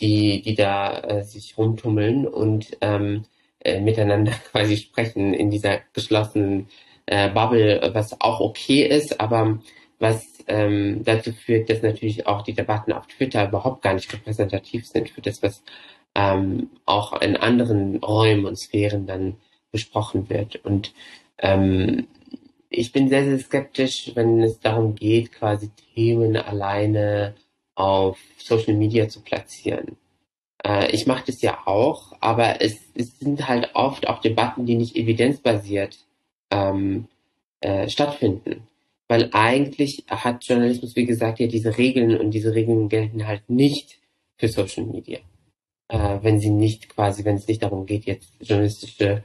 die, 0.00 0.42
die 0.42 0.54
da 0.54 0.98
äh, 1.00 1.22
sich 1.22 1.56
rumtummeln 1.58 2.26
und 2.26 2.76
ähm, 2.80 3.24
äh, 3.60 3.80
miteinander 3.80 4.32
quasi 4.50 4.76
sprechen 4.76 5.34
in 5.34 5.50
dieser 5.50 5.80
geschlossenen 5.92 6.68
äh, 7.06 7.30
Bubble, 7.30 7.90
was 7.94 8.20
auch 8.20 8.40
okay 8.40 8.86
ist, 8.86 9.20
aber 9.20 9.58
was 9.98 10.26
ähm, 10.48 11.02
dazu 11.04 11.32
führt, 11.32 11.70
dass 11.70 11.82
natürlich 11.82 12.26
auch 12.26 12.42
die 12.42 12.54
Debatten 12.54 12.92
auf 12.92 13.06
Twitter 13.06 13.48
überhaupt 13.48 13.82
gar 13.82 13.94
nicht 13.94 14.12
repräsentativ 14.12 14.86
sind 14.86 15.10
für 15.10 15.20
das, 15.20 15.42
was 15.42 15.62
ähm, 16.14 16.70
auch 16.86 17.20
in 17.20 17.36
anderen 17.36 17.96
Räumen 17.96 18.46
und 18.46 18.58
Sphären 18.58 19.06
dann 19.06 19.36
besprochen 19.70 20.28
wird. 20.28 20.56
Und 20.64 20.92
ähm, 21.38 22.06
ich 22.68 22.92
bin 22.92 23.08
sehr, 23.08 23.24
sehr 23.24 23.38
skeptisch, 23.38 24.12
wenn 24.14 24.42
es 24.42 24.60
darum 24.60 24.94
geht, 24.94 25.32
quasi 25.32 25.70
Themen 25.94 26.36
alleine 26.36 27.34
auf 27.74 28.18
Social 28.38 28.74
Media 28.74 29.08
zu 29.08 29.20
platzieren. 29.20 29.96
Äh, 30.64 30.90
ich 30.90 31.06
mache 31.06 31.24
das 31.26 31.42
ja 31.42 31.58
auch, 31.66 32.12
aber 32.20 32.60
es, 32.60 32.78
es 32.94 33.18
sind 33.18 33.48
halt 33.48 33.70
oft 33.74 34.08
auch 34.08 34.20
Debatten, 34.20 34.66
die 34.66 34.76
nicht 34.76 34.96
evidenzbasiert 34.96 35.98
ähm, 36.52 37.08
äh, 37.60 37.88
stattfinden. 37.88 38.68
Weil 39.08 39.30
eigentlich 39.32 40.04
hat 40.08 40.44
Journalismus, 40.44 40.94
wie 40.94 41.06
gesagt, 41.06 41.40
ja 41.40 41.48
diese 41.48 41.76
Regeln 41.76 42.16
und 42.18 42.30
diese 42.30 42.54
Regeln 42.54 42.88
gelten 42.88 43.26
halt 43.26 43.50
nicht 43.50 43.98
für 44.38 44.48
Social 44.48 44.84
Media 44.84 45.18
äh, 45.92 46.18
wenn 46.22 46.40
sie 46.40 46.50
nicht 46.50 46.88
quasi, 46.88 47.24
wenn 47.24 47.36
es 47.36 47.46
nicht 47.46 47.62
darum 47.62 47.86
geht, 47.86 48.06
jetzt 48.06 48.32
journalistische 48.40 49.24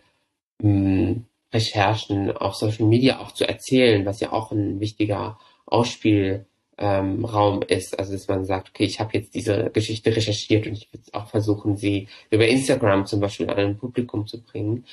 mh, 0.61 0.69
hm, 0.69 1.25
Recherchen 1.53 2.31
auf 2.31 2.55
Social 2.55 2.85
Media 2.85 3.19
auch 3.19 3.31
zu 3.31 3.47
erzählen, 3.47 4.05
was 4.05 4.19
ja 4.19 4.33
auch 4.33 4.51
ein 4.51 4.79
wichtiger 4.81 5.39
Ausspielraum 5.65 6.45
ähm, 6.77 7.27
ist. 7.67 7.97
Also 7.97 8.13
dass 8.13 8.27
man 8.27 8.45
sagt, 8.45 8.69
okay, 8.69 8.83
ich 8.83 8.99
habe 8.99 9.17
jetzt 9.17 9.33
diese 9.35 9.69
Geschichte 9.71 10.15
recherchiert 10.15 10.67
und 10.67 10.73
ich 10.73 10.89
würde 10.91 11.03
auch 11.13 11.27
versuchen, 11.27 11.75
sie 11.75 12.07
über 12.29 12.47
Instagram 12.47 13.05
zum 13.05 13.19
Beispiel 13.19 13.49
an 13.49 13.57
ein 13.57 13.77
Publikum 13.77 14.27
zu 14.27 14.41
bringen. 14.41 14.85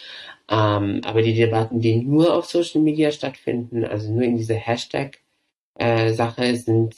Ähm, 0.49 1.01
aber 1.05 1.23
die 1.23 1.35
Debatten, 1.35 1.81
die 1.81 1.97
nur 1.97 2.35
auf 2.35 2.47
Social 2.47 2.81
Media 2.81 3.11
stattfinden, 3.11 3.85
also 3.85 4.11
nur 4.13 4.23
in 4.23 4.37
dieser 4.37 4.57
Hashtag-Sache, 4.57 6.45
äh, 6.45 6.55
sind 6.55 6.95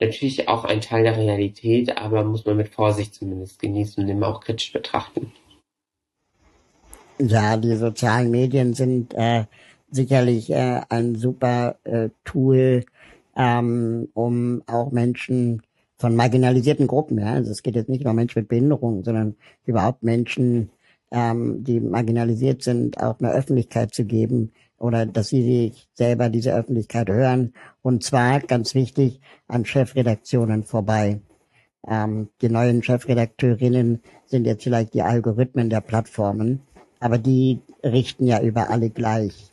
natürlich 0.00 0.48
auch 0.48 0.64
ein 0.64 0.80
Teil 0.80 1.04
der 1.04 1.16
Realität, 1.16 1.98
aber 1.98 2.24
muss 2.24 2.46
man 2.46 2.56
mit 2.56 2.68
Vorsicht 2.68 3.14
zumindest 3.14 3.58
genießen 3.58 4.02
und 4.02 4.08
immer 4.08 4.28
auch 4.28 4.40
kritisch 4.40 4.72
betrachten. 4.72 5.32
Ja, 7.18 7.58
die 7.58 7.76
sozialen 7.76 8.30
Medien 8.30 8.72
sind 8.72 9.12
äh, 9.14 9.44
sicherlich 9.90 10.50
äh, 10.50 10.80
ein 10.88 11.16
super 11.16 11.76
äh, 11.84 12.08
Tool, 12.24 12.86
ähm, 13.36 14.08
um 14.14 14.62
auch 14.66 14.90
Menschen 14.90 15.62
von 15.98 16.16
marginalisierten 16.16 16.86
Gruppen, 16.86 17.18
ja, 17.18 17.34
also 17.34 17.50
es 17.50 17.62
geht 17.62 17.74
jetzt 17.74 17.88
nicht 17.88 18.04
nur 18.04 18.10
um 18.10 18.16
Menschen 18.16 18.40
mit 18.40 18.48
Behinderung, 18.48 19.04
sondern 19.04 19.36
überhaupt 19.66 20.02
Menschen, 20.02 20.70
ähm, 21.10 21.62
die 21.62 21.80
marginalisiert 21.80 22.62
sind, 22.62 22.98
auch 23.02 23.18
eine 23.20 23.32
Öffentlichkeit 23.32 23.92
zu 23.94 24.04
geben, 24.04 24.52
oder 24.80 25.04
dass 25.04 25.28
sie 25.28 25.42
sich 25.42 25.88
selber 25.92 26.30
diese 26.30 26.54
Öffentlichkeit 26.54 27.08
hören. 27.08 27.52
Und 27.82 28.02
zwar, 28.02 28.40
ganz 28.40 28.74
wichtig, 28.74 29.20
an 29.46 29.64
Chefredaktionen 29.66 30.64
vorbei. 30.64 31.20
Ähm, 31.86 32.30
die 32.40 32.48
neuen 32.48 32.82
Chefredakteurinnen 32.82 34.00
sind 34.26 34.46
jetzt 34.46 34.64
vielleicht 34.64 34.94
die 34.94 35.02
Algorithmen 35.02 35.70
der 35.70 35.82
Plattformen, 35.82 36.62
aber 36.98 37.18
die 37.18 37.60
richten 37.84 38.26
ja 38.26 38.40
über 38.40 38.70
alle 38.70 38.90
gleich. 38.90 39.49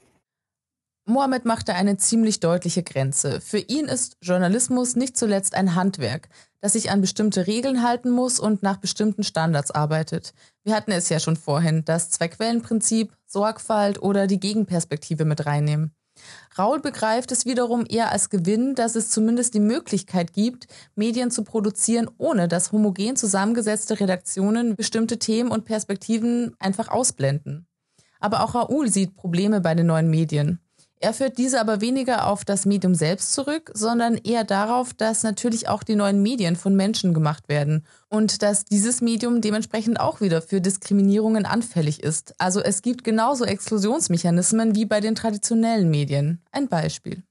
Mohammed 1.10 1.46
machte 1.46 1.74
eine 1.74 1.96
ziemlich 1.96 2.42
deutliche 2.42 2.84
Grenze. 2.84 3.40
Für 3.40 3.60
ihn 3.60 3.86
ist 3.86 4.18
Journalismus 4.22 4.98
nicht 4.98 5.16
zuletzt 5.16 5.56
ein 5.56 5.74
Handwerk, 5.74 6.28
das 6.60 6.74
sich 6.74 6.92
an 6.92 7.00
bestimmte 7.00 7.48
Regeln 7.48 7.82
halten 7.82 8.10
muss 8.10 8.42
und 8.42 8.62
nach 8.62 8.76
bestimmten 8.76 9.24
Standards 9.24 9.72
arbeitet. 9.72 10.34
Wir 10.66 10.76
hatten 10.76 10.92
es 10.92 11.08
ja 11.08 11.22
schon 11.22 11.38
vorhin, 11.38 11.86
das 11.86 12.10
Zweckwellenprinzip, 12.10 13.14
Sorgfalt 13.26 14.02
oder 14.02 14.28
die 14.28 14.42
Gegenperspektive 14.42 15.24
mit 15.24 15.46
reinnehmen. 15.46 15.94
Raul 16.60 16.82
begreift 16.82 17.32
es 17.32 17.46
wiederum 17.46 17.86
eher 17.88 18.12
als 18.12 18.30
Gewinn, 18.30 18.76
dass 18.76 18.98
es 18.98 19.10
zumindest 19.10 19.54
die 19.54 19.62
Möglichkeit 19.62 20.34
gibt, 20.34 20.68
Medien 20.96 21.32
zu 21.32 21.46
produzieren, 21.46 22.10
ohne 22.18 22.50
dass 22.50 22.74
homogen 22.74 23.16
zusammengesetzte 23.16 24.02
Redaktionen 24.02 24.76
bestimmte 24.76 25.20
Themen 25.20 25.52
und 25.52 25.64
Perspektiven 25.64 26.54
einfach 26.60 26.90
ausblenden. 26.90 27.66
Aber 28.20 28.44
auch 28.44 28.56
Raoul 28.56 28.90
sieht 28.92 29.16
Probleme 29.16 29.62
bei 29.62 29.74
den 29.74 29.88
neuen 29.88 30.10
Medien. 30.10 30.60
Er 31.00 31.14
führt 31.14 31.38
diese 31.38 31.62
aber 31.62 31.80
weniger 31.80 32.26
auf 32.26 32.44
das 32.44 32.66
Medium 32.66 32.96
selbst 32.96 33.34
zurück, 33.34 33.72
sondern 33.76 34.16
eher 34.16 34.44
darauf, 34.44 34.96
dass 34.96 35.22
natürlich 35.22 35.70
auch 35.70 35.84
die 35.84 35.96
neuen 35.96 36.24
Medien 36.24 36.56
von 36.56 36.76
Menschen 36.76 37.14
gemacht 37.14 37.50
werden 37.50 37.86
und 38.10 38.42
dass 38.42 38.66
dieses 38.66 39.02
Medium 39.02 39.42
dementsprechend 39.42 40.00
auch 40.00 40.22
wieder 40.22 40.42
für 40.42 40.60
Diskriminierungen 40.60 41.46
anfällig 41.46 42.02
ist. 42.02 42.34
Also 42.40 42.62
es 42.62 42.82
gibt 42.82 43.04
genauso 43.04 43.46
Exklusionsmechanismen 43.46 44.76
wie 44.76 44.86
bei 44.86 45.00
den 45.00 45.14
traditionellen 45.14 45.92
Medien. 45.92 46.42
Ein 46.52 46.68
Beispiel. 46.68 47.22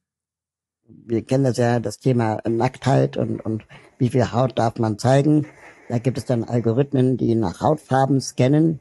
Wir 0.88 1.22
kennen 1.22 1.42
das 1.42 1.56
ja, 1.56 1.80
das 1.80 1.98
Thema 1.98 2.38
Nacktheit 2.48 3.16
und, 3.16 3.40
und 3.40 3.64
wie 3.98 4.10
viel 4.10 4.30
Haut 4.30 4.56
darf 4.60 4.78
man 4.78 4.96
zeigen. 4.98 5.46
Da 5.88 5.98
gibt 5.98 6.18
es 6.18 6.24
dann 6.24 6.44
Algorithmen, 6.44 7.16
die 7.16 7.34
nach 7.34 7.60
Hautfarben 7.60 8.20
scannen. 8.20 8.78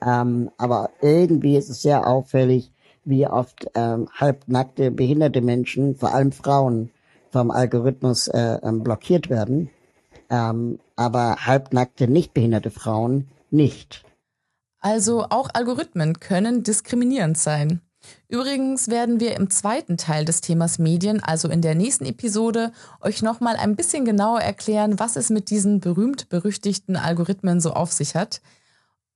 Ähm, 0.00 0.50
aber 0.56 0.90
irgendwie 1.00 1.56
ist 1.56 1.68
es 1.68 1.82
sehr 1.82 2.06
auffällig, 2.06 2.72
wie 3.04 3.26
oft 3.26 3.66
ähm, 3.74 4.08
halbnackte 4.14 4.90
behinderte 4.90 5.40
Menschen, 5.40 5.96
vor 5.96 6.14
allem 6.14 6.32
Frauen, 6.32 6.90
vom 7.30 7.50
Algorithmus 7.50 8.28
äh, 8.28 8.58
ähm, 8.62 8.82
blockiert 8.82 9.30
werden, 9.30 9.70
ähm, 10.30 10.78
aber 10.96 11.46
halbnackte 11.46 12.08
nicht 12.08 12.34
behinderte 12.34 12.70
Frauen 12.70 13.28
nicht. 13.50 14.04
Also 14.80 15.26
auch 15.28 15.50
Algorithmen 15.52 16.20
können 16.20 16.62
diskriminierend 16.62 17.38
sein. 17.38 17.80
Übrigens 18.28 18.88
werden 18.88 19.20
wir 19.20 19.36
im 19.36 19.50
zweiten 19.50 19.98
Teil 19.98 20.24
des 20.24 20.40
Themas 20.40 20.78
Medien, 20.78 21.22
also 21.22 21.48
in 21.48 21.60
der 21.60 21.74
nächsten 21.74 22.06
Episode, 22.06 22.72
euch 23.02 23.20
nochmal 23.22 23.56
ein 23.56 23.76
bisschen 23.76 24.06
genauer 24.06 24.40
erklären, 24.40 24.98
was 24.98 25.16
es 25.16 25.28
mit 25.28 25.50
diesen 25.50 25.80
berühmt-berüchtigten 25.80 26.96
Algorithmen 26.96 27.60
so 27.60 27.72
auf 27.72 27.92
sich 27.92 28.14
hat. 28.14 28.40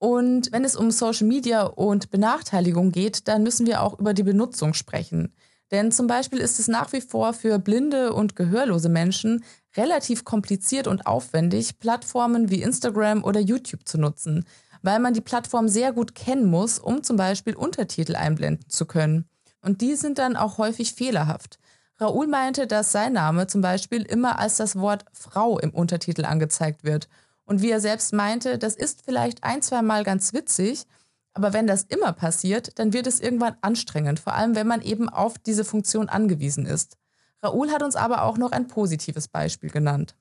Und 0.04 0.52
wenn 0.52 0.66
es 0.66 0.76
um 0.76 0.90
Social 0.90 1.26
Media 1.26 1.62
und 1.62 2.10
Benachteiligung 2.10 2.92
geht, 2.92 3.26
dann 3.26 3.42
müssen 3.42 3.66
wir 3.66 3.80
auch 3.80 3.98
über 3.98 4.12
die 4.12 4.22
Benutzung 4.22 4.74
sprechen. 4.74 5.32
Denn 5.70 5.92
zum 5.92 6.08
Beispiel 6.08 6.40
ist 6.40 6.60
es 6.60 6.68
nach 6.68 6.92
wie 6.92 7.00
vor 7.00 7.32
für 7.32 7.58
blinde 7.58 8.12
und 8.12 8.36
gehörlose 8.36 8.90
Menschen 8.90 9.42
relativ 9.78 10.26
kompliziert 10.26 10.88
und 10.88 11.06
aufwendig, 11.06 11.78
Plattformen 11.78 12.50
wie 12.50 12.60
Instagram 12.60 13.24
oder 13.24 13.40
YouTube 13.40 13.88
zu 13.88 13.96
nutzen, 13.96 14.44
weil 14.82 14.98
man 14.98 15.14
die 15.14 15.22
Plattform 15.22 15.68
sehr 15.68 15.94
gut 15.94 16.14
kennen 16.14 16.50
muss, 16.50 16.78
um 16.78 17.02
zum 17.02 17.16
Beispiel 17.16 17.56
Untertitel 17.56 18.14
einblenden 18.14 18.68
zu 18.68 18.84
können. 18.84 19.24
Und 19.62 19.80
die 19.80 19.94
sind 19.94 20.18
dann 20.18 20.36
auch 20.36 20.58
häufig 20.58 20.92
fehlerhaft. 20.92 21.58
Raoul 21.98 22.26
meinte, 22.26 22.66
dass 22.66 22.92
sein 22.92 23.14
Name 23.14 23.46
zum 23.46 23.62
Beispiel 23.62 24.02
immer 24.02 24.38
als 24.38 24.56
das 24.56 24.76
Wort 24.76 25.06
Frau 25.14 25.58
im 25.58 25.70
Untertitel 25.70 26.26
angezeigt 26.26 26.84
wird 26.84 27.08
und 27.46 27.62
wie 27.62 27.70
er 27.70 27.80
selbst 27.80 28.12
meinte, 28.12 28.58
das 28.58 28.74
ist 28.74 29.02
vielleicht 29.04 29.44
ein, 29.44 29.62
zwei 29.62 29.82
Mal 29.82 30.04
ganz 30.04 30.32
witzig, 30.32 30.86
aber 31.34 31.52
wenn 31.52 31.66
das 31.66 31.82
immer 31.82 32.12
passiert, 32.12 32.78
dann 32.78 32.92
wird 32.92 33.06
es 33.06 33.20
irgendwann 33.20 33.56
anstrengend, 33.60 34.20
vor 34.20 34.34
allem 34.34 34.54
wenn 34.54 34.66
man 34.66 34.80
eben 34.80 35.08
auf 35.08 35.36
diese 35.38 35.64
Funktion 35.64 36.08
angewiesen 36.08 36.64
ist. 36.64 36.96
Raoul 37.42 37.70
hat 37.70 37.82
uns 37.82 37.96
aber 37.96 38.22
auch 38.22 38.38
noch 38.38 38.52
ein 38.52 38.68
positives 38.68 39.28
Beispiel 39.28 39.70
genannt. 39.70 40.14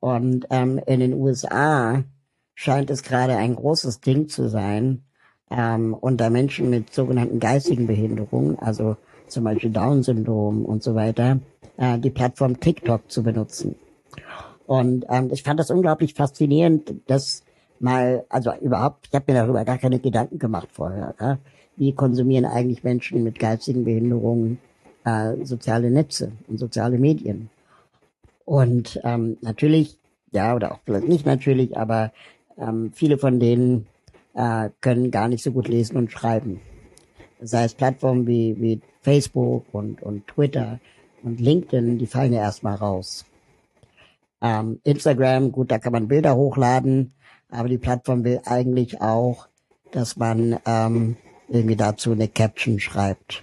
Und 0.00 0.46
ähm, 0.50 0.80
in 0.86 1.00
den 1.00 1.14
USA 1.14 2.04
scheint 2.54 2.90
es 2.90 3.02
gerade 3.02 3.36
ein 3.36 3.56
großes 3.56 4.00
Ding 4.00 4.28
zu 4.28 4.48
sein, 4.48 5.04
ähm, 5.50 5.94
unter 5.94 6.30
Menschen 6.30 6.70
mit 6.70 6.92
sogenannten 6.92 7.40
geistigen 7.40 7.86
Behinderungen, 7.86 8.58
also 8.58 8.96
zum 9.28 9.44
Beispiel 9.44 9.70
Down-Syndrom 9.70 10.64
und 10.64 10.82
so 10.82 10.94
weiter, 10.94 11.40
äh, 11.76 11.98
die 11.98 12.10
Plattform 12.10 12.60
TikTok 12.60 13.10
zu 13.10 13.22
benutzen. 13.22 13.76
Und 14.66 15.04
ähm, 15.08 15.30
ich 15.32 15.42
fand 15.42 15.60
das 15.60 15.70
unglaublich 15.70 16.14
faszinierend, 16.14 16.94
dass 17.06 17.42
mal, 17.80 18.24
also 18.28 18.52
überhaupt, 18.60 19.08
ich 19.08 19.14
habe 19.14 19.32
mir 19.32 19.38
darüber 19.40 19.64
gar 19.64 19.78
keine 19.78 19.98
Gedanken 19.98 20.38
gemacht 20.38 20.68
vorher. 20.72 21.14
Ja? 21.20 21.38
Wie 21.76 21.92
konsumieren 21.92 22.44
eigentlich 22.44 22.84
Menschen 22.84 23.24
mit 23.24 23.38
geistigen 23.38 23.84
Behinderungen 23.84 24.58
äh, 25.04 25.44
soziale 25.44 25.90
Netze 25.90 26.32
und 26.48 26.58
soziale 26.58 26.98
Medien? 26.98 27.50
Und 28.44 29.00
ähm, 29.04 29.36
natürlich, 29.40 29.98
ja, 30.32 30.54
oder 30.54 30.72
auch 30.72 30.80
vielleicht 30.84 31.08
nicht 31.08 31.26
natürlich, 31.26 31.76
aber 31.76 32.12
ähm, 32.58 32.92
viele 32.94 33.18
von 33.18 33.40
denen 33.40 33.86
äh, 34.34 34.70
können 34.80 35.10
gar 35.10 35.28
nicht 35.28 35.42
so 35.42 35.52
gut 35.52 35.68
lesen 35.68 35.96
und 35.96 36.10
schreiben. 36.10 36.60
Sei 37.40 37.64
es 37.64 37.74
Plattformen 37.74 38.26
wie, 38.26 38.60
wie 38.60 38.80
Facebook 39.00 39.64
und, 39.72 40.02
und 40.02 40.26
Twitter 40.26 40.78
und 41.22 41.40
LinkedIn, 41.40 41.98
die 41.98 42.06
fallen 42.06 42.32
ja 42.32 42.40
erstmal 42.40 42.76
raus. 42.76 43.24
Ähm, 44.44 44.78
Instagram, 44.84 45.52
gut, 45.52 45.70
da 45.70 45.78
kann 45.78 45.94
man 45.94 46.06
Bilder 46.06 46.36
hochladen, 46.36 47.14
aber 47.50 47.70
die 47.70 47.78
Plattform 47.78 48.24
will 48.24 48.42
eigentlich 48.44 49.00
auch, 49.00 49.48
dass 49.90 50.18
man 50.18 50.58
ähm, 50.66 51.16
irgendwie 51.48 51.76
dazu 51.76 52.12
eine 52.12 52.28
Caption 52.28 52.78
schreibt. 52.78 53.42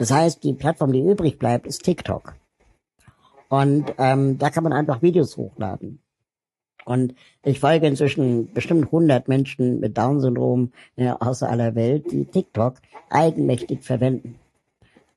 Das 0.00 0.10
heißt, 0.10 0.42
die 0.42 0.52
Plattform, 0.52 0.92
die 0.92 1.00
übrig 1.00 1.38
bleibt, 1.38 1.68
ist 1.68 1.84
TikTok. 1.84 2.34
Und 3.48 3.94
ähm, 3.98 4.36
da 4.36 4.50
kann 4.50 4.64
man 4.64 4.72
einfach 4.72 5.00
Videos 5.00 5.36
hochladen. 5.36 6.00
Und 6.84 7.14
ich 7.44 7.60
folge 7.60 7.86
inzwischen 7.86 8.52
bestimmt 8.52 8.86
100 8.86 9.28
Menschen 9.28 9.78
mit 9.78 9.96
Down-Syndrom 9.96 10.72
äh, 10.96 11.10
außer 11.10 11.48
aller 11.48 11.76
Welt, 11.76 12.10
die 12.10 12.24
TikTok 12.24 12.78
eigenmächtig 13.10 13.84
verwenden. 13.84 14.40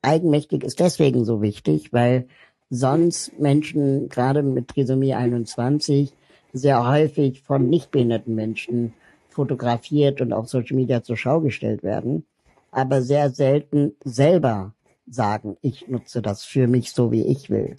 Eigenmächtig 0.02 0.62
ist 0.62 0.78
deswegen 0.78 1.24
so 1.24 1.42
wichtig, 1.42 1.92
weil 1.92 2.28
sonst 2.70 3.38
Menschen, 3.38 4.08
gerade 4.08 4.42
mit 4.42 4.68
Trisomie 4.68 5.14
21, 5.14 6.12
sehr 6.52 6.86
häufig 6.88 7.42
von 7.42 7.68
nichtbehinderten 7.68 8.34
Menschen 8.34 8.94
fotografiert 9.28 10.20
und 10.20 10.32
auf 10.32 10.48
Social 10.48 10.76
Media 10.76 11.02
zur 11.02 11.16
Schau 11.16 11.40
gestellt 11.40 11.82
werden, 11.82 12.24
aber 12.70 13.02
sehr 13.02 13.30
selten 13.30 13.92
selber 14.04 14.74
sagen, 15.06 15.56
ich 15.62 15.88
nutze 15.88 16.22
das 16.22 16.44
für 16.44 16.66
mich 16.66 16.92
so, 16.92 17.12
wie 17.12 17.26
ich 17.26 17.50
will. 17.50 17.76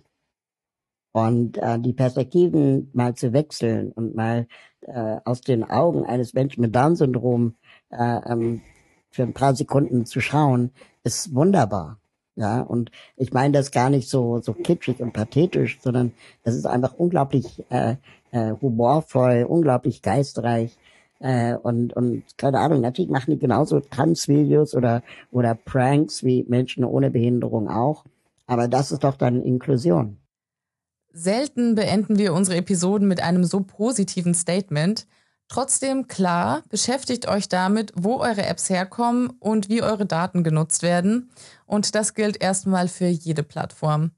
Und 1.12 1.58
äh, 1.58 1.80
die 1.80 1.94
Perspektiven 1.94 2.90
mal 2.94 3.16
zu 3.16 3.34
wechseln 3.34 3.92
und 3.92 4.16
mal 4.16 4.48
äh, 4.82 5.18
aus 5.26 5.42
den 5.42 5.64
Augen 5.64 6.06
eines 6.06 6.34
Menschen 6.34 6.62
mit 6.62 6.76
Down-Syndrom 6.76 7.56
äh, 7.90 8.20
ähm, 8.32 8.62
für 9.10 9.24
ein 9.24 9.34
paar 9.34 9.56
Sekunden 9.56 10.06
zu 10.06 10.22
schauen, 10.22 10.72
ist 11.04 11.34
wunderbar. 11.34 11.99
Ja, 12.40 12.62
und 12.62 12.90
ich 13.18 13.34
meine 13.34 13.52
das 13.52 13.70
gar 13.70 13.90
nicht 13.90 14.08
so, 14.08 14.40
so 14.40 14.54
kitschig 14.54 15.02
und 15.02 15.12
pathetisch, 15.12 15.78
sondern 15.82 16.14
das 16.46 16.56
ist 16.56 16.66
einfach 16.66 16.94
unglaublich 16.94 17.66
äh, 17.70 17.96
äh, 18.32 18.54
humorvoll, 18.62 19.46
unglaublich 19.46 20.02
geistreich. 20.02 20.78
Äh, 21.20 21.56
und, 21.56 21.92
und 21.92 22.24
keine 22.38 22.60
Ahnung, 22.60 22.80
natürlich 22.80 23.12
machen 23.12 23.32
die 23.32 23.40
genauso 23.40 23.82
Tanzvideos 23.82 24.74
oder, 24.74 25.04
oder 25.34 25.54
Pranks 25.54 26.24
wie 26.24 26.46
Menschen 26.48 26.86
ohne 26.86 27.12
Behinderung 27.12 27.68
auch. 27.68 28.06
Aber 28.48 28.70
das 28.70 28.94
ist 28.94 29.04
doch 29.04 29.18
dann 29.18 29.44
Inklusion. 29.44 30.16
Selten 31.12 31.76
beenden 31.76 32.18
wir 32.18 32.34
unsere 32.34 32.56
Episoden 32.56 33.10
mit 33.10 33.22
einem 33.22 33.44
so 33.44 33.60
positiven 33.60 34.34
Statement. 34.34 35.08
Trotzdem 35.50 36.08
klar, 36.08 36.62
beschäftigt 36.70 37.28
euch 37.28 37.50
damit, 37.50 37.92
wo 37.96 38.18
eure 38.18 38.46
Apps 38.46 38.70
herkommen 38.70 39.32
und 39.40 39.68
wie 39.68 39.82
eure 39.82 40.06
Daten 40.06 40.44
genutzt 40.44 40.84
werden. 40.84 41.32
Und 41.66 41.96
das 41.96 42.14
gilt 42.14 42.42
erstmal 42.42 42.88
für 42.88 43.08
jede 43.08 43.42
Plattform. 43.42 44.12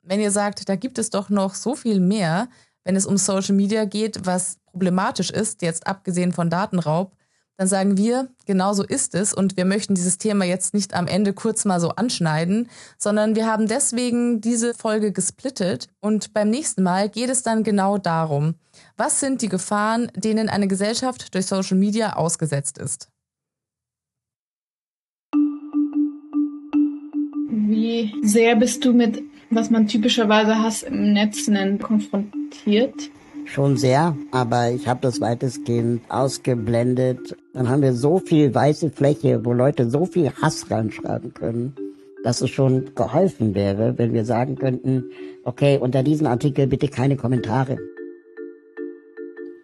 Wenn 0.00 0.18
ihr 0.18 0.30
sagt, 0.30 0.66
da 0.70 0.76
gibt 0.76 0.98
es 0.98 1.10
doch 1.10 1.28
noch 1.28 1.54
so 1.54 1.74
viel 1.74 2.00
mehr, 2.00 2.48
wenn 2.84 2.96
es 2.96 3.04
um 3.04 3.18
Social 3.18 3.54
Media 3.54 3.84
geht, 3.84 4.24
was 4.24 4.56
problematisch 4.64 5.30
ist, 5.30 5.60
jetzt 5.60 5.86
abgesehen 5.86 6.32
von 6.32 6.48
Datenraub, 6.48 7.14
dann 7.58 7.68
sagen 7.68 7.98
wir, 7.98 8.28
genau 8.46 8.72
so 8.72 8.82
ist 8.82 9.14
es 9.14 9.34
und 9.34 9.58
wir 9.58 9.66
möchten 9.66 9.94
dieses 9.94 10.16
Thema 10.16 10.44
jetzt 10.46 10.72
nicht 10.72 10.94
am 10.94 11.06
Ende 11.06 11.34
kurz 11.34 11.66
mal 11.66 11.80
so 11.80 11.90
anschneiden, 11.90 12.70
sondern 12.96 13.34
wir 13.34 13.46
haben 13.46 13.66
deswegen 13.66 14.40
diese 14.40 14.72
Folge 14.72 15.12
gesplittet 15.12 15.88
und 16.00 16.32
beim 16.32 16.48
nächsten 16.48 16.82
Mal 16.82 17.10
geht 17.10 17.28
es 17.28 17.42
dann 17.42 17.64
genau 17.64 17.98
darum, 17.98 18.54
was 18.98 19.20
sind 19.20 19.40
die 19.40 19.48
Gefahren, 19.48 20.10
denen 20.14 20.48
eine 20.48 20.68
Gesellschaft 20.68 21.34
durch 21.34 21.46
Social 21.46 21.78
Media 21.78 22.14
ausgesetzt 22.14 22.78
ist. 22.78 23.08
Wie 27.50 28.12
sehr 28.22 28.56
bist 28.56 28.84
du 28.84 28.92
mit, 28.92 29.22
was 29.50 29.70
man 29.70 29.86
typischerweise 29.86 30.58
Hass 30.58 30.82
im 30.82 31.12
Netz 31.12 31.46
nennt, 31.48 31.82
konfrontiert? 31.82 33.10
schon 33.48 33.76
sehr, 33.78 34.14
aber 34.30 34.70
ich 34.70 34.86
habe 34.86 35.00
das 35.00 35.20
weitestgehend 35.22 36.02
ausgeblendet. 36.10 37.34
Dann 37.54 37.68
haben 37.68 37.82
wir 37.82 37.94
so 37.94 38.18
viel 38.18 38.54
weiße 38.54 38.90
Fläche, 38.90 39.44
wo 39.44 39.52
Leute 39.54 39.88
so 39.88 40.04
viel 40.04 40.30
Hass 40.42 40.70
reinschreiben 40.70 41.32
können, 41.32 41.74
dass 42.24 42.42
es 42.42 42.50
schon 42.50 42.94
geholfen 42.94 43.54
wäre, 43.54 43.96
wenn 43.96 44.12
wir 44.12 44.26
sagen 44.26 44.56
könnten, 44.56 45.04
okay, 45.44 45.78
unter 45.78 46.02
diesen 46.02 46.26
Artikel 46.26 46.66
bitte 46.66 46.88
keine 46.88 47.16
Kommentare. 47.16 47.78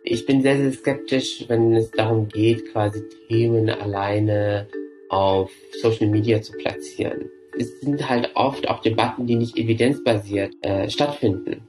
Ich 0.07 0.27
bin 0.27 0.43
sehr, 0.43 0.59
sehr 0.59 0.71
skeptisch, 0.71 1.47
wenn 1.49 1.73
es 1.73 1.91
darum 1.91 2.29
geht, 2.29 2.71
quasi 2.73 3.03
Themen 3.27 3.71
alleine 3.71 4.69
auf 5.09 5.51
Social 5.81 6.09
Media 6.09 6.43
zu 6.43 6.53
platzieren. 6.53 7.31
Es 7.59 7.81
sind 7.81 8.07
halt 8.07 8.31
oft 8.35 8.69
auch 8.69 8.83
Debatten, 8.83 9.27
die 9.27 9.37
nicht 9.37 9.57
evidenzbasiert 9.57 10.53
äh, 10.61 10.91
stattfinden. 10.91 11.63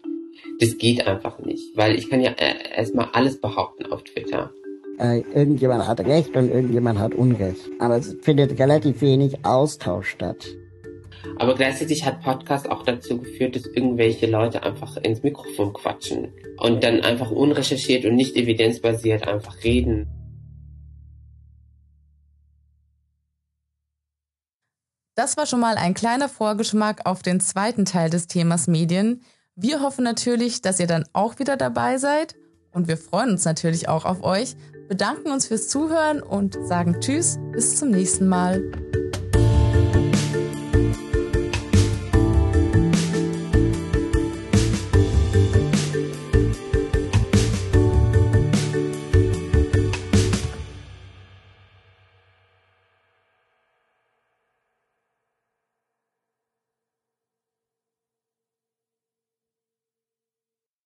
Das 0.59 0.77
geht 0.77 1.07
einfach 1.07 1.39
nicht, 1.39 1.77
weil 1.77 1.95
ich 1.95 2.09
kann 2.09 2.19
ja 2.19 2.31
äh, 2.31 2.75
erstmal 2.75 3.07
alles 3.13 3.39
behaupten 3.39 3.85
auf 3.85 4.03
Twitter. 4.03 4.51
Äh, 4.99 5.21
irgendjemand 5.33 5.87
hat 5.87 6.01
Recht 6.01 6.35
und 6.35 6.51
irgendjemand 6.51 6.99
hat 6.99 7.15
Unrecht. 7.15 7.69
Aber 7.79 7.95
es 7.95 8.17
findet 8.19 8.59
relativ 8.59 9.01
wenig 9.01 9.45
Austausch 9.45 10.09
statt. 10.09 10.45
Aber 11.37 11.55
gleichzeitig 11.55 12.05
hat 12.05 12.21
Podcast 12.21 12.69
auch 12.69 12.83
dazu 12.83 13.17
geführt, 13.17 13.55
dass 13.55 13.65
irgendwelche 13.65 14.27
Leute 14.27 14.63
einfach 14.63 14.97
ins 14.97 15.23
Mikrofon 15.23 15.73
quatschen 15.73 16.33
und 16.57 16.83
dann 16.83 17.01
einfach 17.01 17.31
unrecherchiert 17.31 18.05
und 18.05 18.15
nicht 18.15 18.35
evidenzbasiert 18.35 19.27
einfach 19.27 19.63
reden. 19.63 20.07
Das 25.15 25.37
war 25.37 25.45
schon 25.45 25.61
mal 25.61 25.77
ein 25.77 25.93
kleiner 25.93 26.27
Vorgeschmack 26.27 27.05
auf 27.05 27.21
den 27.21 27.39
zweiten 27.39 27.85
Teil 27.85 28.09
des 28.09 28.27
Themas 28.27 28.67
Medien. 28.67 29.21
Wir 29.55 29.81
hoffen 29.81 30.03
natürlich, 30.03 30.61
dass 30.61 30.81
ihr 30.81 30.87
dann 30.87 31.05
auch 31.13 31.39
wieder 31.39 31.55
dabei 31.55 31.97
seid 31.97 32.35
und 32.71 32.89
wir 32.89 32.97
freuen 32.97 33.31
uns 33.31 33.45
natürlich 33.45 33.87
auch 33.87 34.03
auf 34.03 34.23
euch, 34.23 34.57
bedanken 34.89 35.31
uns 35.31 35.47
fürs 35.47 35.69
Zuhören 35.69 36.21
und 36.21 36.57
sagen 36.67 36.99
Tschüss, 36.99 37.39
bis 37.53 37.77
zum 37.77 37.91
nächsten 37.91 38.27
Mal. 38.27 38.61